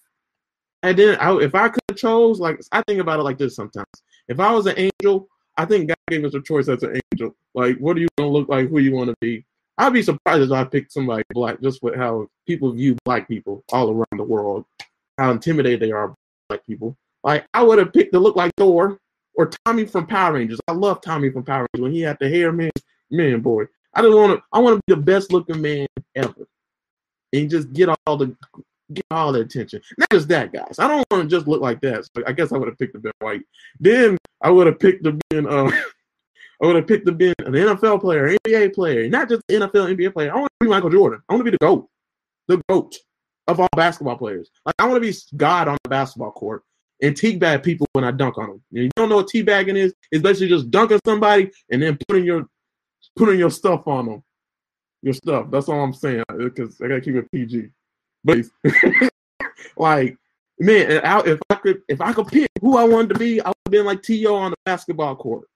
And 0.83 0.99
then 0.99 1.17
I, 1.19 1.37
if 1.39 1.55
I 1.55 1.69
could 1.69 1.97
chose, 1.97 2.41
like 2.41 2.61
I 2.73 2.83
think 2.83 3.01
about 3.01 3.21
it 3.21 3.25
like 3.25 3.39
this 3.39 3.55
sometimes. 3.55 3.87
If 4.29 4.41
I 4.41 4.53
was 4.53 4.67
an 4.67 4.79
angel, 4.79 5.29
I 5.57 5.65
think 5.65 5.89
God 5.89 5.97
gave 6.09 6.25
us 6.25 6.35
a 6.35 6.41
choice 6.41 6.69
as 6.69 6.83
an 6.83 7.01
angel. 7.13 7.35
Like, 7.55 7.77
what 7.79 7.97
are 7.97 8.01
you 8.01 8.09
gonna 8.17 8.31
look 8.31 8.49
like? 8.49 8.69
Who 8.69 8.79
you 8.79 8.93
want 8.93 9.11
to 9.11 9.17
be? 9.21 9.45
I'd 9.77 9.93
be 9.93 10.03
surprised 10.03 10.43
if 10.43 10.53
I 10.53 10.65
picked 10.65 10.93
somebody 10.93 11.23
black, 11.31 11.61
just 11.61 11.83
with 11.83 11.97
how 11.97 12.29
people 12.47 12.73
view 12.73 12.97
black 13.05 13.29
people 13.29 13.65
all 13.73 13.91
around 13.91 14.19
the 14.19 14.25
world, 14.25 14.65
how 15.19 15.31
intimidated 15.31 15.81
they 15.81 15.93
are 15.93 16.15
black 16.49 16.67
people. 16.67 16.97
Like 17.25 17.47
I 17.53 17.63
would 17.63 17.79
have 17.79 17.93
picked 17.93 18.13
to 18.13 18.19
look 18.19 18.37
like 18.37 18.53
Thor 18.57 18.99
or 19.35 19.51
Tommy 19.65 19.85
from 19.85 20.07
Power 20.07 20.35
Rangers. 20.35 20.61
I 20.69 20.73
love 20.73 21.01
Tommy 21.01 21.31
from 21.31 21.45
Power 21.45 21.67
Rangers 21.73 21.83
when 21.83 21.93
he 21.93 22.01
had 22.01 22.19
the 22.21 22.29
hair, 22.29 22.53
man. 22.53 22.71
Man, 23.11 23.41
boy, 23.41 23.65
I 23.95 24.03
just 24.03 24.15
want 24.15 24.39
to. 24.39 24.43
I 24.53 24.59
want 24.61 24.77
to 24.77 24.83
be 24.87 24.95
the 24.95 25.03
best 25.03 25.33
looking 25.33 25.61
man 25.61 25.87
ever, 26.15 26.47
and 27.33 27.51
just 27.51 27.73
get 27.73 27.89
all 28.07 28.17
the 28.17 28.37
get 28.95 29.05
all 29.11 29.33
the 29.33 29.41
attention. 29.41 29.81
Not 29.99 30.11
just 30.11 30.29
that, 30.29 30.53
guys. 30.53 30.79
I 30.79 30.89
don't 30.89 31.05
want 31.11 31.25
to 31.25 31.37
just 31.37 31.49
look 31.49 31.61
like 31.61 31.81
that. 31.83 32.05
So 32.05 32.23
I 32.27 32.33
guess 32.33 32.53
I 32.53 32.59
would 32.59 32.69
have 32.69 32.79
picked 32.79 32.95
the 32.95 33.01
Ben 33.01 33.13
White. 33.21 33.43
Then 33.79 34.19
I 34.41 34.51
would 34.51 34.67
have 34.67 34.79
picked 34.79 35.05
the 35.05 35.21
Ben. 35.31 35.47
Uh, 35.47 35.71
I 36.63 36.67
would 36.67 36.77
have 36.77 36.87
picked 36.87 37.07
the 37.07 37.13
Ben, 37.13 37.35
an 37.39 37.53
NFL 37.53 38.03
player, 38.03 38.37
NBA 38.45 38.75
player, 38.75 39.09
not 39.09 39.31
just 39.31 39.43
NFL, 39.49 39.97
NBA 39.97 40.13
player. 40.13 40.31
I 40.31 40.39
want 40.39 40.53
to 40.61 40.65
be 40.67 40.71
Michael 40.71 40.91
Jordan. 40.91 41.23
I 41.27 41.33
want 41.33 41.41
to 41.41 41.51
be 41.51 41.57
the 41.59 41.65
GOAT, 41.65 41.89
the 42.49 42.61
GOAT 42.69 42.97
of 43.49 43.61
all 43.61 43.69
basketball 43.75 44.17
players. 44.17 44.51
Like 44.67 44.75
I 44.79 44.87
want 44.87 45.03
to 45.03 45.11
be 45.11 45.17
God 45.37 45.69
on 45.69 45.79
the 45.83 45.89
basketball 45.89 46.33
court 46.33 46.63
and 47.03 47.15
teabag 47.15 47.63
people 47.63 47.87
when 47.93 48.05
I 48.05 48.11
dunk 48.11 48.39
on 48.39 48.49
them. 48.49 48.63
You 48.71 48.91
don't 48.97 49.09
know 49.09 49.17
what 49.17 49.29
teabagging 49.29 49.77
is? 49.77 49.95
It's 50.13 50.23
basically 50.23 50.49
just 50.49 50.71
dunking 50.71 51.01
somebody 51.05 51.51
and 51.71 51.83
then 51.83 51.99
putting 52.09 52.25
your 52.25 52.47
putting 53.17 53.39
your 53.39 53.51
stuff 53.51 53.87
on 53.89 54.07
them. 54.07 54.23
Your 55.03 55.15
stuff. 55.15 55.47
That's 55.51 55.69
all 55.69 55.83
I'm 55.83 55.95
saying 55.95 56.25
because 56.37 56.79
I 56.81 56.89
gotta 56.89 57.01
keep 57.01 57.15
it 57.15 57.31
PG. 57.33 57.71
But 58.25 58.39
like, 59.77 60.17
man, 60.59 60.91
if 61.27 61.41
I 61.51 61.55
could 61.55 61.83
if 61.89 62.01
I 62.01 62.13
could 62.13 62.29
pick 62.29 62.51
who 62.61 62.77
I 62.77 62.85
wanted 62.85 63.15
to 63.15 63.19
be, 63.19 63.41
I 63.41 63.49
would 63.49 63.57
have 63.67 63.73
been 63.73 63.87
like 63.87 64.03
T.O. 64.03 64.35
on 64.35 64.53
the 64.53 64.57
basketball 64.65 65.17
court. 65.17 65.47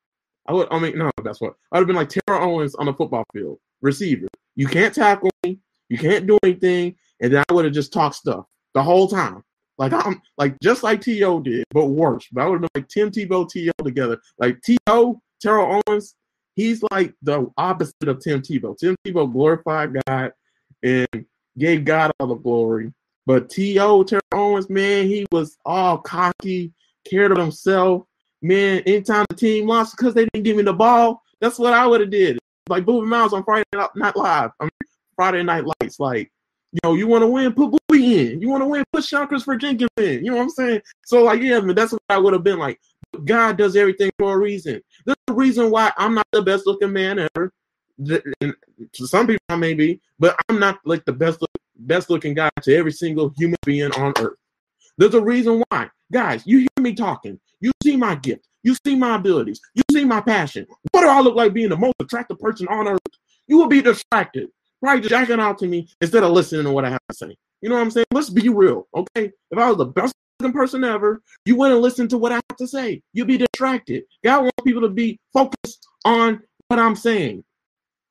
I 0.47 0.53
would. 0.53 0.69
I 0.71 0.79
mean, 0.79 0.99
no, 0.99 1.11
that's 1.23 1.41
what 1.41 1.55
I 1.73 1.79
would 1.79 1.83
have 1.83 1.87
been 1.89 1.97
like 1.97 2.09
Terrell 2.11 2.51
Owens 2.51 2.75
on 2.75 2.87
the 2.87 2.95
football 2.95 3.25
field, 3.33 3.59
receiver. 3.81 4.29
You 4.57 4.67
can't 4.67 4.95
tackle 4.95 5.31
me. 5.43 5.59
You 5.89 5.99
can't 5.99 6.27
do 6.27 6.39
anything, 6.43 6.97
and 7.21 7.33
then 7.33 7.45
I 7.49 7.53
would 7.53 7.65
have 7.65 7.75
just 7.75 7.93
talked 7.93 8.17
stuff 8.17 8.47
the 8.75 8.83
whole 8.83 9.09
time. 9.09 9.43
Like 9.79 9.93
I'm 9.93 10.21
like 10.39 10.57
just 10.63 10.83
like 10.83 11.01
T.O. 11.01 11.41
did, 11.41 11.65
but 11.71 11.87
worse. 11.87 12.27
But 12.31 12.43
I 12.43 12.47
would 12.47 12.63
have 12.63 12.73
been 12.73 12.83
like 12.83 12.89
Tim 12.89 13.11
Tebow, 13.11 13.49
T.O. 13.49 13.73
together. 13.83 14.21
Like 14.39 14.61
T.O. 14.63 15.21
Terrell 15.41 15.83
Owens, 15.87 16.15
he's 16.55 16.83
like 16.91 17.15
the 17.23 17.51
opposite 17.57 18.09
of 18.09 18.21
Tim 18.21 18.41
Tebow. 18.41 18.77
Tim 18.79 18.97
Tebow 19.05 19.31
glorified 19.31 19.97
God 20.07 20.33
and 20.83 21.27
gave 21.59 21.85
God 21.85 22.13
all 22.19 22.27
the 22.27 22.35
glory. 22.35 22.93
But 23.27 23.49
T.O. 23.49 24.05
Terrell 24.05 24.23
Owens, 24.33 24.69
man, 24.69 25.07
he 25.07 25.27
was 25.33 25.57
all 25.65 25.99
cocky, 25.99 26.73
cared 27.09 27.33
of 27.33 27.39
himself, 27.39 28.07
man, 28.45 28.83
anytime 28.87 29.25
the 29.31 29.37
team 29.37 29.67
lost 29.67 29.97
because 29.97 30.15
they 30.15 30.27
didn't 30.27 30.45
give 30.45 30.57
me 30.57 30.63
the 30.63 30.73
ball, 30.73 31.23
that's 31.41 31.59
what 31.59 31.73
I 31.73 31.87
would 31.87 32.01
have 32.01 32.11
did. 32.11 32.39
Like 32.69 32.85
Boobie 32.85 33.07
Miles 33.07 33.33
on 33.33 33.43
Friday 33.43 33.65
Night 33.75 34.17
Live, 34.17 34.51
I 34.61 34.65
mean, 34.65 34.71
Friday 35.17 35.43
Night 35.43 35.65
Lights. 35.81 35.99
Like, 35.99 36.31
you 36.73 36.81
know, 36.85 36.95
you 36.95 37.07
want 37.07 37.23
to 37.23 37.27
win, 37.27 37.53
put 37.53 37.71
Boobie 37.71 38.33
in. 38.33 38.41
You 38.41 38.49
want 38.49 38.63
to 38.63 38.67
win, 38.67 38.85
put 38.93 39.05
Sean 39.05 39.27
Christopher 39.27 39.57
Jenkins 39.57 39.91
in. 39.97 40.25
You 40.25 40.31
know 40.31 40.37
what 40.37 40.43
I'm 40.43 40.51
saying? 40.51 40.83
So, 41.05 41.25
like, 41.25 41.41
yeah, 41.41 41.61
man, 41.61 41.75
that's 41.75 41.93
what 41.93 42.03
I 42.09 42.19
would 42.19 42.33
have 42.35 42.45
been 42.45 42.59
like. 42.59 42.79
God 43.25 43.57
does 43.57 43.77
everything 43.77 44.11
for 44.19 44.35
a 44.35 44.39
reason. 44.39 44.83
There's 45.07 45.17
a 45.29 45.33
reason 45.33 45.71
why 45.71 45.93
I'm 45.97 46.15
not 46.15 46.27
the 46.33 46.43
best 46.43 46.67
looking 46.67 46.93
man 46.93 47.19
ever. 47.19 47.53
To 48.07 49.07
some 49.07 49.27
people, 49.27 49.45
I 49.49 49.57
may 49.57 49.75
be, 49.75 50.01
but 50.19 50.37
I'm 50.49 50.59
not 50.59 50.81
like 50.85 51.05
the 51.05 51.13
best 51.13 51.45
best 51.77 52.11
looking 52.11 52.35
guy 52.35 52.51
to 52.63 52.75
every 52.75 52.93
single 52.93 53.33
human 53.37 53.57
being 53.65 53.93
on 53.93 54.13
earth. 54.19 54.37
There's 54.99 55.15
a 55.15 55.21
reason 55.21 55.63
why. 55.69 55.89
Guys, 56.13 56.43
you 56.47 56.59
hear 56.59 56.69
me 56.81 56.95
talking. 56.95 57.39
You 57.61 57.73
see 57.83 57.97
my 57.97 58.15
gift. 58.15 58.47
You 58.63 58.77
see 58.87 58.95
my 58.95 59.17
abilities. 59.17 59.61
You 59.75 59.83
see 59.93 60.05
my 60.05 60.21
passion. 60.21 60.67
What 60.93 61.03
do 61.03 61.09
I 61.09 61.21
look 61.21 61.35
like 61.35 61.53
being 61.53 61.69
the 61.69 61.77
most 61.77 61.95
attractive 62.01 62.39
person 62.39 62.69
on 62.69 62.89
earth? 62.89 63.01
You 63.47 63.59
will 63.59 63.69
be 63.69 63.83
distracted, 63.83 64.49
right? 64.81 65.03
Jacking 65.03 65.41
out 65.41 65.59
to 65.59 65.67
me 65.67 65.89
instead 66.01 66.23
of 66.23 66.33
listening 66.33 66.65
to 66.65 66.73
what 66.73 66.85
I 66.85 66.91
have 66.91 67.01
to 67.11 67.17
say. 67.17 67.37
You 67.61 67.69
know 67.69 67.77
what 67.77 67.83
I'm 67.83 67.91
saying? 67.91 68.07
Let's 68.13 68.31
be 68.31 68.49
real, 68.49 68.89
okay? 68.95 69.31
If 69.51 69.59
I 69.59 69.69
was 69.69 69.79
the 69.79 69.87
best 69.87 70.15
person 70.53 70.85
ever, 70.85 71.23
you 71.47 71.57
wouldn't 71.57 71.81
listen 71.81 72.09
to 72.09 72.19
what 72.19 72.33
I 72.33 72.37
have 72.37 72.57
to 72.59 72.67
say. 72.67 73.03
You'd 73.13 73.29
be 73.29 73.39
distracted. 73.39 74.05
God 74.23 74.43
wants 74.43 74.63
people 74.65 74.83
to 74.83 74.89
be 74.89 75.19
focused 75.33 75.87
on 76.05 76.43
what 76.69 76.79
I'm 76.79 76.97
saying, 76.97 77.45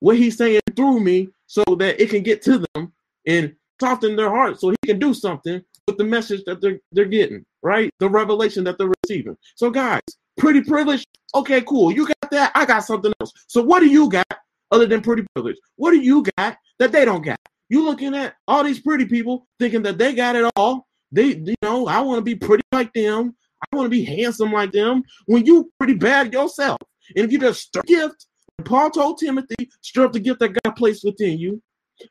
what 0.03 0.17
He's 0.17 0.37
saying 0.37 0.59
through 0.75 0.99
me, 0.99 1.29
so 1.47 1.63
that 1.79 2.01
it 2.01 2.09
can 2.09 2.23
get 2.23 2.41
to 2.43 2.65
them 2.73 2.91
and 3.25 3.55
soften 3.79 4.17
their 4.17 4.29
heart, 4.29 4.59
so 4.59 4.69
He 4.69 4.77
can 4.85 4.99
do 4.99 5.13
something 5.13 5.63
with 5.87 5.97
the 5.97 6.03
message 6.03 6.43
that 6.45 6.59
they're 6.59 6.79
they're 6.91 7.05
getting, 7.05 7.45
right? 7.61 7.89
The 7.99 8.09
revelation 8.09 8.65
that 8.65 8.77
they're 8.77 8.91
receiving. 9.05 9.37
So, 9.55 9.69
guys, 9.69 10.01
pretty 10.37 10.61
privilege. 10.61 11.05
Okay, 11.33 11.61
cool. 11.61 11.93
You 11.93 12.05
got 12.05 12.31
that. 12.31 12.51
I 12.53 12.65
got 12.65 12.81
something 12.81 13.13
else. 13.21 13.31
So, 13.47 13.63
what 13.63 13.79
do 13.79 13.87
you 13.87 14.09
got 14.09 14.27
other 14.71 14.85
than 14.85 15.01
pretty 15.01 15.25
privilege? 15.33 15.55
What 15.77 15.91
do 15.91 16.01
you 16.01 16.25
got 16.37 16.57
that 16.79 16.91
they 16.91 17.05
don't 17.05 17.21
got? 17.21 17.39
You 17.69 17.85
looking 17.85 18.13
at 18.13 18.35
all 18.45 18.65
these 18.65 18.81
pretty 18.81 19.05
people 19.05 19.47
thinking 19.57 19.83
that 19.83 19.97
they 19.97 20.13
got 20.13 20.35
it 20.35 20.51
all. 20.57 20.85
They, 21.13 21.37
you 21.37 21.55
know, 21.61 21.87
I 21.87 22.01
want 22.01 22.17
to 22.17 22.23
be 22.23 22.35
pretty 22.35 22.63
like 22.73 22.91
them. 22.91 23.35
I 23.61 23.75
want 23.75 23.85
to 23.85 23.89
be 23.89 24.03
handsome 24.03 24.51
like 24.51 24.73
them. 24.73 25.03
When 25.27 25.45
you 25.45 25.71
pretty 25.79 25.93
bad 25.93 26.33
yourself, 26.33 26.79
and 27.15 27.23
if 27.23 27.31
you 27.31 27.39
just 27.39 27.71
gift, 27.85 28.27
Paul 28.65 28.89
told 28.89 29.19
Timothy, 29.19 29.69
stir 29.81 30.05
up 30.05 30.13
the 30.13 30.19
gift 30.19 30.39
that 30.39 30.57
God 30.63 30.71
placed 30.75 31.03
within 31.03 31.37
you. 31.37 31.61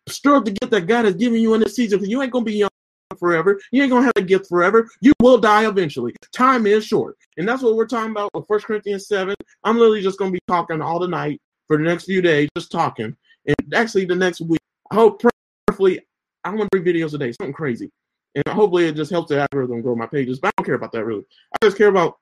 Stir 0.08 0.36
up 0.36 0.44
the 0.44 0.52
gift 0.52 0.70
that 0.70 0.86
God 0.86 1.04
has 1.04 1.14
given 1.14 1.40
you 1.40 1.54
in 1.54 1.60
this 1.60 1.76
season. 1.76 1.98
Because 1.98 2.10
you 2.10 2.22
ain't 2.22 2.32
gonna 2.32 2.44
be 2.44 2.54
young 2.54 2.70
forever. 3.18 3.60
You 3.72 3.82
ain't 3.82 3.90
gonna 3.90 4.06
have 4.06 4.12
a 4.16 4.22
gift 4.22 4.48
forever. 4.48 4.88
You 5.00 5.12
will 5.20 5.38
die 5.38 5.68
eventually. 5.68 6.14
Time 6.32 6.66
is 6.66 6.84
short, 6.84 7.16
and 7.36 7.48
that's 7.48 7.62
what 7.62 7.76
we're 7.76 7.86
talking 7.86 8.12
about 8.12 8.30
with 8.34 8.46
First 8.46 8.66
Corinthians 8.66 9.06
seven. 9.06 9.34
I'm 9.64 9.76
literally 9.78 10.02
just 10.02 10.18
gonna 10.18 10.30
be 10.30 10.40
talking 10.48 10.80
all 10.80 10.98
the 10.98 11.08
night 11.08 11.40
for 11.68 11.76
the 11.76 11.84
next 11.84 12.04
few 12.04 12.22
days, 12.22 12.48
just 12.56 12.72
talking, 12.72 13.16
and 13.46 13.74
actually 13.74 14.04
the 14.04 14.16
next 14.16 14.40
week. 14.40 14.60
I 14.90 14.94
hope 14.94 15.22
prayerfully 15.68 16.00
I'm 16.44 16.56
going 16.56 16.68
to 16.70 16.78
three 16.78 16.92
videos 16.92 17.14
a 17.14 17.18
day, 17.18 17.32
something 17.32 17.52
crazy. 17.52 17.90
and 18.34 18.46
hopefully 18.48 18.86
it 18.86 18.96
just 18.96 19.10
helps 19.10 19.28
the 19.28 19.40
algorithm 19.40 19.82
grow 19.82 19.94
my 19.94 20.06
pages. 20.06 20.38
But 20.40 20.48
I 20.48 20.52
don't 20.56 20.66
care 20.66 20.74
about 20.74 20.92
that 20.92 21.04
really. 21.04 21.24
I 21.54 21.66
just 21.66 21.76
care 21.76 21.88
about 21.88 22.18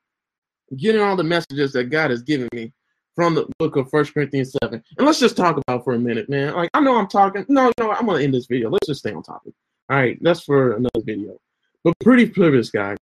getting 0.76 1.00
all 1.00 1.16
the 1.16 1.24
messages 1.24 1.72
that 1.72 1.84
God 1.84 2.10
has 2.10 2.22
given 2.22 2.48
me 2.54 2.72
from 3.14 3.34
the 3.34 3.46
book 3.58 3.76
of 3.76 3.90
First 3.90 4.14
Corinthians 4.14 4.54
7. 4.62 4.82
And 4.98 5.06
let's 5.06 5.20
just 5.20 5.36
talk 5.36 5.56
about 5.56 5.84
for 5.84 5.94
a 5.94 5.98
minute, 5.98 6.28
man. 6.28 6.54
Like 6.54 6.70
I 6.74 6.80
know 6.80 6.96
I'm 6.96 7.08
talking. 7.08 7.44
No, 7.48 7.72
no, 7.78 7.90
I'm 7.90 8.06
gonna 8.06 8.22
end 8.22 8.34
this 8.34 8.46
video. 8.46 8.70
Let's 8.70 8.86
just 8.86 9.00
stay 9.00 9.12
on 9.12 9.22
topic. 9.22 9.54
All 9.88 9.96
right, 9.96 10.18
that's 10.20 10.42
for 10.42 10.76
another 10.76 11.02
video. 11.04 11.38
But 11.82 11.94
pretty 12.00 12.26
privileged 12.26 12.72
guy. 12.72 12.96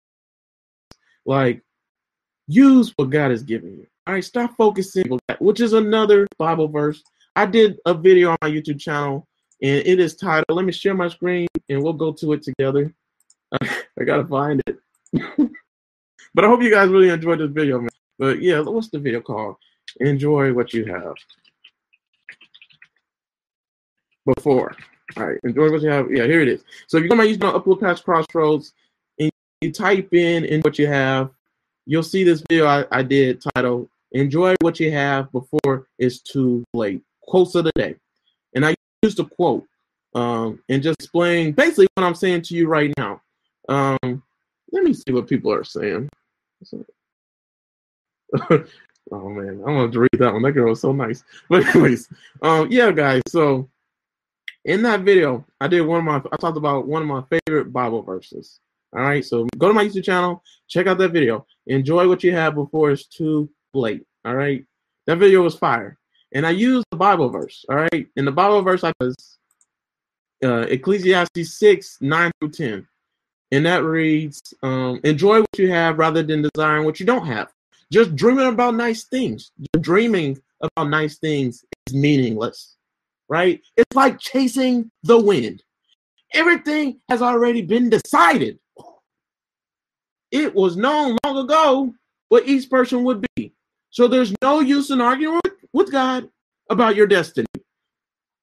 Like, 1.25 1.61
use 2.47 2.93
what 2.95 3.09
God 3.09 3.31
has 3.31 3.43
given 3.43 3.71
you. 3.71 3.87
All 4.05 4.13
right, 4.13 4.23
stop 4.23 4.55
focusing, 4.55 5.19
which 5.39 5.59
is 5.59 5.73
another 5.73 6.27
Bible 6.37 6.69
verse. 6.69 7.03
I 7.35 7.45
did 7.45 7.77
a 7.85 7.93
video 7.93 8.31
on 8.31 8.37
my 8.41 8.49
YouTube 8.49 8.79
channel, 8.79 9.27
and 9.61 9.85
it 9.85 9.99
is 9.99 10.15
titled. 10.15 10.45
Let 10.49 10.65
me 10.65 10.71
share 10.71 10.93
my 10.93 11.09
screen, 11.09 11.47
and 11.69 11.83
we'll 11.83 11.93
go 11.93 12.13
to 12.13 12.33
it 12.33 12.43
together. 12.43 12.93
I 13.61 14.03
gotta 14.05 14.25
find 14.25 14.61
it. 14.65 14.77
but 16.33 16.45
I 16.45 16.47
hope 16.47 16.61
you 16.61 16.71
guys 16.71 16.89
really 16.89 17.09
enjoyed 17.09 17.39
this 17.39 17.51
video, 17.51 17.79
man. 17.79 17.89
But 18.17 18.41
yeah, 18.41 18.61
what's 18.61 18.89
the 18.89 18.99
video 18.99 19.21
called? 19.21 19.57
Enjoy 19.99 20.53
what 20.53 20.73
you 20.73 20.85
have. 20.85 21.15
Before. 24.25 24.75
All 25.15 25.25
right, 25.25 25.39
enjoy 25.43 25.71
what 25.71 25.81
you 25.81 25.89
have. 25.89 26.11
Yeah, 26.11 26.25
here 26.25 26.41
it 26.41 26.47
is. 26.47 26.63
So 26.87 26.97
if 26.97 27.03
you're 27.03 27.15
to 27.15 27.27
use 27.27 27.39
my 27.39 27.51
upload 27.51 27.79
past 27.79 28.03
crossroads 28.03 28.73
and 29.19 29.31
you 29.61 29.71
type 29.71 30.13
in 30.13 30.45
in 30.45 30.61
what 30.61 30.77
you 30.77 30.87
have, 30.87 31.31
you'll 31.85 32.03
see 32.03 32.23
this 32.23 32.43
video 32.49 32.67
I, 32.67 32.85
I 32.91 33.03
did 33.03 33.41
titled 33.55 33.89
Enjoy 34.11 34.55
What 34.61 34.79
You 34.79 34.91
Have 34.91 35.31
Before 35.31 35.87
It's 35.97 36.19
Too 36.19 36.63
Late. 36.73 37.01
Quotes 37.21 37.55
of 37.55 37.63
the 37.63 37.71
day. 37.75 37.95
And 38.53 38.65
I 38.65 38.75
used 39.01 39.19
a 39.19 39.25
quote 39.25 39.65
um, 40.13 40.59
and 40.69 40.83
just 40.83 40.99
explain 40.99 41.53
basically 41.53 41.87
what 41.95 42.03
I'm 42.03 42.15
saying 42.15 42.43
to 42.43 42.55
you 42.55 42.67
right 42.67 42.93
now. 42.97 43.21
Um, 43.69 44.23
let 44.71 44.83
me 44.83 44.93
see 44.93 45.11
what 45.11 45.27
people 45.27 45.51
are 45.53 45.63
saying. 45.63 46.09
oh 49.11 49.29
man, 49.29 49.61
I 49.65 49.71
wanted 49.71 49.93
to 49.93 49.99
read 49.99 50.19
that 50.19 50.33
one. 50.33 50.41
That 50.41 50.53
girl 50.53 50.69
was 50.69 50.81
so 50.81 50.91
nice. 50.91 51.23
But 51.49 51.65
anyways, 51.67 52.09
um, 52.41 52.67
yeah, 52.71 52.91
guys. 52.91 53.21
So 53.27 53.69
in 54.65 54.81
that 54.83 55.01
video, 55.01 55.45
I 55.61 55.67
did 55.67 55.81
one 55.81 55.99
of 55.99 56.05
my. 56.05 56.21
I 56.31 56.37
talked 56.37 56.57
about 56.57 56.87
one 56.87 57.01
of 57.01 57.07
my 57.07 57.23
favorite 57.29 57.71
Bible 57.71 58.03
verses. 58.03 58.59
All 58.95 59.01
right, 59.01 59.23
so 59.23 59.47
go 59.57 59.67
to 59.67 59.73
my 59.73 59.85
YouTube 59.85 60.05
channel, 60.05 60.41
check 60.67 60.87
out 60.87 60.97
that 60.99 61.11
video. 61.11 61.45
Enjoy 61.67 62.07
what 62.07 62.23
you 62.23 62.33
have 62.33 62.55
before 62.55 62.91
it's 62.91 63.05
too 63.05 63.49
late. 63.73 64.03
All 64.25 64.35
right, 64.35 64.63
that 65.07 65.17
video 65.17 65.41
was 65.41 65.55
fire, 65.55 65.97
and 66.33 66.45
I 66.45 66.51
used 66.51 66.85
the 66.91 66.97
Bible 66.97 67.29
verse. 67.29 67.65
All 67.69 67.75
right, 67.75 68.07
in 68.15 68.25
the 68.25 68.31
Bible 68.31 68.61
verse, 68.61 68.83
I 68.83 68.93
was 68.99 69.15
uh, 70.43 70.65
Ecclesiastes 70.69 71.57
six 71.57 71.97
nine 72.01 72.31
through 72.39 72.51
ten, 72.51 72.87
and 73.51 73.65
that 73.65 73.83
reads, 73.83 74.41
um, 74.63 74.99
"Enjoy 75.03 75.41
what 75.41 75.57
you 75.57 75.69
have 75.69 75.97
rather 75.97 76.23
than 76.23 76.47
desiring 76.53 76.85
what 76.85 76.99
you 76.99 77.05
don't 77.05 77.25
have." 77.25 77.51
Just 77.91 78.15
dreaming 78.15 78.47
about 78.47 78.75
nice 78.75 79.05
things, 79.05 79.51
just 79.59 79.81
dreaming 79.83 80.37
about 80.61 80.89
nice 80.89 81.17
things 81.17 81.63
is 81.87 81.93
meaningless, 81.93 82.75
right? 83.29 83.61
It's 83.77 83.95
like 83.95 84.19
chasing 84.19 84.91
the 85.03 85.17
wind. 85.17 85.63
Everything 86.33 86.99
has 87.09 87.21
already 87.21 87.61
been 87.61 87.89
decided. 87.89 88.59
It 90.31 90.53
was 90.53 90.75
known 90.75 91.17
long 91.23 91.37
ago 91.37 91.93
what 92.29 92.47
each 92.47 92.69
person 92.69 93.03
would 93.05 93.25
be. 93.35 93.53
So 93.89 94.07
there's 94.07 94.33
no 94.41 94.59
use 94.59 94.91
in 94.91 94.99
arguing 94.99 95.39
with, 95.45 95.53
with 95.71 95.91
God 95.91 96.29
about 96.69 96.95
your 96.95 97.07
destiny. 97.07 97.47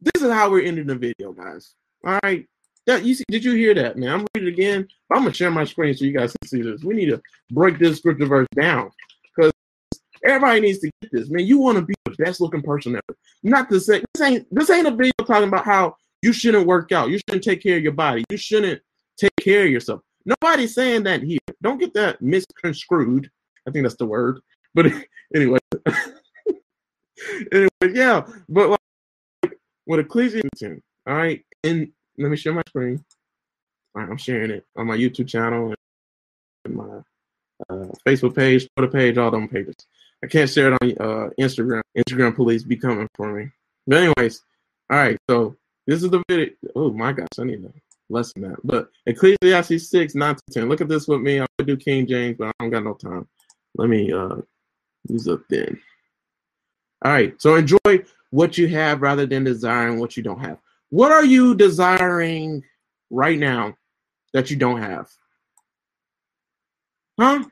This 0.00 0.22
is 0.22 0.32
how 0.32 0.50
we're 0.50 0.64
ending 0.64 0.86
the 0.86 0.96
video, 0.96 1.32
guys. 1.32 1.74
All 2.06 2.18
right. 2.22 2.46
That 2.86 3.04
you 3.04 3.14
see, 3.14 3.24
did 3.30 3.44
you 3.44 3.52
hear 3.52 3.72
that, 3.74 3.96
man? 3.96 4.10
I'm 4.10 4.26
reading 4.34 4.48
it 4.48 4.52
again. 4.52 4.88
I'm 5.10 5.22
gonna 5.22 5.32
share 5.32 5.50
my 5.50 5.64
screen 5.64 5.94
so 5.94 6.04
you 6.04 6.12
guys 6.12 6.32
can 6.32 6.48
see 6.48 6.62
this. 6.62 6.84
We 6.84 6.94
need 6.94 7.06
to 7.10 7.22
break 7.50 7.78
this 7.78 7.98
scripture 7.98 8.26
verse 8.26 8.48
down. 8.54 8.90
Everybody 10.24 10.60
needs 10.60 10.78
to 10.80 10.90
get 11.02 11.12
this, 11.12 11.28
man. 11.28 11.46
You 11.46 11.58
want 11.58 11.78
to 11.78 11.84
be 11.84 11.94
the 12.04 12.24
best 12.24 12.40
looking 12.40 12.62
person 12.62 12.94
ever. 12.94 13.18
Not 13.42 13.68
to 13.70 13.80
say 13.80 14.02
this 14.14 14.22
ain't 14.22 14.46
this 14.50 14.70
ain't 14.70 14.86
a 14.86 14.90
video 14.90 15.12
talking 15.26 15.48
about 15.48 15.64
how 15.64 15.96
you 16.22 16.32
shouldn't 16.32 16.66
work 16.66 16.92
out. 16.92 17.10
You 17.10 17.18
shouldn't 17.18 17.44
take 17.44 17.62
care 17.62 17.76
of 17.76 17.82
your 17.82 17.92
body. 17.92 18.24
You 18.30 18.36
shouldn't 18.36 18.80
take 19.18 19.36
care 19.40 19.64
of 19.64 19.70
yourself. 19.70 20.00
Nobody's 20.24 20.74
saying 20.74 21.02
that 21.02 21.22
here. 21.22 21.38
Don't 21.62 21.78
get 21.78 21.92
that 21.94 22.22
misconstrued. 22.22 23.30
I 23.68 23.70
think 23.70 23.84
that's 23.84 23.96
the 23.96 24.06
word. 24.06 24.40
But 24.74 24.86
anyway, 25.34 25.58
anyway, 27.52 27.68
yeah. 27.92 28.26
But 28.48 28.70
like 28.70 29.58
with 29.86 30.00
Ecclesiastes, 30.00 30.80
all 31.06 31.14
right. 31.14 31.44
And 31.62 31.90
let 32.18 32.30
me 32.30 32.36
share 32.36 32.54
my 32.54 32.62
screen. 32.68 33.04
All 33.94 34.02
right, 34.02 34.10
I'm 34.10 34.16
sharing 34.16 34.50
it 34.50 34.64
on 34.76 34.86
my 34.86 34.96
YouTube 34.96 35.28
channel 35.28 35.74
and 36.64 36.74
my 36.74 37.00
uh, 37.68 37.86
Facebook 38.06 38.34
page, 38.34 38.68
Twitter 38.76 38.90
page, 38.90 39.18
all 39.18 39.30
them 39.30 39.48
pages. 39.48 39.76
I 40.24 40.26
can't 40.26 40.48
share 40.48 40.72
it 40.72 40.78
on 40.80 40.90
uh, 41.06 41.30
Instagram. 41.38 41.82
Instagram 41.94 42.34
police 42.34 42.62
be 42.62 42.76
coming 42.76 43.06
for 43.14 43.30
me. 43.30 43.50
But 43.86 43.98
anyways, 43.98 44.42
all 44.90 44.96
right. 44.96 45.18
So 45.28 45.54
this 45.86 46.02
is 46.02 46.08
the 46.08 46.22
video. 46.30 46.48
Oh 46.74 46.90
my 46.90 47.12
gosh, 47.12 47.28
I 47.38 47.44
need 47.44 47.62
to 47.62 47.70
lessen 48.08 48.40
that. 48.40 48.56
But 48.64 48.88
Ecclesiastes 49.04 49.90
six 49.90 50.14
nine 50.14 50.36
to 50.36 50.42
ten. 50.50 50.70
Look 50.70 50.80
at 50.80 50.88
this 50.88 51.06
with 51.06 51.20
me. 51.20 51.42
I 51.42 51.46
would 51.58 51.66
do 51.66 51.76
King 51.76 52.06
James, 52.06 52.38
but 52.38 52.48
I 52.48 52.52
don't 52.58 52.70
got 52.70 52.84
no 52.84 52.94
time. 52.94 53.28
Let 53.76 53.90
me 53.90 54.10
uh 54.12 54.36
use 55.10 55.28
up 55.28 55.42
then. 55.50 55.78
All 57.04 57.12
right. 57.12 57.34
So 57.38 57.56
enjoy 57.56 58.04
what 58.30 58.56
you 58.56 58.66
have 58.68 59.02
rather 59.02 59.26
than 59.26 59.44
desiring 59.44 60.00
what 60.00 60.16
you 60.16 60.22
don't 60.22 60.40
have. 60.40 60.56
What 60.88 61.12
are 61.12 61.24
you 61.24 61.54
desiring 61.54 62.62
right 63.10 63.38
now 63.38 63.76
that 64.32 64.50
you 64.50 64.56
don't 64.56 64.80
have? 64.80 65.10
Huh? 67.20 67.44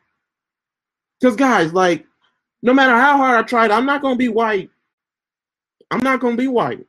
Because 1.21 1.37
guys, 1.37 1.75
like 1.75 2.07
no 2.63 2.73
matter 2.73 2.95
how 2.95 3.17
hard 3.17 3.39
I 3.39 3.43
tried, 3.43 3.71
I'm 3.71 3.87
not 3.87 4.03
gonna 4.03 4.17
be 4.17 4.29
white. 4.29 4.71
I'm 5.91 6.03
not 6.03 6.21
gonna 6.21 6.37
be 6.37 6.49
white. 6.49 6.87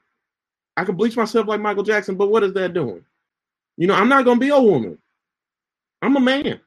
I 0.78 0.86
could 0.86 0.98
bleach 0.98 1.18
myself 1.18 1.48
like 1.48 1.62
Michael 1.62 1.84
Jackson, 1.84 2.16
but 2.16 2.30
what 2.30 2.44
is 2.44 2.54
that 2.54 2.74
doing? 2.74 3.04
You 3.78 3.88
know, 3.88 3.96
I'm 3.96 4.10
not 4.10 4.26
gonna 4.26 4.40
be 4.40 4.50
a 4.50 4.60
woman. 4.60 4.98
I'm 6.02 6.16
a 6.16 6.20
man. 6.20 6.60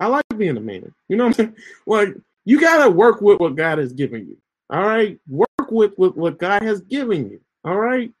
I 0.00 0.06
like 0.06 0.24
being 0.36 0.56
a 0.56 0.60
man. 0.60 0.92
You 1.08 1.16
know 1.16 1.24
what 1.24 1.38
I'm 1.40 1.46
saying? 1.46 1.56
Like 1.86 2.14
you 2.44 2.60
gotta 2.60 2.90
work 2.90 3.20
with 3.20 3.40
what 3.40 3.56
God 3.56 3.78
has 3.78 3.92
given 3.92 4.26
you. 4.26 4.36
All 4.70 4.82
right, 4.82 5.18
work 5.28 5.70
with, 5.70 5.98
with 5.98 6.14
what 6.14 6.38
God 6.38 6.62
has 6.62 6.80
given 6.82 7.30
you. 7.30 7.40
All 7.64 7.76
right. 7.76 8.12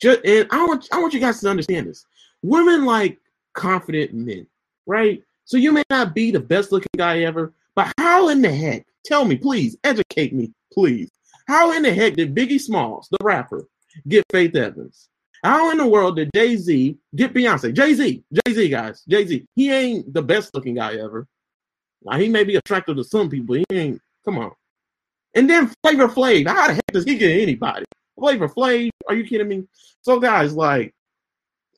Just 0.00 0.24
and 0.24 0.48
I 0.50 0.64
want 0.64 0.88
I 0.92 1.00
want 1.00 1.14
you 1.14 1.20
guys 1.20 1.40
to 1.40 1.48
understand 1.48 1.86
this. 1.86 2.06
Women 2.42 2.84
like 2.84 3.18
confident 3.52 4.12
men, 4.14 4.46
right? 4.86 5.22
So 5.44 5.56
you 5.56 5.72
may 5.72 5.82
not 5.90 6.14
be 6.14 6.30
the 6.30 6.40
best 6.40 6.72
looking 6.72 6.90
guy 6.96 7.20
ever, 7.20 7.52
but 7.74 7.92
how 7.98 8.28
in 8.28 8.42
the 8.42 8.52
heck 8.52 8.86
Tell 9.04 9.24
me, 9.24 9.36
please, 9.36 9.76
educate 9.84 10.32
me, 10.32 10.52
please. 10.72 11.10
How 11.46 11.72
in 11.72 11.82
the 11.82 11.92
heck 11.92 12.14
did 12.14 12.34
Biggie 12.34 12.60
Smalls, 12.60 13.08
the 13.10 13.18
rapper, 13.22 13.66
get 14.08 14.24
Faith 14.30 14.54
Evans? 14.54 15.08
How 15.42 15.72
in 15.72 15.78
the 15.78 15.86
world 15.86 16.16
did 16.16 16.30
Jay 16.34 16.56
Z 16.56 16.96
get 17.16 17.34
Beyonce? 17.34 17.74
Jay 17.74 17.94
Z, 17.94 18.22
Jay 18.32 18.54
Z, 18.54 18.68
guys, 18.68 19.02
Jay 19.08 19.26
Z. 19.26 19.46
He 19.56 19.72
ain't 19.72 20.12
the 20.14 20.22
best 20.22 20.54
looking 20.54 20.76
guy 20.76 20.94
ever. 20.94 21.26
Now, 22.04 22.16
he 22.16 22.28
may 22.28 22.44
be 22.44 22.56
attractive 22.56 22.96
to 22.96 23.04
some 23.04 23.28
people. 23.28 23.56
He 23.56 23.64
ain't. 23.72 24.00
Come 24.24 24.38
on. 24.38 24.52
And 25.34 25.48
then 25.48 25.72
Flavor 25.82 26.08
Flav. 26.08 26.46
How 26.46 26.68
the 26.68 26.74
heck 26.74 26.86
does 26.92 27.04
he 27.04 27.16
get 27.16 27.40
anybody? 27.40 27.84
Flavor 28.18 28.48
Flav? 28.48 28.90
Are 29.08 29.14
you 29.14 29.24
kidding 29.24 29.48
me? 29.48 29.64
So, 30.02 30.20
guys, 30.20 30.54
like, 30.54 30.94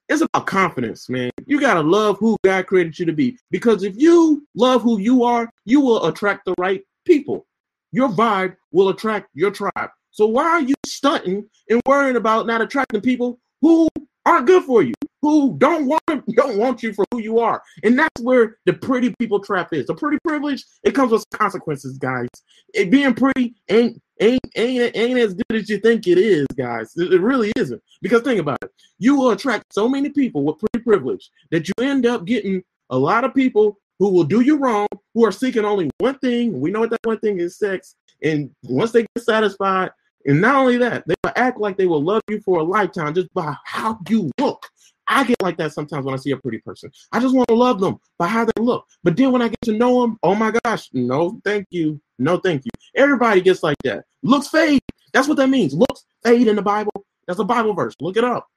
it's 0.09 0.21
about 0.21 0.47
confidence, 0.47 1.09
man. 1.09 1.31
You 1.47 1.59
gotta 1.59 1.81
love 1.81 2.19
who 2.19 2.37
God 2.45 2.67
created 2.67 2.99
you 2.99 3.07
to 3.07 3.13
be. 3.13 3.39
Because 3.51 3.83
if 3.83 3.95
you 3.97 4.47
love 4.55 4.83
who 4.83 4.99
you 4.99 5.25
are, 5.25 5.49
you 5.65 5.81
will 5.81 6.07
attract 6.07 6.45
the 6.45 6.55
right 6.59 6.83
people. 7.05 7.47
Your 7.93 8.09
vibe 8.09 8.57
will 8.73 8.89
attract 8.89 9.29
your 9.35 9.51
tribe. 9.51 9.91
So 10.11 10.27
why 10.27 10.45
are 10.45 10.61
you 10.61 10.75
stunting 10.87 11.49
and 11.69 11.81
worrying 11.87 12.17
about 12.17 12.47
not 12.47 12.61
attracting 12.61 13.01
people 13.01 13.41
who 13.61 13.89
aren't 14.27 14.47
good 14.47 14.65
for 14.65 14.83
you, 14.83 14.95
who 15.23 15.57
don't 15.59 15.87
want 15.87 16.03
don't 16.37 16.57
want 16.57 16.83
you 16.83 16.93
for 16.93 17.05
who 17.11 17.19
you 17.21 17.39
are? 17.39 17.63
And 17.83 17.99
that's 17.99 18.21
where 18.21 18.59
the 18.65 18.73
pretty 18.73 19.15
people 19.19 19.41
trap 19.41 19.73
is. 19.73 19.87
The 19.87 19.95
pretty 19.95 20.19
privilege 20.25 20.65
it 20.83 20.95
comes 20.95 21.13
with 21.13 21.25
consequences, 21.31 21.99
guys. 21.99 22.29
It 22.75 22.91
being 22.91 23.15
pretty 23.15 23.55
ain't 23.69 24.01
ain't 24.21 24.41
ain't 24.57 24.97
ain't 24.97 25.19
as 25.19 25.35
good 25.35 25.57
as 25.57 25.69
you 25.69 25.79
think 25.79 26.07
it 26.07 26.19
is, 26.19 26.47
guys. 26.57 26.93
It, 26.97 27.13
it 27.13 27.21
really 27.21 27.53
isn't. 27.57 27.83
Because 28.01 28.23
think 28.23 28.41
about 28.41 28.59
it, 28.63 28.71
you 28.99 29.17
will 29.17 29.31
attract 29.31 29.73
so 29.73 29.89
many 29.89 30.11
people 30.11 30.45
with 30.45 30.59
pretty 30.59 30.85
privilege 30.85 31.31
that 31.51 31.69
you 31.69 31.75
end 31.81 32.07
up 32.07 32.25
getting 32.25 32.63
a 32.91 32.99
lot 32.99 33.25
of 33.25 33.35
people 33.35 33.79
who 34.05 34.11
will 34.11 34.25
do 34.25 34.43
you 34.43 34.59
wrong, 34.59 34.87
who 35.15 35.25
are 35.25 35.33
seeking 35.33 35.65
only 35.65 35.89
one 35.97 36.19
thing. 36.19 36.61
We 36.61 36.71
know 36.71 36.81
what 36.81 36.91
that 36.91 37.01
one 37.05 37.19
thing 37.21 37.41
is 37.41 37.57
sex. 37.57 37.97
And 38.23 38.51
once 38.65 38.93
they 38.93 39.07
get 39.17 39.25
satisfied, 39.25 39.93
and 40.27 40.43
not 40.43 40.57
only 40.57 40.77
that, 40.77 41.05
they 41.09 41.15
will 41.25 41.33
act 41.37 41.59
like 41.59 41.79
they 41.79 41.87
will 41.87 42.03
love 42.03 42.21
you 42.29 42.39
for 42.43 42.59
a 42.59 42.63
lifetime 42.63 43.15
just 43.15 43.33
by 43.33 43.57
how 43.65 43.99
you 44.11 44.31
look. 44.39 44.69
I 45.09 45.25
get 45.25 45.41
like 45.41 45.57
that 45.57 45.73
sometimes 45.73 46.05
when 46.05 46.13
I 46.13 46.19
see 46.19 46.33
a 46.33 46.37
pretty 46.37 46.59
person. 46.59 46.93
I 47.13 47.19
just 47.19 47.35
want 47.35 47.49
to 47.49 47.55
love 47.55 47.81
them 47.81 47.99
by 48.19 48.27
how 48.27 48.45
they 48.45 48.53
look. 48.61 48.87
But 49.03 49.17
then 49.17 49.33
when 49.33 49.41
I 49.41 49.49
get 49.49 49.63
to 49.63 49.73
know 49.73 50.03
them, 50.03 50.19
oh 50.23 50.35
my 50.35 50.53
gosh, 50.65 50.91
no, 50.93 51.41
thank 51.43 51.67
you. 51.71 51.99
No, 52.19 52.37
thank 52.37 52.67
you. 52.67 52.73
Everybody 52.95 53.41
gets 53.41 53.63
like 53.63 53.79
that. 53.85 54.05
Looks 54.23 54.49
fade. 54.49 54.83
That's 55.15 55.29
what 55.29 55.39
that 55.39 55.49
means. 55.49 55.73
Looks 55.73 56.05
fade 56.23 56.47
in 56.47 56.57
the 56.57 56.63
Bible. 56.63 56.93
That's 57.27 57.41
a 57.41 57.45
Bible 57.45 57.73
verse. 57.73 57.95
Look 58.01 58.19
it 58.19 58.25
up. 58.25 58.49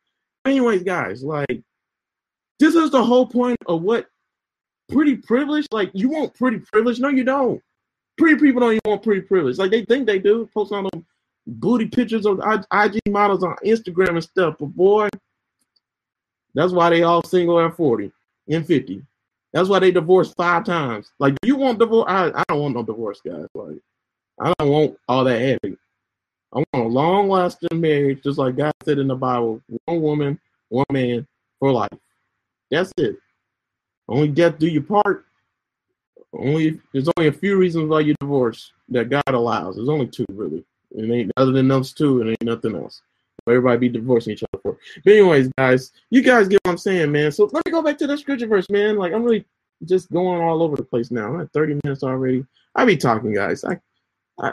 Anyways, 0.44 0.84
guys, 0.84 1.24
like 1.24 1.64
This 2.60 2.76
is 2.76 2.92
the 2.92 3.04
whole 3.04 3.28
point 3.28 3.60
of 3.68 3.82
what 3.82 4.08
pretty 4.90 5.16
privilege. 5.16 5.68
Like 5.72 5.92
you 5.94 6.10
want 6.10 6.34
pretty 6.34 6.60
privilege? 6.60 7.00
No, 7.00 7.10
you 7.10 7.24
don't. 7.24 7.62
Pretty 8.18 8.40
people 8.40 8.62
don't 8.62 8.72
even 8.72 8.82
want 8.86 9.04
pretty 9.04 9.22
privilege. 9.22 9.58
Like 9.58 9.72
they 9.72 9.86
think 9.86 10.08
they 10.08 10.20
do. 10.20 10.50
Post 10.54 10.72
on 10.74 10.88
them 10.92 11.06
booty 11.48 11.88
pictures 11.88 12.26
of 12.26 12.40
IG 12.72 13.00
models 13.08 13.44
on 13.44 13.56
Instagram 13.66 14.10
and 14.10 14.24
stuff. 14.24 14.56
But 14.60 14.68
boy, 14.68 15.10
that's 16.54 16.74
why 16.74 16.90
they 16.90 17.04
all 17.04 17.24
single 17.24 17.60
at 17.60 17.76
40 17.76 18.12
and 18.50 18.66
50. 18.66 19.02
That's 19.54 19.70
why 19.70 19.80
they 19.80 19.92
divorced 19.92 20.36
five 20.36 20.66
times. 20.66 21.12
Like, 21.20 21.36
you 21.44 21.56
want 21.56 21.80
divorce? 21.80 22.06
I, 22.08 22.32
I 22.36 22.44
don't 22.50 22.62
want 22.62 22.76
no 22.76 22.84
divorce, 22.84 23.22
guys. 23.26 23.48
Like, 23.54 23.78
I 24.40 24.54
don't 24.60 24.70
want 24.70 24.98
all 25.08 25.24
that 25.24 25.40
heavy. 25.40 25.78
I 26.54 26.58
want 26.58 26.68
a 26.86 26.90
long 26.90 27.30
lasting 27.30 27.80
marriage, 27.80 28.24
just 28.24 28.38
like 28.38 28.56
God 28.56 28.74
said 28.84 29.00
in 29.00 29.08
the 29.08 29.16
Bible 29.16 29.62
one 29.86 30.02
woman, 30.02 30.40
one 30.70 30.86
man 30.92 31.28
for 31.60 31.72
life. 31.72 31.90
That's 32.70 32.92
it. 32.98 33.18
Only 34.10 34.30
death 34.30 34.58
do 34.58 34.68
you 34.68 34.82
part. 34.82 35.26
Only 36.34 36.80
there's 36.94 37.10
only 37.18 37.30
a 37.30 37.34
few 37.34 37.58
reasons 37.58 37.90
why 37.90 38.02
you 38.02 38.16
divorce 38.20 38.72
that 38.90 39.10
God 39.10 39.24
allows. 39.28 39.76
There's 39.76 39.90
only 39.90 40.08
two 40.08 40.26
really. 40.30 40.64
It 40.92 41.12
ain't 41.12 41.32
other 41.38 41.52
than 41.52 41.68
those 41.68 41.94
two, 41.94 42.22
it 42.22 42.30
ain't 42.30 42.44
nothing 42.44 42.76
else. 42.76 43.02
Everybody 43.48 43.78
be 43.78 43.90
divorcing 43.90 44.34
each 44.34 44.44
other 44.44 44.62
for. 44.62 44.78
But 45.06 45.14
anyways, 45.14 45.50
guys, 45.58 45.94
you 46.10 46.22
guys 46.22 46.50
get 46.50 46.60
what 46.64 46.72
I'm 46.72 46.78
saying, 46.78 47.12
man. 47.12 47.32
So 47.32 47.46
let 47.46 47.66
me 47.66 47.72
go 47.72 47.82
back 47.82 47.98
to 48.00 48.08
the 48.08 48.18
scripture 48.18 48.48
verse, 48.48 48.70
man. 48.70 48.98
Like 48.98 49.14
I'm 49.14 49.24
really 49.24 49.46
just 49.86 50.12
going 50.12 50.42
all 50.42 50.62
over 50.64 50.76
the 50.76 50.84
place 50.84 51.12
now. 51.12 51.34
I'm 51.34 51.42
at 51.42 51.54
30 51.54 51.80
minutes 51.84 52.04
already. 52.04 52.46
I 52.76 52.86
be 52.86 52.98
talking, 52.98 53.34
guys. 53.34 53.64
I, 53.64 53.80
I 54.40 54.52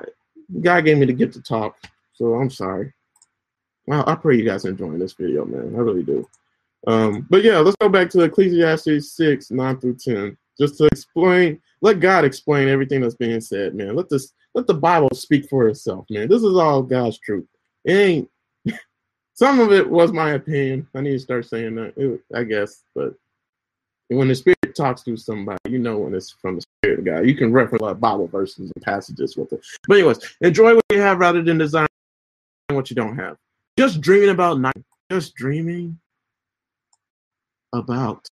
God 0.60 0.84
gave 0.84 0.98
me 0.98 1.06
the 1.06 1.12
gift 1.12 1.34
to 1.34 1.42
talk, 1.42 1.76
so 2.12 2.34
I'm 2.34 2.50
sorry. 2.50 2.92
I, 3.90 4.12
I 4.12 4.14
pray 4.14 4.36
you 4.36 4.44
guys 4.44 4.64
enjoying 4.64 4.98
this 4.98 5.12
video, 5.12 5.44
man. 5.44 5.74
I 5.74 5.78
really 5.78 6.02
do. 6.02 6.28
Um, 6.86 7.26
but 7.30 7.42
yeah, 7.42 7.58
let's 7.58 7.76
go 7.80 7.88
back 7.88 8.10
to 8.10 8.20
Ecclesiastes 8.22 9.12
6, 9.16 9.50
9 9.50 9.80
through 9.80 9.96
10. 9.96 10.36
Just 10.58 10.78
to 10.78 10.86
explain, 10.86 11.60
let 11.80 12.00
God 12.00 12.24
explain 12.24 12.68
everything 12.68 13.00
that's 13.00 13.16
being 13.16 13.40
said, 13.40 13.74
man. 13.74 13.96
Let 13.96 14.08
this 14.08 14.32
let 14.54 14.66
the 14.68 14.74
Bible 14.74 15.10
speak 15.12 15.48
for 15.48 15.68
itself, 15.68 16.06
man. 16.10 16.28
This 16.28 16.42
is 16.42 16.56
all 16.56 16.82
God's 16.82 17.18
truth. 17.18 17.46
It 17.84 17.92
ain't 17.94 18.30
some 19.34 19.58
of 19.58 19.72
it 19.72 19.88
was 19.88 20.12
my 20.12 20.32
opinion. 20.32 20.86
I 20.94 21.00
need 21.00 21.12
to 21.12 21.18
start 21.18 21.46
saying 21.46 21.74
that, 21.74 21.94
it, 21.96 22.20
I 22.32 22.44
guess. 22.44 22.84
But 22.94 23.14
when 24.08 24.28
the 24.28 24.34
Spirit 24.34 24.76
talks 24.76 25.02
to 25.02 25.16
somebody, 25.16 25.58
you 25.68 25.78
know 25.78 25.98
when 25.98 26.14
it's 26.14 26.30
from 26.30 26.56
the 26.56 26.64
Spirit 26.82 27.00
of 27.00 27.04
God. 27.04 27.26
You 27.26 27.34
can 27.34 27.52
reference 27.52 27.82
Bible 27.98 28.28
verses 28.28 28.70
and 28.74 28.84
passages 28.84 29.36
with 29.36 29.52
it. 29.52 29.64
But 29.88 29.94
anyways, 29.98 30.36
enjoy 30.40 30.74
what 30.76 30.84
you 30.92 31.00
have 31.00 31.18
rather 31.18 31.42
than 31.42 31.58
design 31.58 31.88
what 32.70 32.90
you 32.90 32.96
don't 32.96 33.16
have. 33.16 33.36
Just 33.78 34.00
dreaming 34.00 34.30
about 34.30 34.60
night. 34.60 34.82
Just 35.10 35.34
dreaming 35.34 35.98
about. 37.74 38.26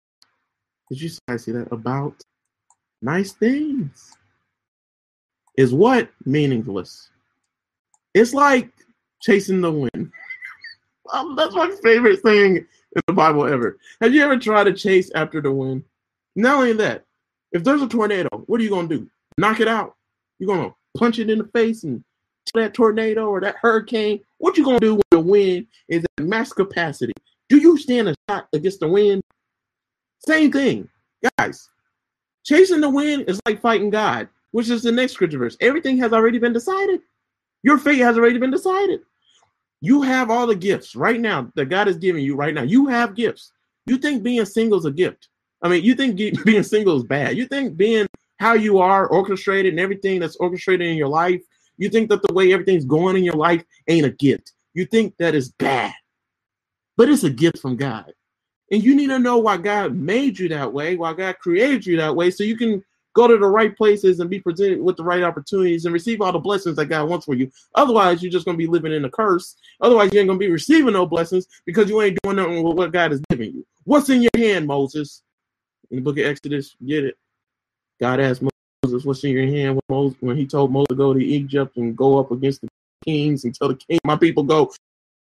Did 0.91 1.01
you 1.01 1.11
guys 1.29 1.45
see 1.45 1.53
that? 1.53 1.73
About 1.73 2.23
nice 3.01 3.33
things. 3.33 4.17
Is 5.57 5.75
what 5.75 6.09
meaningless? 6.25 7.11
It's 8.15 8.35
like 8.35 8.71
chasing 9.21 9.61
the 9.61 9.73
wind. 9.73 10.13
Um, 11.13 11.37
that's 11.37 11.55
my 11.55 11.69
favorite 11.83 12.23
thing 12.23 12.57
in 12.57 13.03
the 13.07 13.13
Bible 13.13 13.45
ever. 13.45 13.77
Have 14.01 14.15
you 14.15 14.23
ever 14.23 14.39
tried 14.39 14.65
to 14.65 14.73
chase 14.73 15.11
after 15.15 15.43
the 15.43 15.51
wind? 15.51 15.85
Not 16.37 16.55
only 16.55 16.73
that, 16.75 17.05
if 17.51 17.65
there's 17.65 17.83
a 17.83 17.89
tornado, 17.89 18.29
what 18.47 18.61
are 18.61 18.65
you 18.65 18.71
gonna 18.71 18.89
do? 18.89 19.11
Knock 19.37 19.61
it 19.61 19.69
out? 19.69 19.97
You're 20.39 20.47
gonna 20.47 20.75
punch 20.97 21.19
it 21.19 21.29
in 21.29 21.39
the 21.39 21.45
face 21.49 21.83
and 21.83 22.03
that 22.55 22.73
tornado 22.73 23.27
or 23.27 23.41
that 23.41 23.57
hurricane? 23.61 24.21
What 24.39 24.57
you 24.57 24.65
gonna 24.65 24.81
do 24.81 24.95
when 24.95 25.03
the 25.11 25.21
wind 25.21 25.67
is 25.89 26.05
at 26.19 26.25
max 26.25 26.53
capacity? 26.53 27.13
Do 27.49 27.59
you 27.59 27.77
stand 27.77 28.09
a 28.09 28.15
shot 28.29 28.49
against 28.53 28.81
the 28.81 28.89
wind? 28.89 29.23
Same 30.27 30.51
thing, 30.53 30.89
guys. 31.39 31.69
Chasing 32.45 32.81
the 32.81 32.91
wind 32.91 33.25
is 33.29 33.41
like 33.47 33.61
fighting 33.61 33.91
God, 33.91 34.29
which 34.53 34.71
is 34.71 34.83
the 34.83 34.93
next 34.93 35.13
scripture 35.13 35.39
verse. 35.39 35.57
Everything 35.61 35.99
has 35.99 36.13
already 36.13 36.39
been 36.39 36.53
decided. 36.53 37.01
Your 37.63 37.79
fate 37.79 37.99
has 37.99 38.17
already 38.17 38.39
been 38.39 38.51
decided. 38.51 39.01
You 39.81 40.03
have 40.03 40.31
all 40.31 40.47
the 40.47 40.55
gifts 40.55 40.95
right 40.95 41.21
now 41.21 41.51
that 41.55 41.67
God 41.67 41.89
is 41.89 41.97
giving 41.97 42.25
you 42.25 42.37
right 42.37 42.55
now. 42.55 42.63
You 42.63 42.87
have 42.87 43.15
gifts. 43.15 43.53
You 43.87 43.99
think 43.99 44.23
being 44.23 44.45
single 44.45 44.79
is 44.79 44.85
a 44.85 44.93
gift. 44.93 45.29
I 45.61 45.69
mean, 45.69 45.85
you 45.85 45.95
think 45.95 46.17
being 46.45 46.63
single 46.63 46.97
is 46.97 47.05
bad. 47.05 47.37
You 47.37 47.47
think 47.47 47.77
being 47.77 48.07
how 48.39 48.55
you 48.55 48.79
are 48.79 49.07
orchestrated 49.09 49.73
and 49.73 49.81
everything 49.81 50.21
that's 50.21 50.37
orchestrated 50.37 50.87
in 50.87 50.97
your 50.97 51.09
life, 51.09 51.41
you 51.79 51.89
think 51.89 52.09
that 52.11 52.23
the 52.23 52.33
way 52.33 52.53
everything's 52.53 52.85
going 52.85 53.17
in 53.17 53.25
your 53.25 53.35
life 53.35 53.65
ain't 53.89 54.07
a 54.07 54.11
gift. 54.11 54.53
You 54.75 54.85
think 54.87 55.17
that 55.19 55.35
is 55.35 55.51
bad. 55.53 55.93
But 56.97 57.09
it's 57.09 57.25
a 57.25 57.31
gift 57.31 57.59
from 57.59 57.77
God. 57.77 58.13
And 58.71 58.83
you 58.83 58.95
need 58.95 59.09
to 59.09 59.19
know 59.19 59.39
why 59.39 59.59
God 59.59 59.95
made 59.95 60.39
you 60.39 60.49
that 60.49 60.73
way, 60.73 60.97
why 60.97 61.13
God 61.13 61.39
created 61.39 61.87
you 61.87 61.97
that 61.99 62.15
way, 62.15 62.31
so 62.31 62.45
you 62.45 62.57
can 62.57 62.83
go 63.15 63.29
to 63.29 63.37
the 63.37 63.47
right 63.47 63.77
places 63.77 64.21
and 64.21 64.31
be 64.31 64.41
presented 64.41 64.81
with 64.81 64.97
the 64.97 65.05
right 65.05 65.23
opportunities 65.23 65.85
and 65.85 65.93
receive 65.93 66.21
all 66.21 66.33
the 66.33 66.39
blessings 66.39 66.77
that 66.77 66.87
God 66.87 67.09
wants 67.09 67.27
for 67.27 67.35
you. 67.35 67.51
Otherwise, 67.75 68.23
you're 68.23 68.33
just 68.33 68.45
going 68.45 68.57
to 68.57 68.63
be 68.63 68.67
living 68.67 68.93
in 68.93 69.05
a 69.05 69.11
curse. 69.11 69.57
Otherwise, 69.81 70.11
you 70.13 70.21
ain't 70.21 70.29
going 70.29 70.39
to 70.39 70.45
be 70.45 70.51
receiving 70.51 70.95
no 70.95 71.07
blessings 71.07 71.47
because 71.67 71.89
you 71.89 72.01
ain't 72.01 72.19
doing 72.23 72.37
nothing 72.37 72.63
with 72.63 72.77
what 72.77 72.93
God 72.93 73.13
is 73.13 73.21
giving 73.29 73.53
you. 73.53 73.67
What's 73.85 74.09
in 74.09 74.23
your 74.23 74.31
hand, 74.37 74.67
Moses? 74.67 75.23
In 75.91 75.97
the 75.97 76.03
book 76.03 76.19
of 76.19 76.25
Exodus, 76.25 76.75
get 76.87 77.05
it. 77.05 77.19
God 78.01 78.21
asked 78.21 78.43
Moses, 78.83 79.05
What's 79.05 79.23
in 79.25 79.33
your 79.33 79.47
hand? 79.47 79.75
When, 79.75 79.83
Moses, 79.91 80.17
when 80.21 80.37
he 80.37 80.47
told 80.47 80.73
Moses 80.73 80.89
to 80.89 80.95
go 80.95 81.13
to 81.13 81.25
Egypt 81.25 81.77
and 81.77 81.97
go 81.97 82.19
up 82.19 82.31
against 82.31 82.63
the 82.63 82.69
kings 83.05 83.45
and 83.45 83.55
tell 83.55 83.69
the 83.69 83.77
king, 83.77 83.99
My 84.05 84.17
people 84.17 84.43
go. 84.43 84.73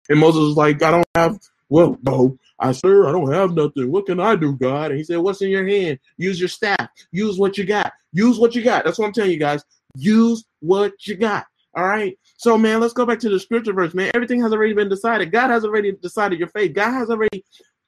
And 0.09 0.19
Moses 0.19 0.41
was 0.41 0.55
like, 0.57 0.81
I 0.83 0.91
don't 0.91 1.05
have 1.15 1.39
well, 1.69 1.97
no, 2.01 2.37
I 2.59 2.71
sir, 2.71 3.07
I 3.07 3.11
don't 3.11 3.31
have 3.31 3.53
nothing. 3.53 3.91
What 3.91 4.05
can 4.05 4.19
I 4.19 4.35
do, 4.35 4.53
God? 4.53 4.91
And 4.91 4.97
he 4.97 5.03
said, 5.03 5.17
What's 5.17 5.41
in 5.41 5.49
your 5.49 5.67
hand? 5.67 5.99
Use 6.17 6.39
your 6.39 6.49
staff. 6.49 6.87
Use 7.11 7.37
what 7.37 7.57
you 7.57 7.65
got. 7.65 7.93
Use 8.13 8.39
what 8.39 8.55
you 8.55 8.63
got. 8.63 8.85
That's 8.85 8.97
what 8.97 9.05
I'm 9.05 9.13
telling 9.13 9.31
you 9.31 9.37
guys. 9.39 9.63
Use 9.95 10.45
what 10.59 10.93
you 11.05 11.15
got. 11.15 11.45
All 11.75 11.85
right. 11.85 12.17
So, 12.37 12.57
man, 12.57 12.79
let's 12.79 12.93
go 12.93 13.05
back 13.05 13.19
to 13.19 13.29
the 13.29 13.39
scripture 13.39 13.73
verse, 13.73 13.93
man. 13.93 14.11
Everything 14.15 14.41
has 14.41 14.53
already 14.53 14.73
been 14.73 14.89
decided. 14.89 15.31
God 15.31 15.49
has 15.49 15.65
already 15.65 15.91
decided 15.91 16.39
your 16.39 16.47
fate. 16.47 16.73
God 16.73 16.91
has 16.91 17.09
already 17.09 17.43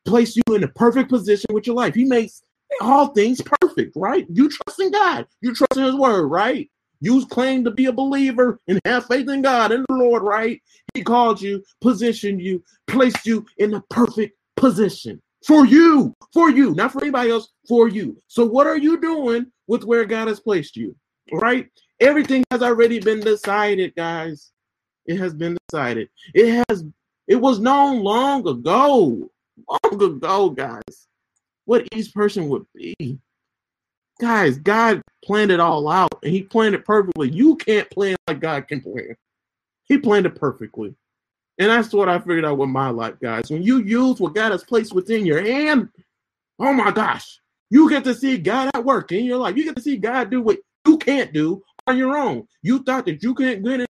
placed 0.06 0.38
you 0.38 0.56
in 0.56 0.64
a 0.64 0.68
perfect 0.68 1.10
position 1.10 1.48
with 1.54 1.66
your 1.66 1.76
life. 1.76 1.96
He 1.96 2.04
makes 2.04 2.44
all 2.82 3.08
things 3.08 3.42
perfect, 3.42 3.96
right? 3.96 4.28
You 4.30 4.50
trust 4.50 4.80
in 4.80 4.92
God. 4.92 5.26
You 5.42 5.56
trust 5.56 5.78
in 5.78 5.84
His 5.84 5.96
word, 5.96 6.28
right? 6.28 6.70
You 7.02 7.26
claim 7.28 7.64
to 7.64 7.72
be 7.72 7.86
a 7.86 7.94
believer 7.94 8.60
and 8.68 8.80
have 8.86 9.06
faith 9.06 9.30
in 9.30 9.42
God 9.42 9.72
and 9.72 9.86
the 9.88 9.96
Lord, 9.96 10.24
right? 10.24 10.62
He 10.94 11.04
called 11.04 11.42
you, 11.42 11.64
positioned 11.82 12.42
you, 12.42 12.64
placed 12.88 13.26
you 13.26 13.46
in 13.58 13.72
the 13.72 13.82
perfect 13.90 14.38
position 14.58 15.22
for 15.46 15.66
you, 15.66 16.16
for 16.34 16.50
you, 16.50 16.74
not 16.76 16.92
for 16.92 17.02
anybody 17.02 17.32
else, 17.32 17.50
for 17.68 17.88
you. 17.88 18.18
So, 18.28 18.46
what 18.46 18.68
are 18.68 18.78
you 18.78 19.00
doing 19.00 19.48
with 19.68 19.84
where 19.84 20.06
God 20.06 20.28
has 20.28 20.40
placed 20.40 20.76
you? 20.76 20.96
Right? 21.32 21.70
Everything 22.00 22.44
has 22.52 22.62
already 22.62 23.00
been 23.00 23.20
decided, 23.20 23.96
guys. 23.96 24.52
It 25.06 25.18
has 25.18 25.34
been 25.34 25.58
decided. 25.68 26.10
It 26.34 26.64
has, 26.70 26.84
it 27.28 27.36
was 27.36 27.60
known 27.60 28.04
long 28.04 28.48
ago, 28.48 29.30
long 29.68 30.04
ago, 30.04 30.50
guys, 30.50 31.08
what 31.66 31.88
each 31.94 32.14
person 32.14 32.50
would 32.50 32.66
be 32.76 33.20
guys, 34.20 34.58
God 34.58 35.02
planned 35.24 35.52
it 35.52 35.60
all 35.60 35.90
out 35.90 36.20
and 36.24 36.32
he 36.32 36.44
planned 36.44 36.76
it 36.76 36.86
perfectly. 36.86 37.30
You 37.30 37.56
can't 37.56 37.90
plan 37.90 38.16
like 38.28 38.40
God 38.40 38.68
can 38.68 38.82
plan. 38.82 39.16
He 39.86 39.98
planned 39.98 40.26
it 40.26 40.36
perfectly. 40.36 40.94
And 41.58 41.70
that's 41.70 41.92
what 41.94 42.08
I 42.08 42.20
figured 42.20 42.46
out 42.46 42.58
with 42.58 42.70
my 42.70 42.90
life, 42.90 43.16
guys. 43.22 43.50
When 43.50 43.64
you 43.64 43.80
use 43.80 44.20
what 44.20 44.36
God 44.36 44.52
has 44.52 44.64
placed 44.64 44.94
within 44.94 45.26
your 45.26 45.42
hand, 45.42 45.90
oh 46.60 46.72
my 46.72 46.92
gosh, 46.92 47.42
you 47.70 47.90
get 47.90 48.04
to 48.06 48.16
see 48.16 48.38
God 48.38 48.70
at 48.74 48.86
work 48.86 49.12
in 49.12 49.26
your 49.26 49.38
life. 49.38 49.58
You 49.58 49.66
get 49.66 49.76
to 49.76 49.82
see 49.82 49.98
God 49.98 50.30
do 50.30 50.42
what 50.42 50.60
you 50.88 50.98
can't 50.98 51.34
do 51.34 51.62
on 51.88 51.98
your 51.98 52.18
own. 52.18 52.48
You 52.62 52.84
thought 52.84 53.06
that 53.06 53.22
you 53.22 53.34
couldn't 53.34 53.64
get 53.64 53.88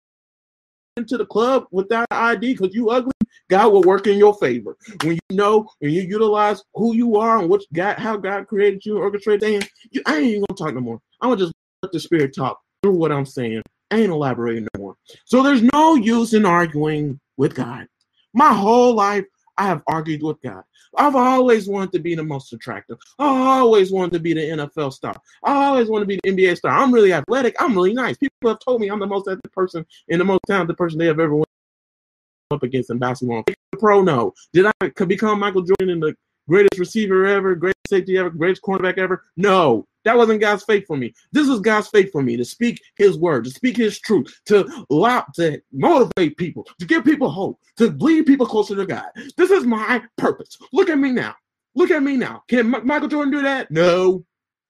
into 0.95 1.17
the 1.17 1.25
club 1.25 1.65
without 1.71 2.07
ID 2.11 2.53
because 2.53 2.73
you 2.73 2.89
ugly. 2.89 3.11
God 3.49 3.71
will 3.71 3.83
work 3.83 4.07
in 4.07 4.17
your 4.17 4.33
favor. 4.35 4.77
When 5.03 5.15
you 5.29 5.35
know 5.35 5.69
and 5.81 5.91
you 5.91 6.01
utilize 6.01 6.63
who 6.73 6.95
you 6.95 7.17
are 7.17 7.39
and 7.39 7.49
what 7.49 7.61
God, 7.73 7.97
how 7.97 8.17
God 8.17 8.47
created 8.47 8.85
you, 8.85 8.97
orchestrated 8.97 9.41
things, 9.41 9.67
you, 9.91 10.01
I 10.05 10.17
ain't 10.17 10.25
even 10.25 10.45
gonna 10.49 10.57
talk 10.57 10.73
no 10.73 10.81
more. 10.81 11.01
I'm 11.21 11.29
gonna 11.29 11.41
just 11.41 11.53
let 11.83 11.91
the 11.91 11.99
spirit 11.99 12.35
talk 12.35 12.59
through 12.81 12.93
what 12.93 13.11
I'm 13.11 13.25
saying. 13.25 13.61
I 13.91 13.97
ain't 13.97 14.11
elaborating 14.11 14.67
no 14.75 14.81
more. 14.81 14.95
So 15.25 15.41
there's 15.41 15.63
no 15.73 15.95
use 15.95 16.33
in 16.33 16.45
arguing 16.45 17.19
with 17.37 17.55
God. 17.55 17.87
My 18.33 18.53
whole 18.53 18.93
life, 18.93 19.25
I 19.57 19.65
have 19.65 19.81
argued 19.87 20.21
with 20.21 20.41
God. 20.41 20.63
I've 20.95 21.15
always 21.15 21.67
wanted 21.67 21.91
to 21.93 21.99
be 21.99 22.15
the 22.15 22.23
most 22.23 22.53
attractive. 22.53 22.97
I 23.19 23.25
always 23.59 23.91
wanted 23.91 24.13
to 24.13 24.19
be 24.19 24.33
the 24.33 24.41
NFL 24.41 24.93
star. 24.93 25.15
I 25.43 25.65
always 25.65 25.89
want 25.89 26.01
to 26.01 26.05
be 26.05 26.19
the 26.23 26.31
NBA 26.31 26.57
star. 26.57 26.71
I'm 26.71 26.93
really 26.93 27.13
athletic. 27.13 27.55
I'm 27.59 27.73
really 27.73 27.93
nice. 27.93 28.17
People 28.17 28.49
have 28.49 28.59
told 28.59 28.81
me 28.81 28.89
I'm 28.89 28.99
the 28.99 29.07
most 29.07 29.27
athletic 29.27 29.51
person 29.51 29.85
and 30.09 30.19
the 30.19 30.25
most 30.25 30.41
talented 30.47 30.77
person 30.77 30.99
they 30.99 31.05
have 31.05 31.19
ever 31.19 31.35
up 32.51 32.63
against 32.63 32.89
in 32.89 32.97
basketball. 32.97 33.43
Pro, 33.79 34.01
no. 34.01 34.33
Did 34.53 34.65
I 34.67 34.87
become 35.05 35.39
Michael 35.39 35.61
Jordan 35.61 35.89
and 35.89 36.01
the 36.01 36.15
greatest 36.47 36.79
receiver 36.79 37.25
ever, 37.25 37.55
greatest 37.55 37.89
safety 37.89 38.17
ever, 38.17 38.29
greatest 38.29 38.61
cornerback 38.61 38.97
ever? 38.97 39.23
No. 39.35 39.85
That 40.05 40.17
wasn't 40.17 40.39
God's 40.39 40.63
faith 40.63 40.85
for 40.87 40.95
me. 40.95 41.13
This 41.33 41.49
is 41.49 41.59
God's 41.59 41.89
faith 41.89 42.11
for 42.13 42.21
me 42.21 42.37
to 42.37 42.45
speak 42.45 42.81
His 42.95 43.17
word, 43.17 43.43
to 43.43 43.49
speak 43.49 43.75
His 43.75 43.99
truth, 43.99 44.39
to 44.45 44.85
allow, 44.89 45.25
to 45.35 45.61
motivate 45.73 46.37
people, 46.37 46.65
to 46.79 46.85
give 46.85 47.03
people 47.03 47.29
hope, 47.29 47.59
to 47.75 47.89
lead 47.99 48.25
people 48.25 48.45
closer 48.45 48.75
to 48.75 48.85
God. 48.85 49.07
This 49.35 49.51
is 49.51 49.65
my 49.65 50.01
purpose. 50.17 50.57
Look 50.71 50.89
at 50.89 50.97
me 50.97 51.11
now. 51.11 51.35
Look 51.75 51.91
at 51.91 52.01
me 52.01 52.15
now. 52.15 52.43
Can 52.47 52.73
M- 52.73 52.87
Michael 52.87 53.09
Jordan 53.09 53.33
do 53.33 53.41
that? 53.41 53.69
No. 53.69 54.25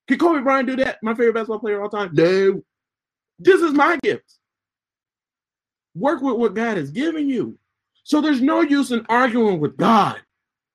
Can 0.07 0.17
Kobe 0.17 0.41
Bryant 0.41 0.67
do 0.67 0.75
that? 0.77 0.97
My 1.03 1.13
favorite 1.13 1.33
basketball 1.33 1.59
player 1.59 1.77
of 1.77 1.83
all 1.83 1.89
time? 1.89 2.09
No. 2.13 2.63
This 3.37 3.61
is 3.61 3.73
my 3.73 3.99
gift. 4.01 4.39
Work 5.93 6.21
with 6.21 6.37
what 6.37 6.55
God 6.55 6.77
has 6.77 6.89
given 6.89 7.29
you. 7.29 7.57
So 8.07 8.21
there's 8.21 8.39
no 8.39 8.61
use 8.61 8.91
in 8.91 9.05
arguing 9.09 9.59
with 9.59 9.75
God. 9.75 10.21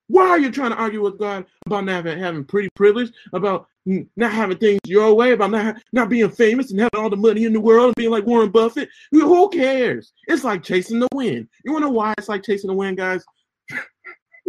Why 0.08 0.28
are 0.28 0.38
you 0.38 0.50
trying 0.50 0.72
to 0.72 0.76
argue 0.76 1.00
with 1.00 1.18
God 1.18 1.46
about 1.64 1.86
not 1.86 2.04
having, 2.04 2.18
having 2.18 2.44
pretty 2.44 2.68
privilege, 2.74 3.10
about 3.32 3.68
not 3.86 4.32
having 4.32 4.58
things 4.58 4.80
your 4.84 5.14
way, 5.14 5.32
about 5.32 5.50
not, 5.50 5.82
not 5.94 6.10
being 6.10 6.28
famous 6.28 6.70
and 6.70 6.80
having 6.80 7.00
all 7.00 7.08
the 7.08 7.16
money 7.16 7.46
in 7.46 7.54
the 7.54 7.60
world 7.60 7.86
and 7.86 7.94
being 7.94 8.10
like 8.10 8.26
Warren 8.26 8.50
Buffett? 8.50 8.90
Who 9.12 9.48
cares? 9.48 10.12
It's 10.26 10.44
like 10.44 10.62
chasing 10.62 11.00
the 11.00 11.08
wind. 11.14 11.48
You 11.64 11.72
want 11.72 11.84
to 11.84 11.86
know 11.86 11.94
why 11.94 12.12
it's 12.18 12.28
like 12.28 12.42
chasing 12.42 12.68
the 12.68 12.76
wind, 12.76 12.98
guys? 12.98 13.24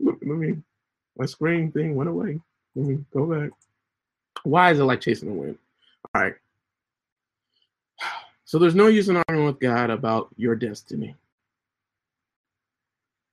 Look, 0.00 0.18
Let 0.22 0.38
me, 0.38 0.62
my 1.18 1.26
screen 1.26 1.70
thing 1.70 1.96
went 1.96 2.08
away. 2.08 2.40
Let 2.76 2.86
me 2.86 3.04
go 3.12 3.26
back. 3.26 3.50
Why 4.44 4.70
is 4.70 4.80
it 4.80 4.84
like 4.84 5.02
chasing 5.02 5.28
the 5.28 5.34
wind? 5.34 5.58
All 6.14 6.22
right. 6.22 6.34
So 8.46 8.58
there's 8.58 8.74
no 8.74 8.86
use 8.86 9.08
in 9.08 9.16
arguing 9.16 9.46
with 9.46 9.58
God 9.58 9.90
about 9.90 10.28
your 10.36 10.54
destiny. 10.54 11.16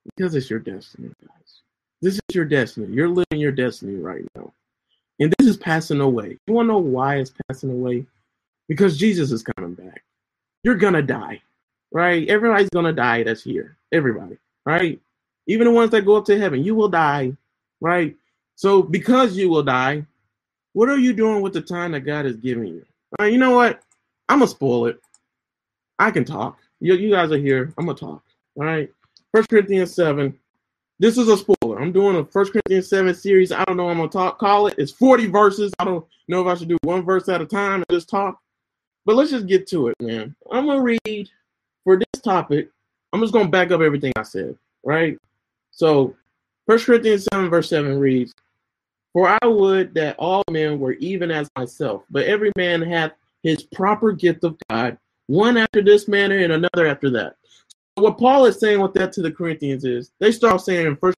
Because 0.05 0.35
it's 0.35 0.49
your 0.49 0.59
destiny, 0.59 1.09
guys. 1.21 1.61
This 2.01 2.15
is 2.15 2.35
your 2.35 2.45
destiny. 2.45 2.87
You're 2.93 3.09
living 3.09 3.39
your 3.39 3.51
destiny 3.51 3.95
right 3.95 4.25
now. 4.35 4.53
And 5.19 5.33
this 5.37 5.47
is 5.47 5.57
passing 5.57 6.01
away. 6.01 6.37
You 6.47 6.53
want 6.53 6.67
to 6.67 6.73
know 6.73 6.79
why 6.79 7.17
it's 7.17 7.33
passing 7.47 7.71
away? 7.71 8.05
Because 8.67 8.97
Jesus 8.97 9.31
is 9.31 9.43
coming 9.43 9.75
back. 9.75 10.03
You're 10.63 10.75
going 10.75 10.93
to 10.93 11.03
die, 11.03 11.41
right? 11.91 12.27
Everybody's 12.27 12.69
going 12.69 12.85
to 12.85 12.93
die 12.93 13.23
that's 13.23 13.43
here. 13.43 13.77
Everybody, 13.91 14.37
right? 14.65 14.99
Even 15.47 15.67
the 15.67 15.73
ones 15.73 15.91
that 15.91 16.05
go 16.05 16.15
up 16.15 16.25
to 16.25 16.39
heaven, 16.39 16.63
you 16.63 16.73
will 16.73 16.89
die, 16.89 17.33
right? 17.81 18.15
So 18.55 18.81
because 18.81 19.35
you 19.35 19.49
will 19.49 19.63
die, 19.63 20.05
what 20.73 20.89
are 20.89 20.97
you 20.97 21.13
doing 21.13 21.41
with 21.41 21.53
the 21.53 21.61
time 21.61 21.91
that 21.91 22.01
God 22.01 22.25
is 22.25 22.37
giving 22.37 22.67
you? 22.67 22.85
You 23.19 23.37
know 23.37 23.55
what? 23.55 23.81
I'm 24.29 24.39
gonna 24.39 24.47
spoil 24.47 24.85
it. 24.85 25.01
I 25.99 26.11
can 26.11 26.23
talk. 26.25 26.57
You, 26.79 26.95
you 26.95 27.11
guys 27.11 27.31
are 27.31 27.37
here. 27.37 27.73
I'm 27.77 27.85
gonna 27.85 27.97
talk. 27.97 28.23
All 28.55 28.63
right. 28.63 28.91
First 29.33 29.49
Corinthians 29.49 29.93
7. 29.95 30.37
This 30.99 31.17
is 31.17 31.29
a 31.29 31.37
spoiler. 31.37 31.81
I'm 31.81 31.91
doing 31.91 32.17
a 32.17 32.25
First 32.25 32.51
Corinthians 32.51 32.89
7 32.89 33.15
series. 33.15 33.51
I 33.51 33.63
don't 33.63 33.77
know 33.77 33.89
I'm 33.89 33.97
gonna 33.97 34.09
talk 34.09 34.37
call 34.39 34.67
it. 34.67 34.75
It's 34.77 34.91
40 34.91 35.27
verses. 35.27 35.73
I 35.79 35.85
don't 35.85 36.05
know 36.27 36.41
if 36.41 36.47
I 36.47 36.55
should 36.55 36.67
do 36.67 36.77
one 36.83 37.03
verse 37.03 37.29
at 37.29 37.41
a 37.41 37.45
time 37.45 37.75
and 37.75 37.85
just 37.89 38.09
talk. 38.09 38.39
But 39.05 39.15
let's 39.15 39.31
just 39.31 39.47
get 39.47 39.67
to 39.69 39.87
it, 39.87 39.95
man. 39.99 40.35
I'm 40.51 40.65
gonna 40.67 40.81
read 40.81 41.29
for 41.83 41.97
this 41.97 42.21
topic. 42.21 42.69
I'm 43.13 43.21
just 43.21 43.33
gonna 43.33 43.49
back 43.49 43.71
up 43.71 43.81
everything 43.81 44.13
I 44.17 44.23
said, 44.23 44.57
right? 44.83 45.17
So 45.71 46.15
First 46.67 46.85
Corinthians 46.85 47.27
7, 47.33 47.49
verse 47.49 47.69
7 47.69 47.97
reads, 47.97 48.33
For 49.13 49.27
I 49.41 49.47
would 49.47 49.93
that 49.95 50.17
all 50.19 50.43
men 50.51 50.79
were 50.79 50.93
even 50.93 51.31
as 51.31 51.49
myself, 51.57 52.03
but 52.09 52.25
every 52.25 52.51
man 52.57 52.81
hath 52.81 53.13
his 53.43 53.63
proper 53.63 54.11
gift 54.11 54.43
of 54.43 54.57
God, 54.69 54.97
one 55.27 55.57
after 55.57 55.81
this 55.81 56.07
manner 56.07 56.37
and 56.37 56.53
another 56.53 56.85
after 56.85 57.09
that. 57.11 57.37
What 57.95 58.17
Paul 58.17 58.45
is 58.45 58.59
saying 58.59 58.79
with 58.79 58.93
that 58.93 59.11
to 59.13 59.21
the 59.21 59.31
Corinthians 59.31 59.83
is 59.83 60.11
they 60.19 60.31
start 60.31 60.61
saying 60.61 60.87
in 60.87 60.95
First 60.95 61.17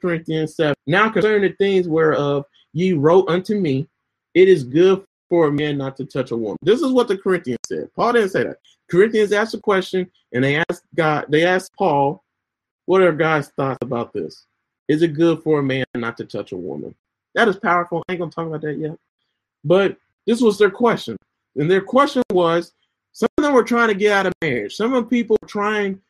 Corinthians 0.00 0.54
7, 0.56 0.74
Now 0.86 1.08
concerning 1.08 1.50
the 1.50 1.56
things 1.56 1.88
whereof 1.88 2.44
ye 2.72 2.92
wrote 2.92 3.28
unto 3.28 3.54
me, 3.58 3.88
it 4.34 4.48
is 4.48 4.64
good 4.64 5.04
for 5.28 5.46
a 5.46 5.52
man 5.52 5.78
not 5.78 5.96
to 5.96 6.04
touch 6.04 6.30
a 6.30 6.36
woman. 6.36 6.58
This 6.62 6.82
is 6.82 6.92
what 6.92 7.08
the 7.08 7.16
Corinthians 7.16 7.60
said. 7.66 7.88
Paul 7.94 8.12
didn't 8.12 8.30
say 8.30 8.44
that. 8.44 8.58
Corinthians 8.90 9.32
asked 9.32 9.54
a 9.54 9.58
question 9.58 10.10
and 10.32 10.44
they 10.44 10.62
asked 10.68 10.84
God, 10.94 11.26
they 11.28 11.44
asked 11.44 11.72
Paul, 11.76 12.22
what 12.86 13.00
are 13.00 13.12
God's 13.12 13.48
thoughts 13.56 13.78
about 13.80 14.12
this? 14.12 14.46
Is 14.88 15.02
it 15.02 15.14
good 15.14 15.42
for 15.42 15.60
a 15.60 15.62
man 15.62 15.84
not 15.94 16.16
to 16.18 16.24
touch 16.24 16.52
a 16.52 16.56
woman? 16.56 16.94
That 17.34 17.48
is 17.48 17.56
powerful. 17.56 18.02
I 18.08 18.12
ain't 18.12 18.20
gonna 18.20 18.30
talk 18.30 18.46
about 18.46 18.60
that 18.60 18.78
yet. 18.78 18.98
But 19.64 19.96
this 20.26 20.40
was 20.40 20.58
their 20.58 20.70
question. 20.70 21.16
And 21.56 21.70
their 21.70 21.80
question 21.80 22.22
was 22.30 22.72
some 23.14 23.28
of 23.38 23.44
them 23.44 23.54
were 23.54 23.62
trying 23.62 23.88
to 23.88 23.94
get 23.94 24.12
out 24.12 24.26
of 24.26 24.32
marriage. 24.42 24.74
Some 24.74 24.92
of 24.92 25.08
people 25.08 25.36
were 25.40 25.48
trying 25.48 25.94
to 25.94 26.00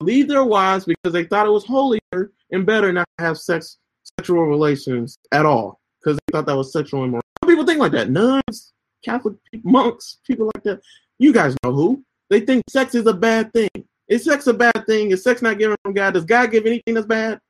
leave 0.00 0.28
their 0.28 0.44
wives 0.44 0.84
because 0.84 1.12
they 1.12 1.24
thought 1.24 1.46
it 1.46 1.50
was 1.50 1.66
holier 1.66 2.30
and 2.52 2.64
better 2.64 2.92
not 2.92 3.06
to 3.18 3.24
have 3.24 3.36
sex 3.36 3.78
sexual 4.18 4.44
relations 4.44 5.18
at 5.32 5.44
all 5.44 5.80
because 6.00 6.16
they 6.16 6.32
thought 6.32 6.46
that 6.46 6.56
was 6.56 6.72
sexual 6.72 7.02
immoral. 7.02 7.22
Some 7.42 7.50
people 7.50 7.66
think 7.66 7.80
like 7.80 7.92
that. 7.92 8.10
Nuns, 8.10 8.72
Catholic 9.04 9.34
monks, 9.64 10.18
people 10.24 10.48
like 10.54 10.62
that. 10.62 10.80
You 11.18 11.32
guys 11.32 11.56
know 11.64 11.72
who. 11.72 12.04
They 12.30 12.40
think 12.40 12.62
sex 12.70 12.94
is 12.94 13.06
a 13.06 13.12
bad 13.12 13.52
thing. 13.52 13.68
Is 14.08 14.24
sex 14.24 14.46
a 14.46 14.54
bad 14.54 14.84
thing? 14.86 15.10
Is 15.10 15.24
sex 15.24 15.42
not 15.42 15.58
given 15.58 15.76
from 15.82 15.94
God? 15.94 16.14
Does 16.14 16.24
God 16.24 16.52
give 16.52 16.64
anything 16.64 16.94
that's 16.94 17.06
bad? 17.06 17.40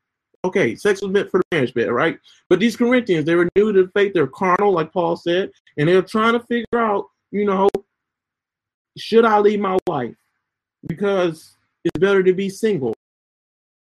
Okay, 0.44 0.74
sex 0.74 1.02
was 1.02 1.12
meant 1.12 1.30
for 1.30 1.38
the 1.38 1.44
marriage 1.52 1.74
bed, 1.74 1.90
right? 1.90 2.18
But 2.48 2.60
these 2.60 2.76
Corinthians, 2.76 3.26
they 3.26 3.34
were 3.34 3.48
new 3.56 3.72
to 3.72 3.84
the 3.84 3.90
faith, 3.92 4.12
they're 4.14 4.26
carnal, 4.26 4.72
like 4.72 4.92
Paul 4.92 5.16
said, 5.16 5.50
and 5.76 5.86
they're 5.86 6.02
trying 6.02 6.32
to 6.32 6.40
figure 6.40 6.78
out, 6.78 7.08
you 7.30 7.44
know, 7.44 7.68
should 8.96 9.24
I 9.24 9.38
leave 9.38 9.60
my 9.60 9.78
wife? 9.86 10.14
Because 10.86 11.56
it's 11.84 11.98
better 11.98 12.22
to 12.22 12.32
be 12.32 12.48
single, 12.48 12.94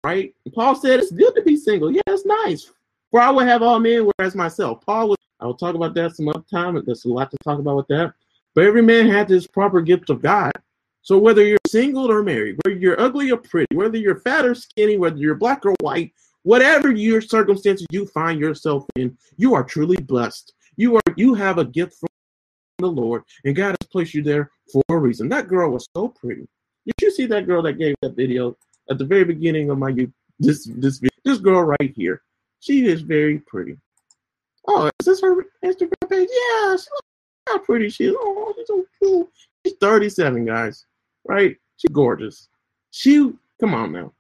right? 0.04 0.34
Paul 0.54 0.74
said 0.74 1.00
it's 1.00 1.12
good 1.12 1.34
to 1.34 1.42
be 1.42 1.56
single. 1.56 1.90
Yeah, 1.90 2.02
it's 2.06 2.26
nice. 2.26 2.70
For 3.10 3.20
I 3.20 3.30
would 3.30 3.46
have 3.46 3.62
all 3.62 3.78
men, 3.78 4.10
whereas 4.16 4.34
myself. 4.34 4.84
Paul 4.84 5.10
was, 5.10 5.18
I 5.40 5.46
will 5.46 5.54
talk 5.54 5.74
about 5.74 5.94
that 5.94 6.16
some 6.16 6.28
other 6.28 6.44
time. 6.50 6.80
There's 6.84 7.04
a 7.04 7.08
lot 7.08 7.30
to 7.30 7.36
talk 7.44 7.58
about 7.58 7.76
with 7.76 7.88
that. 7.88 8.14
But 8.54 8.64
every 8.64 8.82
man 8.82 9.08
had 9.08 9.28
his 9.28 9.46
proper 9.46 9.80
gift 9.80 10.10
of 10.10 10.22
God. 10.22 10.52
So 11.02 11.18
whether 11.18 11.44
you're 11.44 11.58
single 11.68 12.10
or 12.10 12.22
married, 12.22 12.58
whether 12.64 12.76
you're 12.76 13.00
ugly 13.00 13.30
or 13.30 13.36
pretty, 13.36 13.76
whether 13.76 13.96
you're 13.96 14.20
fat 14.20 14.44
or 14.44 14.54
skinny, 14.54 14.96
whether 14.96 15.18
you're 15.18 15.36
black 15.36 15.64
or 15.64 15.74
white, 15.80 16.12
whatever 16.42 16.90
your 16.90 17.20
circumstances 17.20 17.86
you 17.90 18.06
find 18.06 18.40
yourself 18.40 18.84
in, 18.96 19.16
you 19.36 19.54
are 19.54 19.62
truly 19.62 19.98
blessed. 19.98 20.52
You 20.76 20.96
are 20.96 21.14
you 21.16 21.34
have 21.34 21.58
a 21.58 21.64
gift 21.64 21.94
from 21.94 22.08
the 22.78 22.86
Lord, 22.86 23.22
and 23.44 23.54
God 23.54 23.76
has 23.80 23.88
placed 23.90 24.14
you 24.14 24.22
there 24.22 24.50
for 24.72 24.82
a 24.90 24.96
reason. 24.96 25.28
That 25.28 25.48
girl 25.48 25.70
was 25.70 25.88
so 25.94 26.08
pretty. 26.08 26.46
Did 26.86 26.94
you 27.00 27.10
see 27.10 27.26
that 27.26 27.46
girl 27.46 27.62
that 27.62 27.74
gave 27.74 27.94
that 28.02 28.16
video 28.16 28.56
at 28.90 28.98
the 28.98 29.04
very 29.04 29.24
beginning 29.24 29.70
of 29.70 29.78
my 29.78 29.92
this 30.38 30.68
this 30.76 30.98
video? 30.98 31.10
This 31.24 31.38
girl 31.38 31.62
right 31.62 31.92
here, 31.94 32.22
she 32.60 32.86
is 32.86 33.02
very 33.02 33.38
pretty. 33.40 33.76
Oh, 34.68 34.90
is 35.00 35.06
this 35.06 35.20
her 35.20 35.44
Instagram 35.64 36.08
page? 36.08 36.28
Yeah, 36.30 36.76
she 36.76 36.90
looks 36.90 37.06
how 37.48 37.58
pretty 37.58 37.88
she 37.88 38.06
is. 38.06 38.16
Oh, 38.18 38.52
she's 38.56 38.66
so 38.66 38.84
cool. 39.00 39.30
She's 39.64 39.76
37, 39.80 40.44
guys 40.44 40.84
right? 41.26 41.56
She's 41.76 41.90
gorgeous. 41.90 42.48
She, 42.90 43.32
come 43.60 43.74
on 43.74 43.92
now. 43.92 44.12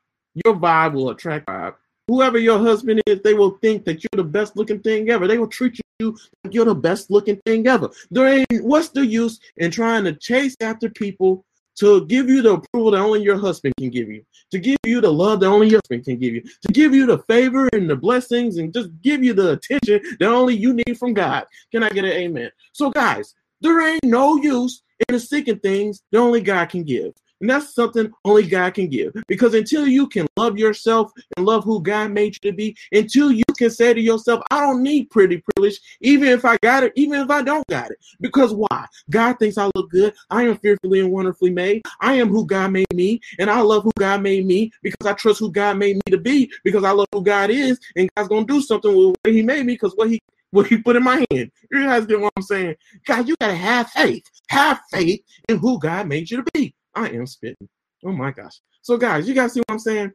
Your 0.44 0.54
vibe 0.54 0.92
will 0.92 1.10
attract 1.10 1.46
vibe. 1.46 1.74
Whoever 2.08 2.38
your 2.38 2.58
husband 2.58 3.02
is, 3.06 3.20
they 3.22 3.34
will 3.34 3.58
think 3.58 3.84
that 3.84 4.02
you're 4.02 4.22
the 4.22 4.24
best 4.24 4.56
looking 4.56 4.80
thing 4.80 5.10
ever. 5.10 5.26
They 5.26 5.38
will 5.38 5.48
treat 5.48 5.80
you 5.98 6.16
like 6.44 6.54
you're 6.54 6.64
the 6.64 6.74
best 6.74 7.10
looking 7.10 7.40
thing 7.44 7.66
ever. 7.66 7.90
There 8.10 8.28
ain't 8.28 8.64
what's 8.64 8.90
the 8.90 9.04
use 9.04 9.40
in 9.56 9.70
trying 9.72 10.04
to 10.04 10.12
chase 10.12 10.54
after 10.60 10.88
people 10.88 11.44
to 11.76 12.06
give 12.06 12.28
you 12.28 12.42
the 12.42 12.54
approval 12.54 12.92
that 12.92 13.00
only 13.00 13.22
your 13.22 13.38
husband 13.38 13.74
can 13.76 13.90
give 13.90 14.08
you, 14.08 14.24
to 14.50 14.58
give 14.58 14.78
you 14.84 15.00
the 15.00 15.12
love 15.12 15.40
that 15.40 15.46
only 15.46 15.68
your 15.68 15.80
husband 15.84 16.04
can 16.04 16.18
give 16.18 16.34
you, 16.34 16.40
to 16.40 16.72
give 16.72 16.94
you 16.94 17.06
the 17.06 17.18
favor 17.18 17.68
and 17.72 17.88
the 17.88 17.96
blessings 17.96 18.56
and 18.56 18.72
just 18.72 18.88
give 19.02 19.22
you 19.22 19.34
the 19.34 19.52
attention 19.52 20.00
that 20.18 20.28
only 20.28 20.54
you 20.54 20.72
need 20.72 20.98
from 20.98 21.12
God. 21.12 21.44
Can 21.72 21.82
I 21.82 21.90
get 21.90 22.04
an 22.04 22.12
amen? 22.12 22.50
So, 22.72 22.90
guys, 22.90 23.34
there 23.60 23.86
ain't 23.86 24.04
no 24.04 24.36
use 24.36 24.82
in 25.08 25.14
the 25.14 25.20
seeking 25.20 25.58
things 25.58 26.02
that 26.12 26.18
only 26.18 26.40
God 26.40 26.68
can 26.68 26.82
give. 26.82 27.12
And 27.40 27.50
that's 27.50 27.74
something 27.74 28.10
only 28.24 28.46
God 28.46 28.74
can 28.74 28.88
give. 28.88 29.14
Because 29.28 29.54
until 29.54 29.86
you 29.86 30.06
can 30.06 30.26
love 30.36 30.58
yourself 30.58 31.12
and 31.36 31.44
love 31.44 31.64
who 31.64 31.82
God 31.82 32.12
made 32.12 32.34
you 32.34 32.50
to 32.50 32.56
be, 32.56 32.76
until 32.92 33.30
you 33.30 33.44
can 33.56 33.70
say 33.70 33.92
to 33.92 34.00
yourself, 34.00 34.42
I 34.50 34.60
don't 34.60 34.82
need 34.82 35.10
pretty 35.10 35.42
privilege, 35.42 35.80
even 36.00 36.28
if 36.28 36.44
I 36.44 36.56
got 36.62 36.82
it, 36.82 36.92
even 36.96 37.20
if 37.20 37.30
I 37.30 37.42
don't 37.42 37.66
got 37.68 37.90
it. 37.90 37.98
Because 38.20 38.54
why? 38.54 38.86
God 39.10 39.38
thinks 39.38 39.58
I 39.58 39.70
look 39.74 39.90
good. 39.90 40.14
I 40.30 40.44
am 40.44 40.56
fearfully 40.58 41.00
and 41.00 41.12
wonderfully 41.12 41.50
made. 41.50 41.82
I 42.00 42.14
am 42.14 42.28
who 42.28 42.46
God 42.46 42.72
made 42.72 42.94
me, 42.94 43.20
and 43.38 43.50
I 43.50 43.60
love 43.60 43.82
who 43.82 43.92
God 43.98 44.22
made 44.22 44.46
me 44.46 44.72
because 44.82 45.06
I 45.06 45.12
trust 45.12 45.40
who 45.40 45.50
God 45.50 45.76
made 45.76 45.96
me 45.96 46.10
to 46.10 46.18
be, 46.18 46.50
because 46.64 46.84
I 46.84 46.90
love 46.90 47.06
who 47.12 47.22
God 47.22 47.50
is, 47.50 47.78
and 47.96 48.08
God's 48.16 48.28
gonna 48.28 48.46
do 48.46 48.60
something 48.60 48.94
with 48.94 49.16
what 49.22 49.34
He 49.34 49.42
made 49.42 49.66
me, 49.66 49.74
because 49.74 49.94
what 49.96 50.10
He 50.10 50.20
what 50.50 50.66
he 50.66 50.78
put 50.78 50.96
in 50.96 51.02
my 51.02 51.24
hand. 51.30 51.50
You 51.70 51.84
guys 51.84 52.06
get 52.06 52.20
what 52.20 52.32
I'm 52.36 52.42
saying? 52.42 52.76
God, 53.04 53.28
you 53.28 53.34
gotta 53.40 53.54
have 53.54 53.90
faith. 53.90 54.24
Have 54.48 54.80
faith 54.90 55.20
in 55.48 55.58
who 55.58 55.78
God 55.78 56.06
made 56.06 56.30
you 56.30 56.38
to 56.38 56.50
be. 56.54 56.74
I 56.96 57.08
am 57.10 57.26
spitting. 57.26 57.68
Oh 58.04 58.12
my 58.12 58.30
gosh. 58.32 58.60
So, 58.82 58.96
guys, 58.96 59.28
you 59.28 59.34
guys 59.34 59.52
see 59.52 59.60
what 59.60 59.70
I'm 59.70 59.78
saying? 59.78 60.12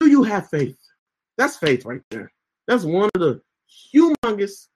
Do 0.00 0.08
you 0.08 0.22
have 0.22 0.48
faith? 0.48 0.78
That's 1.36 1.56
faith 1.56 1.84
right 1.84 2.02
there. 2.10 2.32
That's 2.68 2.84
one 2.84 3.10
of 3.14 3.20
the 3.20 3.42
humongous 3.94 4.68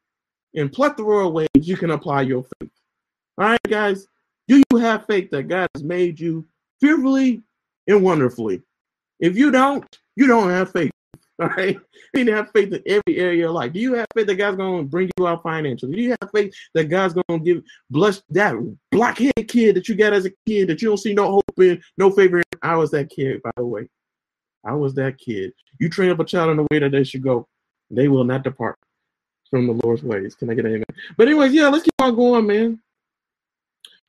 and 0.54 0.72
plethora 0.72 1.28
of 1.28 1.32
ways 1.32 1.48
you 1.54 1.76
can 1.76 1.90
apply 1.90 2.22
your 2.22 2.44
faith. 2.58 2.70
All 3.38 3.46
right, 3.46 3.60
guys. 3.68 4.06
Do 4.48 4.62
you 4.70 4.78
have 4.78 5.06
faith 5.06 5.30
that 5.30 5.48
God 5.48 5.68
has 5.74 5.82
made 5.82 6.20
you 6.20 6.46
fearfully 6.80 7.42
and 7.86 8.02
wonderfully? 8.02 8.62
If 9.20 9.36
you 9.36 9.50
don't, 9.50 9.84
you 10.14 10.26
don't 10.26 10.50
have 10.50 10.72
faith. 10.72 10.90
All 11.42 11.48
right. 11.48 11.76
You 12.14 12.24
need 12.24 12.30
to 12.30 12.36
have 12.36 12.50
faith 12.54 12.72
in 12.72 12.82
every 12.86 13.18
area 13.18 13.32
of 13.32 13.38
your 13.38 13.50
life. 13.50 13.72
Do 13.72 13.80
you 13.80 13.94
have 13.94 14.06
faith 14.14 14.26
that 14.26 14.36
God's 14.36 14.56
going 14.56 14.84
to 14.84 14.88
bring 14.88 15.10
you 15.18 15.26
out 15.26 15.42
financially? 15.42 15.94
Do 15.94 16.00
you 16.00 16.16
have 16.20 16.30
faith 16.34 16.54
that 16.72 16.84
God's 16.84 17.12
going 17.12 17.40
to 17.40 17.44
give 17.44 17.62
bless 17.90 18.22
that 18.30 18.54
blockhead 18.90 19.34
kid 19.46 19.76
that 19.76 19.88
you 19.88 19.96
got 19.96 20.14
as 20.14 20.24
a 20.24 20.30
kid 20.46 20.68
that 20.68 20.80
you 20.80 20.88
don't 20.88 20.96
see 20.96 21.12
no 21.12 21.30
hope 21.30 21.44
in, 21.58 21.82
no 21.98 22.10
favor 22.10 22.38
in? 22.38 22.44
I 22.62 22.76
was 22.76 22.90
that 22.92 23.10
kid, 23.10 23.42
by 23.42 23.50
the 23.56 23.66
way. 23.66 23.86
I 24.64 24.72
was 24.72 24.94
that 24.94 25.18
kid. 25.18 25.52
You 25.78 25.90
train 25.90 26.10
up 26.10 26.20
a 26.20 26.24
child 26.24 26.50
in 26.50 26.56
the 26.56 26.66
way 26.70 26.78
that 26.78 26.92
they 26.92 27.04
should 27.04 27.22
go, 27.22 27.46
they 27.90 28.08
will 28.08 28.24
not 28.24 28.42
depart 28.42 28.78
from 29.50 29.66
the 29.66 29.74
Lord's 29.84 30.02
ways. 30.02 30.34
Can 30.34 30.50
I 30.50 30.54
get 30.54 30.64
an 30.64 30.72
amen? 30.72 30.84
But 31.16 31.28
anyways, 31.28 31.52
yeah, 31.52 31.68
let's 31.68 31.84
keep 31.84 31.94
on 32.00 32.16
going, 32.16 32.46
man. 32.46 32.80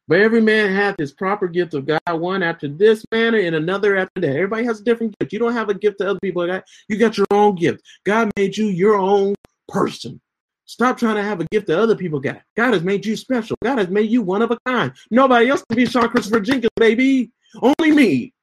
But 0.08 0.22
every 0.22 0.42
man 0.42 0.74
hath 0.74 0.96
his 0.98 1.12
proper 1.12 1.48
gift 1.48 1.74
of 1.74 1.86
God, 1.86 2.00
one 2.08 2.42
after 2.42 2.68
this 2.68 3.04
manner 3.12 3.40
and 3.40 3.56
another 3.56 3.98
after 3.98 4.22
that. 4.22 4.36
Everybody 4.36 4.64
has 4.66 4.80
a 4.80 4.84
different 4.84 5.18
gift. 5.20 5.34
You 5.34 5.40
don't 5.40 5.54
have 5.54 5.70
a 5.70 5.74
gift 5.74 5.98
that 6.00 6.08
other 6.08 6.20
people 6.20 6.48
got. 6.48 6.64
You 6.88 6.98
got 6.98 7.18
your 7.18 7.28
own 7.32 7.56
gift. 7.56 7.82
God 8.06 8.32
made 8.38 8.56
you 8.56 8.68
your 8.68 8.96
own 8.96 9.36
person. 9.68 10.22
Stop 10.66 10.98
trying 10.98 11.16
to 11.16 11.24
have 11.24 11.42
a 11.42 11.46
gift 11.46 11.68
that 11.68 11.80
other 11.80 11.96
people 11.96 12.20
got. 12.20 12.42
God 12.56 12.74
has 12.74 12.84
made 12.84 13.06
you 13.06 13.16
special. 13.16 13.58
God 13.64 13.78
has 13.80 13.90
made 13.90 14.10
you 14.10 14.22
one 14.22 14.42
of 14.42 14.52
a 14.52 14.60
kind. 14.66 14.92
Nobody 15.12 15.50
else 15.50 15.64
can 15.70 15.76
be 15.76 15.86
Sean 15.86 16.10
Christopher 16.10 16.40
Jenkins, 16.42 16.72
baby. 16.76 17.32
Only 17.62 17.92
me. 17.92 18.34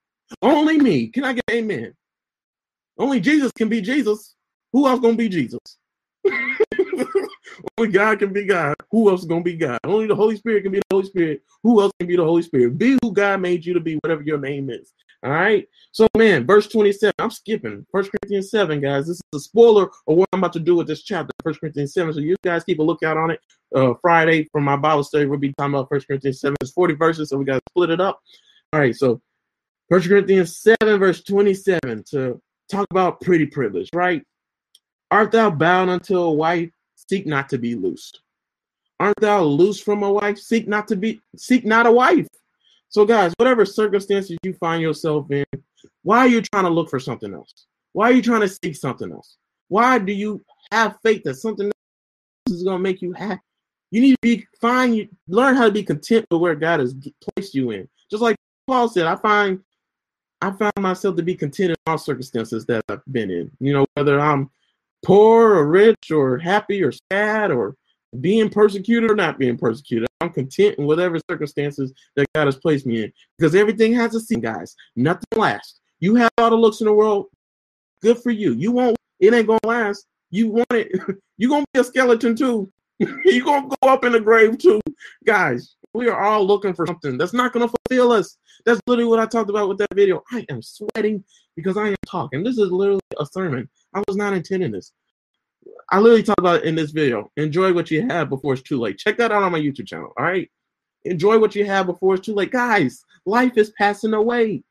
Only 0.43 0.79
me. 0.79 1.09
Can 1.09 1.25
I 1.25 1.35
get 1.35 1.45
amen? 1.51 1.95
Only 2.99 3.21
Jesus 3.21 3.53
can 3.53 3.69
be 3.69 3.81
Jesus. 3.81 4.35
Who 4.73 4.87
else 4.87 5.01
gonna 5.01 5.17
be 5.17 5.29
Jesus? 5.29 5.61
Only 7.79 7.93
God 7.93 8.19
can 8.19 8.33
be 8.33 8.45
God. 8.45 8.75
Who 8.91 9.11
else 9.11 9.21
is 9.21 9.27
gonna 9.27 9.43
be 9.43 9.57
God? 9.57 9.79
Only 9.85 10.07
the 10.07 10.15
Holy 10.15 10.37
Spirit 10.37 10.63
can 10.63 10.73
be 10.73 10.79
the 10.79 10.95
Holy 10.95 11.07
Spirit. 11.07 11.43
Who 11.63 11.81
else 11.81 11.93
can 11.99 12.09
be 12.09 12.17
the 12.17 12.25
Holy 12.25 12.43
Spirit? 12.43 12.79
Be 12.79 12.99
who 13.03 13.13
God 13.13 13.41
made 13.41 13.65
you 13.65 13.75
to 13.75 13.81
be, 13.81 13.97
whatever 13.97 14.23
your 14.23 14.39
name 14.39 14.71
is. 14.71 14.93
All 15.25 15.31
right. 15.31 15.67
So, 15.91 16.07
man, 16.19 16.47
verse 16.47 16.69
27. 16.69 17.15
I'm 17.19 17.31
skipping 17.31 17.87
First 17.91 18.11
Corinthians 18.11 18.51
7, 18.51 18.79
guys. 18.81 19.07
This 19.07 19.17
is 19.17 19.23
a 19.35 19.41
spoiler 19.41 19.85
of 19.85 20.17
what 20.17 20.29
I'm 20.33 20.41
about 20.41 20.53
to 20.53 20.61
do 20.61 20.77
with 20.77 20.87
this 20.87 21.03
chapter, 21.03 21.33
First 21.43 21.61
Corinthians 21.61 21.95
7. 21.95 22.13
So, 22.13 22.21
you 22.21 22.37
guys 22.45 22.63
keep 22.63 22.79
a 22.79 22.83
lookout 22.83 23.17
on 23.17 23.31
it. 23.31 23.41
Uh, 23.75 23.95
Friday 24.03 24.45
from 24.53 24.65
my 24.65 24.77
Bible 24.77 25.03
study, 25.03 25.25
we'll 25.25 25.39
be 25.39 25.53
talking 25.57 25.73
about 25.73 25.89
First 25.89 26.07
Corinthians 26.07 26.41
7. 26.41 26.57
It's 26.61 26.73
40 26.73 26.95
verses, 26.95 27.31
so 27.31 27.39
we 27.39 27.47
got 27.47 27.55
to 27.55 27.63
split 27.71 27.89
it 27.89 28.01
up. 28.01 28.21
All 28.75 28.81
right. 28.81 28.95
So, 28.95 29.23
First 29.89 30.09
Corinthians 30.09 30.59
7, 30.59 30.99
verse 30.99 31.23
27, 31.23 32.05
to 32.11 32.41
talk 32.71 32.87
about 32.91 33.21
pretty 33.23 33.47
privilege, 33.47 33.89
right? 33.95 34.23
Art 35.11 35.33
thou 35.33 35.51
bound 35.51 35.91
unto 35.91 36.19
a 36.19 36.33
wife? 36.33 36.71
Seek 37.09 37.27
not 37.27 37.49
to 37.51 37.59
be 37.59 37.75
loosed. 37.75 38.21
Aren't 39.01 39.21
thou 39.21 39.43
loose 39.43 39.81
from 39.81 40.03
a 40.03 40.13
wife? 40.13 40.39
Seek 40.39 40.69
not 40.69 40.89
to 40.89 40.97
be, 40.97 41.21
seek 41.37 41.65
not 41.65 41.87
a 41.87 41.93
wife. 41.93 42.29
So, 42.89 43.05
guys, 43.05 43.33
whatever 43.39 43.65
circumstances 43.65 44.39
you 44.43 44.53
find 44.55 44.81
yourself 44.81 45.31
in, 45.31 45.45
why 46.03 46.19
are 46.19 46.29
you 46.29 46.41
trying 46.41 46.65
to 46.65 46.71
look 46.71 46.89
for 46.89 47.01
something 47.01 47.35
else? 47.35 47.67
Why 47.93 48.11
are 48.11 48.13
you 48.13 48.23
trying 48.23 48.43
to 48.43 48.49
seek 48.49 48.77
something 48.77 49.11
else? 49.11 49.37
Why 49.69 49.99
do 49.99 50.13
you 50.13 50.45
have 50.71 50.99
faith 51.03 51.25
that 51.25 51.35
something 51.35 51.67
else 51.67 52.57
is 52.57 52.63
going 52.63 52.79
to 52.79 52.83
make 52.83 53.03
you 53.03 53.13
happy? 53.13 53.41
You 53.91 54.01
need 54.01 54.13
to 54.13 54.19
be 54.23 54.47
fine. 54.61 54.95
You 54.95 55.09
learn 55.29 55.55
how 55.55 55.67
to 55.67 55.73
be 55.73 55.83
content 55.83 56.27
with 56.31 56.41
where 56.41 56.55
God 56.55 56.81
has 56.81 56.95
placed 57.21 57.55
you 57.55 57.71
in. 57.71 57.89
Just 58.11 58.23
like 58.23 58.37
Paul 58.67 58.89
said, 58.89 59.07
I 59.07 59.17
find 59.17 59.61
I 60.41 60.51
found 60.51 60.73
myself 60.79 61.17
to 61.17 61.23
be 61.23 61.35
content 61.35 61.71
in 61.71 61.77
all 61.87 61.97
circumstances 61.97 62.67
that 62.67 62.85
I've 62.89 63.01
been 63.11 63.31
in. 63.31 63.51
You 63.61 63.73
know, 63.73 63.87
whether 63.95 64.21
I'm 64.21 64.51
poor 65.05 65.55
or 65.55 65.67
rich 65.67 66.11
or 66.11 66.39
happy 66.39 66.83
or 66.83 66.93
sad 67.13 67.51
or 67.51 67.77
being 68.21 68.49
persecuted 68.49 69.11
or 69.11 69.15
not 69.15 69.39
being 69.39 69.57
persecuted. 69.57 70.09
I'm 70.21 70.31
content 70.31 70.79
in 70.79 70.87
whatever 70.87 71.19
circumstances 71.31 71.93
that 72.17 72.27
God 72.35 72.47
has 72.47 72.57
placed 72.57 72.87
me 72.87 73.05
in. 73.05 73.13
Because 73.39 73.55
everything 73.55 73.93
has 73.95 74.15
a 74.15 74.21
season, 74.21 74.41
guys. 74.41 74.75
Nothing 74.97 75.27
lasts. 75.37 75.81
You 76.01 76.15
have 76.17 76.31
all 76.39 76.51
the 76.51 76.57
looks 76.57 76.81
in 76.81 76.87
the 76.87 76.93
world. 76.93 77.27
Good 78.03 78.19
for 78.19 78.31
you. 78.31 78.53
You 78.53 78.73
won't, 78.73 78.97
it 79.21 79.33
ain't 79.33 79.47
gonna 79.47 79.59
last. 79.65 80.07
You 80.31 80.49
want 80.49 80.73
it, 80.73 80.93
you're 81.39 81.51
gonna 81.51 81.65
be 81.73 81.81
a 81.81 81.85
skeleton 81.85 82.37
too. 82.37 82.71
you're 82.99 83.45
gonna 83.45 83.69
go 83.69 83.89
up 83.89 84.05
in 84.05 84.13
the 84.13 84.21
grave 84.21 84.59
too. 84.59 84.81
Guys, 85.27 85.77
we 85.95 86.09
are 86.09 86.21
all 86.21 86.47
looking 86.47 86.75
for 86.75 86.87
something 86.87 87.17
that's 87.17 87.33
not 87.33 87.53
gonna 87.53 87.69
fulfill 87.69 88.13
us. 88.13 88.37
That's 88.67 88.81
literally 88.87 89.09
what 89.09 89.21
I 89.21 89.27
talked 89.27 89.51
about 89.51 89.69
with 89.69 89.79
that 89.79 89.95
video. 89.95 90.23
I 90.31 90.45
am 90.49 90.61
sweating 90.63 91.25
because 91.57 91.77
I 91.77 91.89
am 91.89 91.97
talking. 92.07 92.43
This 92.43 92.59
is 92.59 92.71
literally 92.71 93.01
a 93.19 93.27
sermon. 93.27 93.69
I 93.95 94.03
was 94.07 94.17
not 94.17 94.35
intending 94.35 94.73
this. 94.73 94.93
I 95.91 95.99
literally 95.99 96.23
talk 96.23 96.39
about 96.39 96.65
in 96.65 96.75
this 96.75 96.91
video. 96.91 97.31
Enjoy 97.37 97.73
what 97.73 97.91
you 97.91 98.07
have 98.09 98.29
before 98.29 98.55
it's 98.55 98.63
too 98.63 98.81
late. 98.81 98.99
Check 98.99 99.17
that 99.19 99.33
out 99.33 99.43
on 99.43 99.53
my 99.53 99.61
YouTube 99.61 99.87
channel. 99.87 100.13
All 100.19 100.25
right. 100.25 100.51
Enjoy 101.05 101.39
what 101.39 101.55
you 101.55 101.65
have 101.65 101.87
before 101.87 102.15
it's 102.15 102.27
too 102.27 102.35
late. 102.35 102.51
Guys, 102.51 103.05
life 103.27 103.57
is 103.57 103.71
passing 103.79 104.15
away. 104.15 104.63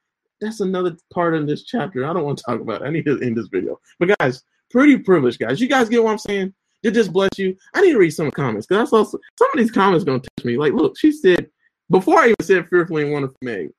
That's 0.42 0.60
another 0.60 0.98
part 1.14 1.36
in 1.36 1.46
this 1.46 1.64
chapter. 1.64 2.06
I 2.06 2.14
don't 2.14 2.24
want 2.26 2.40
to 2.40 2.44
talk 2.44 2.60
about 2.60 2.82
it. 2.82 2.86
I 2.86 2.90
need 2.90 3.06
to 3.06 3.22
end 3.22 3.38
this 3.38 3.48
video. 3.48 3.80
But 4.00 4.18
guys, 4.20 4.44
pretty 4.70 4.98
privileged, 4.98 5.40
guys. 5.40 5.62
You 5.62 5.70
guys 5.70 5.90
get 5.90 6.04
what 6.04 6.12
I'm 6.12 6.18
saying? 6.18 6.54
Did 6.82 6.96
this 6.96 7.08
bless 7.08 7.30
you? 7.38 7.56
I 7.74 7.82
need 7.82 7.94
to 7.94 8.00
read 8.00 8.10
some 8.10 8.30
comments 8.32 8.68
because 8.68 8.88
I 8.88 8.90
saw 8.90 9.04
some 9.06 9.50
of 9.54 9.58
these 9.58 9.72
comments 9.72 10.04
gonna 10.04 10.20
touch 10.20 10.44
me. 10.44 10.58
Like, 10.58 10.74
look, 10.74 11.00
she 11.00 11.14
said 11.14 11.50
before 11.90 12.20
I 12.20 12.26
even 12.26 12.36
said 12.42 12.68
fearfully 12.68 13.04
and 13.04 13.14
wonderfully 13.14 13.38
made. 13.42 13.70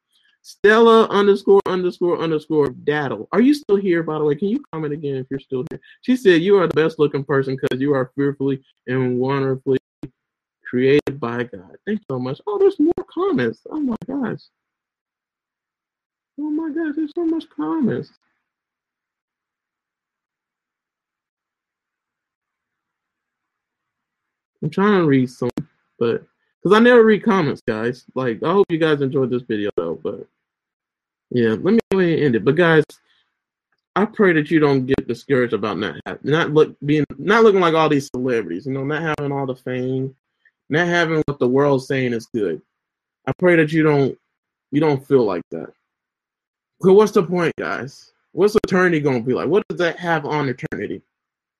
Stella 0.46 1.06
underscore 1.06 1.62
underscore 1.64 2.20
underscore 2.20 2.68
daddle. 2.68 3.30
Are 3.32 3.40
you 3.40 3.54
still 3.54 3.76
here, 3.76 4.02
by 4.02 4.18
the 4.18 4.24
way? 4.24 4.34
Can 4.34 4.48
you 4.48 4.62
comment 4.70 4.92
again 4.92 5.16
if 5.16 5.26
you're 5.30 5.40
still 5.40 5.64
here? 5.70 5.80
She 6.02 6.16
said, 6.18 6.42
You 6.42 6.58
are 6.58 6.66
the 6.66 6.74
best 6.74 6.98
looking 6.98 7.24
person 7.24 7.56
because 7.56 7.80
you 7.80 7.94
are 7.94 8.12
fearfully 8.14 8.62
and 8.86 9.18
wonderfully 9.18 9.78
created 10.66 11.18
by 11.18 11.44
God. 11.44 11.76
Thanks 11.86 12.04
so 12.10 12.18
much. 12.18 12.42
Oh, 12.46 12.58
there's 12.58 12.78
more 12.78 12.92
comments. 13.08 13.60
Oh 13.70 13.80
my 13.80 13.96
gosh. 14.06 14.40
Oh 16.38 16.50
my 16.50 16.68
gosh, 16.68 16.94
there's 16.94 17.12
so 17.14 17.24
much 17.24 17.44
comments. 17.48 18.10
I'm 24.62 24.68
trying 24.68 25.00
to 25.00 25.06
read 25.06 25.30
some, 25.30 25.48
but 25.98 26.26
because 26.64 26.76
I 26.76 26.80
never 26.80 27.04
read 27.04 27.22
comments, 27.22 27.60
guys. 27.68 28.04
Like, 28.14 28.42
I 28.42 28.50
hope 28.52 28.66
you 28.70 28.78
guys 28.78 29.02
enjoyed 29.02 29.30
this 29.30 29.42
video 29.42 29.70
though, 29.76 30.00
but 30.02 30.26
yeah, 31.30 31.50
let 31.50 31.64
me 31.64 31.78
go 31.92 32.00
ahead 32.00 32.14
and 32.14 32.22
end 32.22 32.36
it. 32.36 32.44
But 32.44 32.56
guys, 32.56 32.84
I 33.94 34.06
pray 34.06 34.32
that 34.32 34.50
you 34.50 34.60
don't 34.60 34.86
get 34.86 35.06
discouraged 35.06 35.52
about 35.52 35.78
not 35.78 36.00
not 36.24 36.52
look 36.52 36.74
being 36.84 37.04
not 37.18 37.42
looking 37.44 37.60
like 37.60 37.74
all 37.74 37.88
these 37.90 38.08
celebrities, 38.08 38.66
you 38.66 38.72
know, 38.72 38.84
not 38.84 39.02
having 39.02 39.30
all 39.30 39.46
the 39.46 39.54
fame, 39.54 40.16
not 40.70 40.86
having 40.86 41.22
what 41.26 41.38
the 41.38 41.48
world's 41.48 41.86
saying 41.86 42.14
is 42.14 42.26
good. 42.26 42.62
I 43.26 43.32
pray 43.38 43.56
that 43.56 43.72
you 43.72 43.82
don't 43.82 44.18
you 44.72 44.80
don't 44.80 45.06
feel 45.06 45.24
like 45.24 45.44
that. 45.50 45.70
Because 46.80 46.96
what's 46.96 47.12
the 47.12 47.22
point, 47.22 47.54
guys? 47.56 48.12
What's 48.32 48.56
eternity 48.56 49.00
gonna 49.00 49.20
be 49.20 49.34
like? 49.34 49.48
What 49.48 49.68
does 49.68 49.78
that 49.78 49.98
have 49.98 50.24
on 50.24 50.48
eternity? 50.48 51.02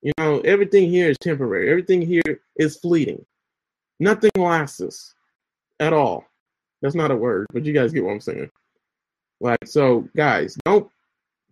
You 0.03 0.13
know, 0.19 0.41
everything 0.41 0.91
here 0.91 1.11
is 1.11 1.19
temporary. 1.19 1.71
Everything 1.71 2.03
here 2.03 2.41
is 2.57 2.77
fleeting. 2.77 3.25
Nothing 4.01 4.31
lasts 4.37 5.15
at 5.81 5.93
all. 5.93 6.25
That's 6.83 6.95
not 6.95 7.11
a 7.11 7.17
word, 7.17 7.47
but 7.53 7.65
you 7.65 7.73
guys 7.73 7.93
get 7.93 8.05
what 8.05 8.13
I'm 8.13 8.21
saying. 8.21 8.51
Like 9.41 9.67
so, 9.67 10.09
guys, 10.17 10.57
don't 10.65 10.89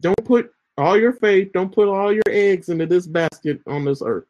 don't 0.01 0.24
put 0.24 0.53
all 0.78 0.99
your 0.99 1.12
faith, 1.12 1.53
don't 1.53 1.72
put 1.72 1.88
all 1.88 2.12
your 2.12 2.22
eggs 2.28 2.68
into 2.68 2.86
this 2.86 3.07
basket 3.07 3.61
on 3.66 3.84
this 3.84 4.03
earth. 4.05 4.26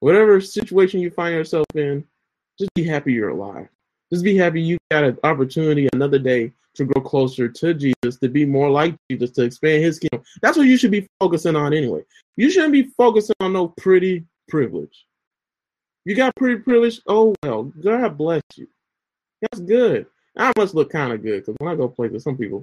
Whatever 0.00 0.40
situation 0.40 1.00
you 1.00 1.10
find 1.10 1.34
yourself 1.34 1.66
in, 1.74 2.04
just 2.58 2.72
be 2.74 2.84
happy 2.84 3.12
you're 3.12 3.30
alive. 3.30 3.68
Just 4.12 4.24
be 4.24 4.36
happy 4.36 4.60
you 4.60 4.78
got 4.90 5.04
an 5.04 5.18
opportunity 5.24 5.88
another 5.92 6.18
day 6.18 6.52
to 6.74 6.84
grow 6.84 7.02
closer 7.02 7.48
to 7.48 7.74
Jesus, 7.74 8.18
to 8.20 8.28
be 8.28 8.44
more 8.44 8.70
like 8.70 8.96
Jesus, 9.10 9.30
to 9.32 9.42
expand 9.42 9.82
his 9.82 9.98
kingdom. 9.98 10.22
That's 10.42 10.56
what 10.56 10.66
you 10.66 10.76
should 10.76 10.90
be 10.90 11.08
focusing 11.20 11.56
on 11.56 11.72
anyway. 11.72 12.02
You 12.36 12.50
shouldn't 12.50 12.72
be 12.72 12.90
focusing 12.96 13.36
on 13.40 13.52
no 13.52 13.68
pretty 13.68 14.24
privilege. 14.48 15.06
You 16.04 16.14
got 16.14 16.36
pretty 16.36 16.60
privileged. 16.60 17.02
Oh 17.06 17.34
well, 17.42 17.64
God 17.64 18.18
bless 18.18 18.42
you. 18.56 18.68
That's 19.40 19.60
good. 19.60 20.06
I 20.36 20.52
must 20.56 20.74
look 20.74 20.90
kind 20.90 21.12
of 21.12 21.22
good 21.22 21.40
because 21.40 21.54
when 21.58 21.72
I 21.72 21.76
go 21.76 21.88
places, 21.88 22.24
some 22.24 22.36
people 22.36 22.62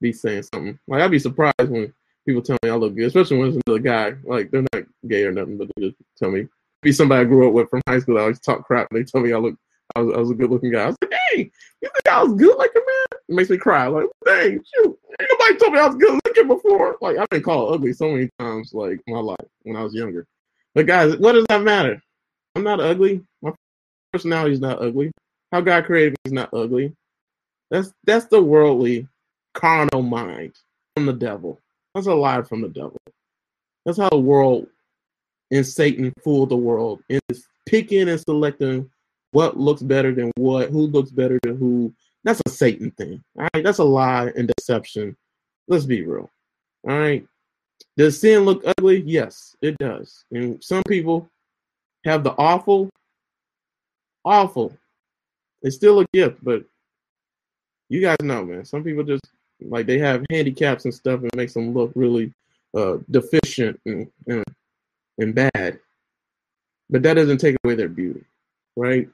be 0.00 0.12
saying 0.12 0.44
something. 0.54 0.78
Like 0.86 1.02
I'd 1.02 1.10
be 1.10 1.18
surprised 1.18 1.68
when 1.68 1.92
people 2.26 2.42
tell 2.42 2.58
me 2.62 2.70
I 2.70 2.76
look 2.76 2.94
good, 2.94 3.06
especially 3.06 3.38
when 3.38 3.48
it's 3.48 3.58
another 3.66 3.80
guy. 3.80 4.14
Like 4.24 4.50
they're 4.50 4.64
not 4.72 4.84
gay 5.08 5.24
or 5.24 5.32
nothing, 5.32 5.58
but 5.58 5.68
they 5.76 5.88
just 5.88 5.96
tell 6.16 6.30
me. 6.30 6.46
Be 6.82 6.92
somebody 6.92 7.22
I 7.22 7.24
grew 7.24 7.48
up 7.48 7.54
with 7.54 7.70
from 7.70 7.82
high 7.88 7.98
school. 7.98 8.18
I 8.18 8.22
always 8.22 8.38
talk 8.38 8.64
crap. 8.64 8.88
They 8.90 9.02
tell 9.02 9.20
me 9.20 9.32
I 9.32 9.38
look, 9.38 9.56
I 9.96 10.00
was, 10.00 10.14
I 10.14 10.18
was 10.18 10.30
a 10.30 10.34
good 10.34 10.50
looking 10.50 10.70
guy. 10.70 10.82
I 10.82 10.86
was 10.86 10.96
like, 11.02 11.12
hey, 11.32 11.50
you 11.80 11.88
think 11.88 12.08
I 12.08 12.22
was 12.22 12.34
good 12.34 12.56
looking, 12.56 12.82
man? 12.86 13.20
It 13.28 13.34
makes 13.34 13.50
me 13.50 13.56
cry. 13.56 13.86
Like, 13.88 14.06
dang, 14.24 14.62
shoot, 14.74 14.98
ain't 15.20 15.30
nobody 15.32 15.56
told 15.56 15.72
me 15.72 15.80
I 15.80 15.86
was 15.86 15.96
good 15.96 16.20
looking 16.24 16.46
before. 16.46 16.98
Like 17.00 17.16
I've 17.16 17.28
been 17.30 17.42
called 17.42 17.74
ugly 17.74 17.92
so 17.94 18.12
many 18.12 18.28
times, 18.38 18.72
like 18.74 19.00
my 19.08 19.18
life 19.18 19.36
when 19.62 19.76
I 19.76 19.82
was 19.82 19.94
younger. 19.94 20.26
But 20.74 20.86
guys, 20.86 21.16
what 21.16 21.32
does 21.32 21.46
that 21.48 21.62
matter? 21.62 22.02
I'm 22.56 22.64
not 22.64 22.80
ugly. 22.80 23.22
My 23.42 23.52
personality 24.14 24.54
is 24.54 24.60
not 24.60 24.80
ugly. 24.80 25.12
How 25.52 25.60
God 25.60 25.84
created 25.84 26.12
me 26.12 26.16
is 26.24 26.32
not 26.32 26.48
ugly. 26.54 26.90
That's 27.70 27.92
that's 28.04 28.24
the 28.26 28.42
worldly 28.42 29.06
carnal 29.52 30.02
mind 30.02 30.54
from 30.94 31.04
the 31.04 31.12
devil. 31.12 31.60
That's 31.94 32.06
a 32.06 32.14
lie 32.14 32.40
from 32.42 32.62
the 32.62 32.68
devil. 32.68 32.96
That's 33.84 33.98
how 33.98 34.08
the 34.08 34.18
world 34.18 34.68
and 35.50 35.66
Satan 35.66 36.14
fool 36.24 36.46
the 36.46 36.56
world 36.56 37.02
and 37.10 37.20
is 37.28 37.46
picking 37.66 38.08
and 38.08 38.20
selecting 38.20 38.90
what 39.32 39.58
looks 39.58 39.82
better 39.82 40.14
than 40.14 40.32
what, 40.36 40.70
who 40.70 40.86
looks 40.86 41.10
better 41.10 41.38
than 41.42 41.58
who. 41.58 41.92
That's 42.24 42.40
a 42.46 42.50
Satan 42.50 42.90
thing. 42.92 43.22
All 43.38 43.48
right, 43.52 43.62
that's 43.62 43.78
a 43.78 43.84
lie 43.84 44.32
and 44.34 44.50
deception. 44.56 45.14
Let's 45.68 45.84
be 45.84 46.02
real. 46.02 46.30
All 46.88 46.98
right. 46.98 47.26
Does 47.98 48.18
sin 48.18 48.44
look 48.44 48.62
ugly? 48.66 49.02
Yes, 49.02 49.54
it 49.60 49.76
does. 49.78 50.24
And 50.30 50.62
some 50.64 50.82
people 50.84 51.30
have 52.06 52.24
the 52.24 52.32
awful, 52.38 52.88
awful. 54.24 54.76
It's 55.62 55.76
still 55.76 56.00
a 56.00 56.06
gift, 56.12 56.42
but 56.42 56.64
you 57.88 58.00
guys 58.00 58.16
know, 58.22 58.44
man. 58.44 58.64
Some 58.64 58.84
people 58.84 59.02
just 59.02 59.24
like 59.60 59.86
they 59.86 59.98
have 59.98 60.24
handicaps 60.30 60.84
and 60.84 60.94
stuff 60.94 61.20
and 61.20 61.34
makes 61.34 61.54
them 61.54 61.74
look 61.74 61.92
really 61.94 62.32
uh, 62.76 62.98
deficient 63.10 63.80
and, 63.86 64.10
and 64.26 64.44
and 65.18 65.34
bad, 65.34 65.80
but 66.90 67.02
that 67.02 67.14
doesn't 67.14 67.38
take 67.38 67.56
away 67.64 67.74
their 67.74 67.88
beauty, 67.88 68.24
right? 68.76 69.08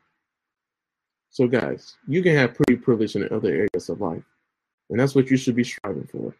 So, 1.30 1.46
guys, 1.46 1.96
you 2.06 2.22
can 2.22 2.34
have 2.34 2.54
pretty 2.54 2.76
privilege 2.76 3.16
in 3.16 3.26
other 3.32 3.50
areas 3.50 3.88
of 3.88 4.00
life, 4.00 4.24
and 4.90 4.98
that's 5.00 5.14
what 5.14 5.30
you 5.30 5.36
should 5.36 5.56
be 5.56 5.64
striving 5.64 6.08
for. 6.10 6.34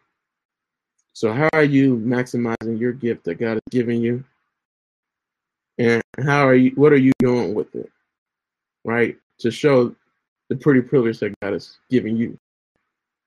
So, 1.13 1.31
how 1.31 1.49
are 1.53 1.63
you 1.63 1.97
maximizing 1.97 2.79
your 2.79 2.91
gift 2.91 3.23
that 3.23 3.35
God 3.35 3.53
has 3.53 3.61
given 3.71 4.01
you? 4.01 4.23
And 5.77 6.01
how 6.23 6.47
are 6.47 6.55
you? 6.55 6.71
What 6.75 6.93
are 6.93 6.97
you 6.97 7.11
doing 7.19 7.53
with 7.53 7.73
it, 7.75 7.91
right? 8.83 9.17
To 9.39 9.51
show 9.51 9.95
the 10.49 10.55
pretty 10.55 10.81
privilege 10.81 11.19
that 11.19 11.33
God 11.41 11.53
has 11.53 11.77
given 11.89 12.15
you, 12.15 12.37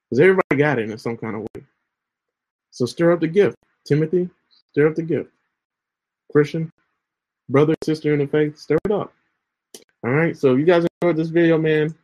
because 0.09 0.21
everybody 0.21 0.57
got 0.57 0.79
it 0.79 0.91
in 0.91 0.99
some 0.99 1.17
kind 1.17 1.37
of 1.37 1.43
way. 1.43 1.65
So, 2.71 2.87
stir 2.87 3.13
up 3.13 3.21
the 3.21 3.29
gift, 3.29 3.57
Timothy. 3.87 4.31
Stir 4.71 4.89
up 4.89 4.95
the 4.95 5.03
gift. 5.03 5.31
Christian, 6.31 6.71
brother, 7.49 7.75
sister 7.83 8.13
in 8.13 8.21
the 8.21 8.27
faith, 8.27 8.59
stir 8.59 8.79
it 8.85 8.93
up. 8.93 9.13
All 10.05 10.13
right. 10.13 10.37
So 10.37 10.53
if 10.53 10.59
you 10.59 10.65
guys 10.65 10.87
enjoyed 11.01 11.17
this 11.17 11.29
video, 11.29 11.59
man, 11.59 11.95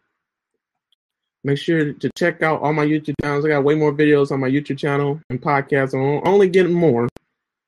make 1.45 1.59
sure 1.59 1.93
to 1.93 2.11
check 2.17 2.43
out 2.43 2.63
all 2.63 2.73
my 2.73 2.85
YouTube 2.85 3.15
channels. 3.23 3.45
I 3.45 3.49
got 3.49 3.65
way 3.65 3.75
more 3.75 3.93
videos 3.93 4.31
on 4.31 4.41
my 4.41 4.49
YouTube 4.49 4.79
channel 4.79 5.21
and 5.31 5.41
podcasts. 5.41 5.95
I'm 5.95 6.27
only 6.27 6.49
getting 6.49 6.73
more. 6.73 7.09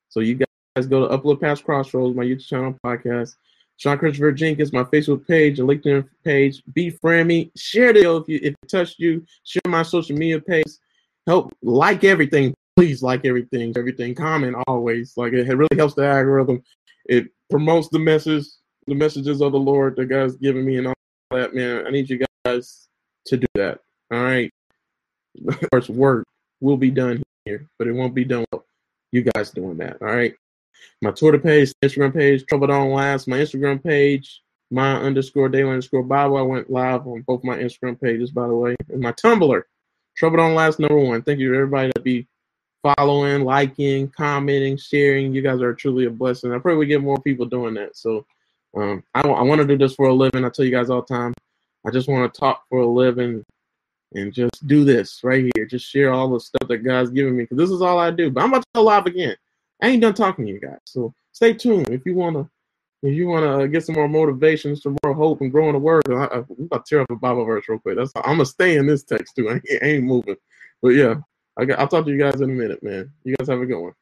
So 0.08 0.20
you 0.20 0.34
guys 0.34 0.43
go 0.80 1.06
to 1.06 1.16
Upload 1.16 1.40
Past 1.40 1.64
Crossroads, 1.64 2.16
my 2.16 2.24
YouTube 2.24 2.46
channel, 2.46 2.78
podcast. 2.84 3.36
Sean 3.76 3.98
Christopher 3.98 4.32
Jenkins, 4.32 4.72
my 4.72 4.84
Facebook 4.84 5.26
page 5.26 5.58
and 5.58 5.68
LinkedIn 5.68 6.08
page. 6.24 6.62
Befriend 6.74 7.28
me. 7.28 7.50
Share 7.56 7.92
the 7.92 8.16
if 8.16 8.28
you 8.28 8.38
if 8.42 8.54
it 8.54 8.68
touched 8.68 9.00
you. 9.00 9.24
Share 9.42 9.62
my 9.66 9.82
social 9.82 10.16
media 10.16 10.40
page. 10.40 10.66
Help 11.26 11.52
like 11.62 12.04
everything 12.04 12.54
please 12.76 13.02
like 13.02 13.24
everything, 13.24 13.72
everything, 13.76 14.14
comment 14.14 14.56
always. 14.66 15.16
Like 15.16 15.32
it 15.32 15.46
really 15.56 15.76
helps 15.76 15.94
the 15.94 16.06
algorithm. 16.06 16.62
It 17.06 17.28
promotes 17.50 17.88
the 17.88 17.98
message, 17.98 18.44
the 18.86 18.94
messages 18.94 19.40
of 19.40 19.52
the 19.52 19.58
Lord 19.58 19.96
that 19.96 20.06
God's 20.06 20.36
giving 20.36 20.64
me 20.64 20.78
and 20.78 20.88
all 20.88 20.94
that, 21.30 21.54
man. 21.54 21.86
I 21.86 21.90
need 21.90 22.10
you 22.10 22.24
guys 22.44 22.88
to 23.26 23.36
do 23.36 23.46
that. 23.54 23.80
All 24.12 24.22
right. 24.22 24.50
Of 25.48 25.68
course, 25.72 25.88
work 25.88 26.24
will 26.60 26.76
be 26.76 26.92
done 26.92 27.20
here, 27.44 27.66
but 27.76 27.88
it 27.88 27.92
won't 27.92 28.14
be 28.14 28.24
done 28.24 28.44
with 28.52 28.62
you 29.10 29.22
guys 29.22 29.50
doing 29.50 29.76
that. 29.78 30.00
All 30.00 30.06
right. 30.06 30.32
My 31.03 31.11
Twitter 31.11 31.39
page, 31.39 31.72
Instagram 31.82 32.14
page, 32.14 32.47
Trouble 32.47 32.66
Don't 32.66 32.93
Last, 32.93 33.28
my 33.28 33.39
Instagram 33.39 33.82
page, 33.82 34.43
my 34.70 34.95
underscore 34.95 35.49
daily 35.49 35.70
underscore 35.70 36.03
Bible. 36.03 36.37
I 36.37 36.43
went 36.43 36.70
live 36.70 37.07
on 37.07 37.22
both 37.22 37.45
my 37.45 37.57
Instagram 37.57 38.01
pages, 38.01 38.30
by 38.30 38.47
the 38.47 38.55
way, 38.55 38.76
and 38.89 39.01
my 39.01 39.12
Tumblr. 39.12 39.62
Trouble 40.16 40.37
Don't 40.37 40.55
Last 40.55 40.78
number 40.78 40.99
one. 40.99 41.22
Thank 41.22 41.41
you 41.41 41.51
to 41.51 41.57
everybody 41.57 41.91
that 41.95 42.05
be 42.05 42.26
following, 42.82 43.45
liking, 43.45 44.09
commenting, 44.09 44.76
sharing. 44.76 45.35
You 45.35 45.43
guys 45.43 45.61
are 45.61 45.74
truly 45.74 46.05
a 46.05 46.11
blessing. 46.11 46.53
I 46.53 46.59
pray 46.59 46.74
we 46.76 46.87
get 46.87 47.03
more 47.03 47.20
people 47.20 47.47
doing 47.47 47.74
that. 47.74 47.97
So 47.97 48.26
um, 48.76 49.03
I, 49.14 49.20
I 49.22 49.43
want 49.43 49.61
to 49.61 49.66
do 49.66 49.78
this 49.78 49.95
for 49.95 50.09
a 50.09 50.14
living. 50.14 50.45
I 50.45 50.51
tell 50.51 50.64
you 50.64 50.70
guys 50.70 50.91
all 50.91 51.03
the 51.03 51.14
time. 51.14 51.32
I 51.87 51.91
just 51.91 52.09
want 52.09 52.32
to 52.32 52.41
talk 52.41 52.64
for 52.68 52.80
a 52.80 52.87
living 52.87 53.45
and 54.14 54.32
just 54.32 54.66
do 54.66 54.85
this 54.85 55.20
right 55.22 55.51
here. 55.55 55.66
Just 55.66 55.87
share 55.87 56.12
all 56.12 56.30
the 56.30 56.41
stuff 56.41 56.68
that 56.68 56.78
God's 56.78 57.11
giving 57.11 57.37
me 57.37 57.45
because 57.45 57.59
this 57.59 57.70
is 57.70 57.82
all 57.82 57.99
I 57.99 58.11
do. 58.11 58.30
But 58.30 58.45
I'm 58.45 58.51
about 58.51 58.62
to 58.62 58.68
go 58.74 58.82
live 58.82 59.07
again. 59.07 59.37
I 59.82 59.88
ain't 59.88 60.02
done 60.02 60.14
talking 60.14 60.46
to 60.46 60.52
you 60.52 60.60
guys. 60.60 60.78
So 60.84 61.14
stay 61.32 61.52
tuned 61.52 61.90
if 61.90 62.04
you 62.06 62.14
want 62.14 62.36
to. 62.36 62.48
If 63.02 63.12
you 63.12 63.26
want 63.26 63.44
to 63.44 63.64
uh, 63.64 63.66
get 63.66 63.84
some 63.84 63.96
more 63.96 64.08
motivation, 64.08 64.74
some 64.76 64.96
more 65.04 65.12
hope, 65.12 65.42
and 65.42 65.52
grow 65.52 65.66
in 65.66 65.74
the 65.74 65.78
word, 65.78 66.02
I, 66.08 66.24
I, 66.24 66.36
I'm 66.38 66.46
about 66.58 66.86
to 66.86 66.88
tear 66.88 67.00
up 67.02 67.10
a 67.10 67.16
Bible 67.16 67.44
verse 67.44 67.68
real 67.68 67.78
quick. 67.78 67.96
That's 67.96 68.12
I'm 68.16 68.36
gonna 68.36 68.46
stay 68.46 68.76
in 68.78 68.86
this 68.86 69.04
text 69.04 69.36
too. 69.36 69.50
I 69.50 69.54
ain't, 69.54 69.82
I 69.82 69.86
ain't 69.86 70.04
moving, 70.04 70.36
but 70.80 70.90
yeah, 70.90 71.16
I 71.58 71.66
got, 71.66 71.78
I'll 71.78 71.88
talk 71.88 72.06
to 72.06 72.10
you 72.10 72.18
guys 72.18 72.40
in 72.40 72.50
a 72.50 72.52
minute, 72.54 72.82
man. 72.82 73.12
You 73.24 73.36
guys 73.36 73.48
have 73.48 73.60
a 73.60 73.66
good 73.66 73.78
one. 73.78 73.92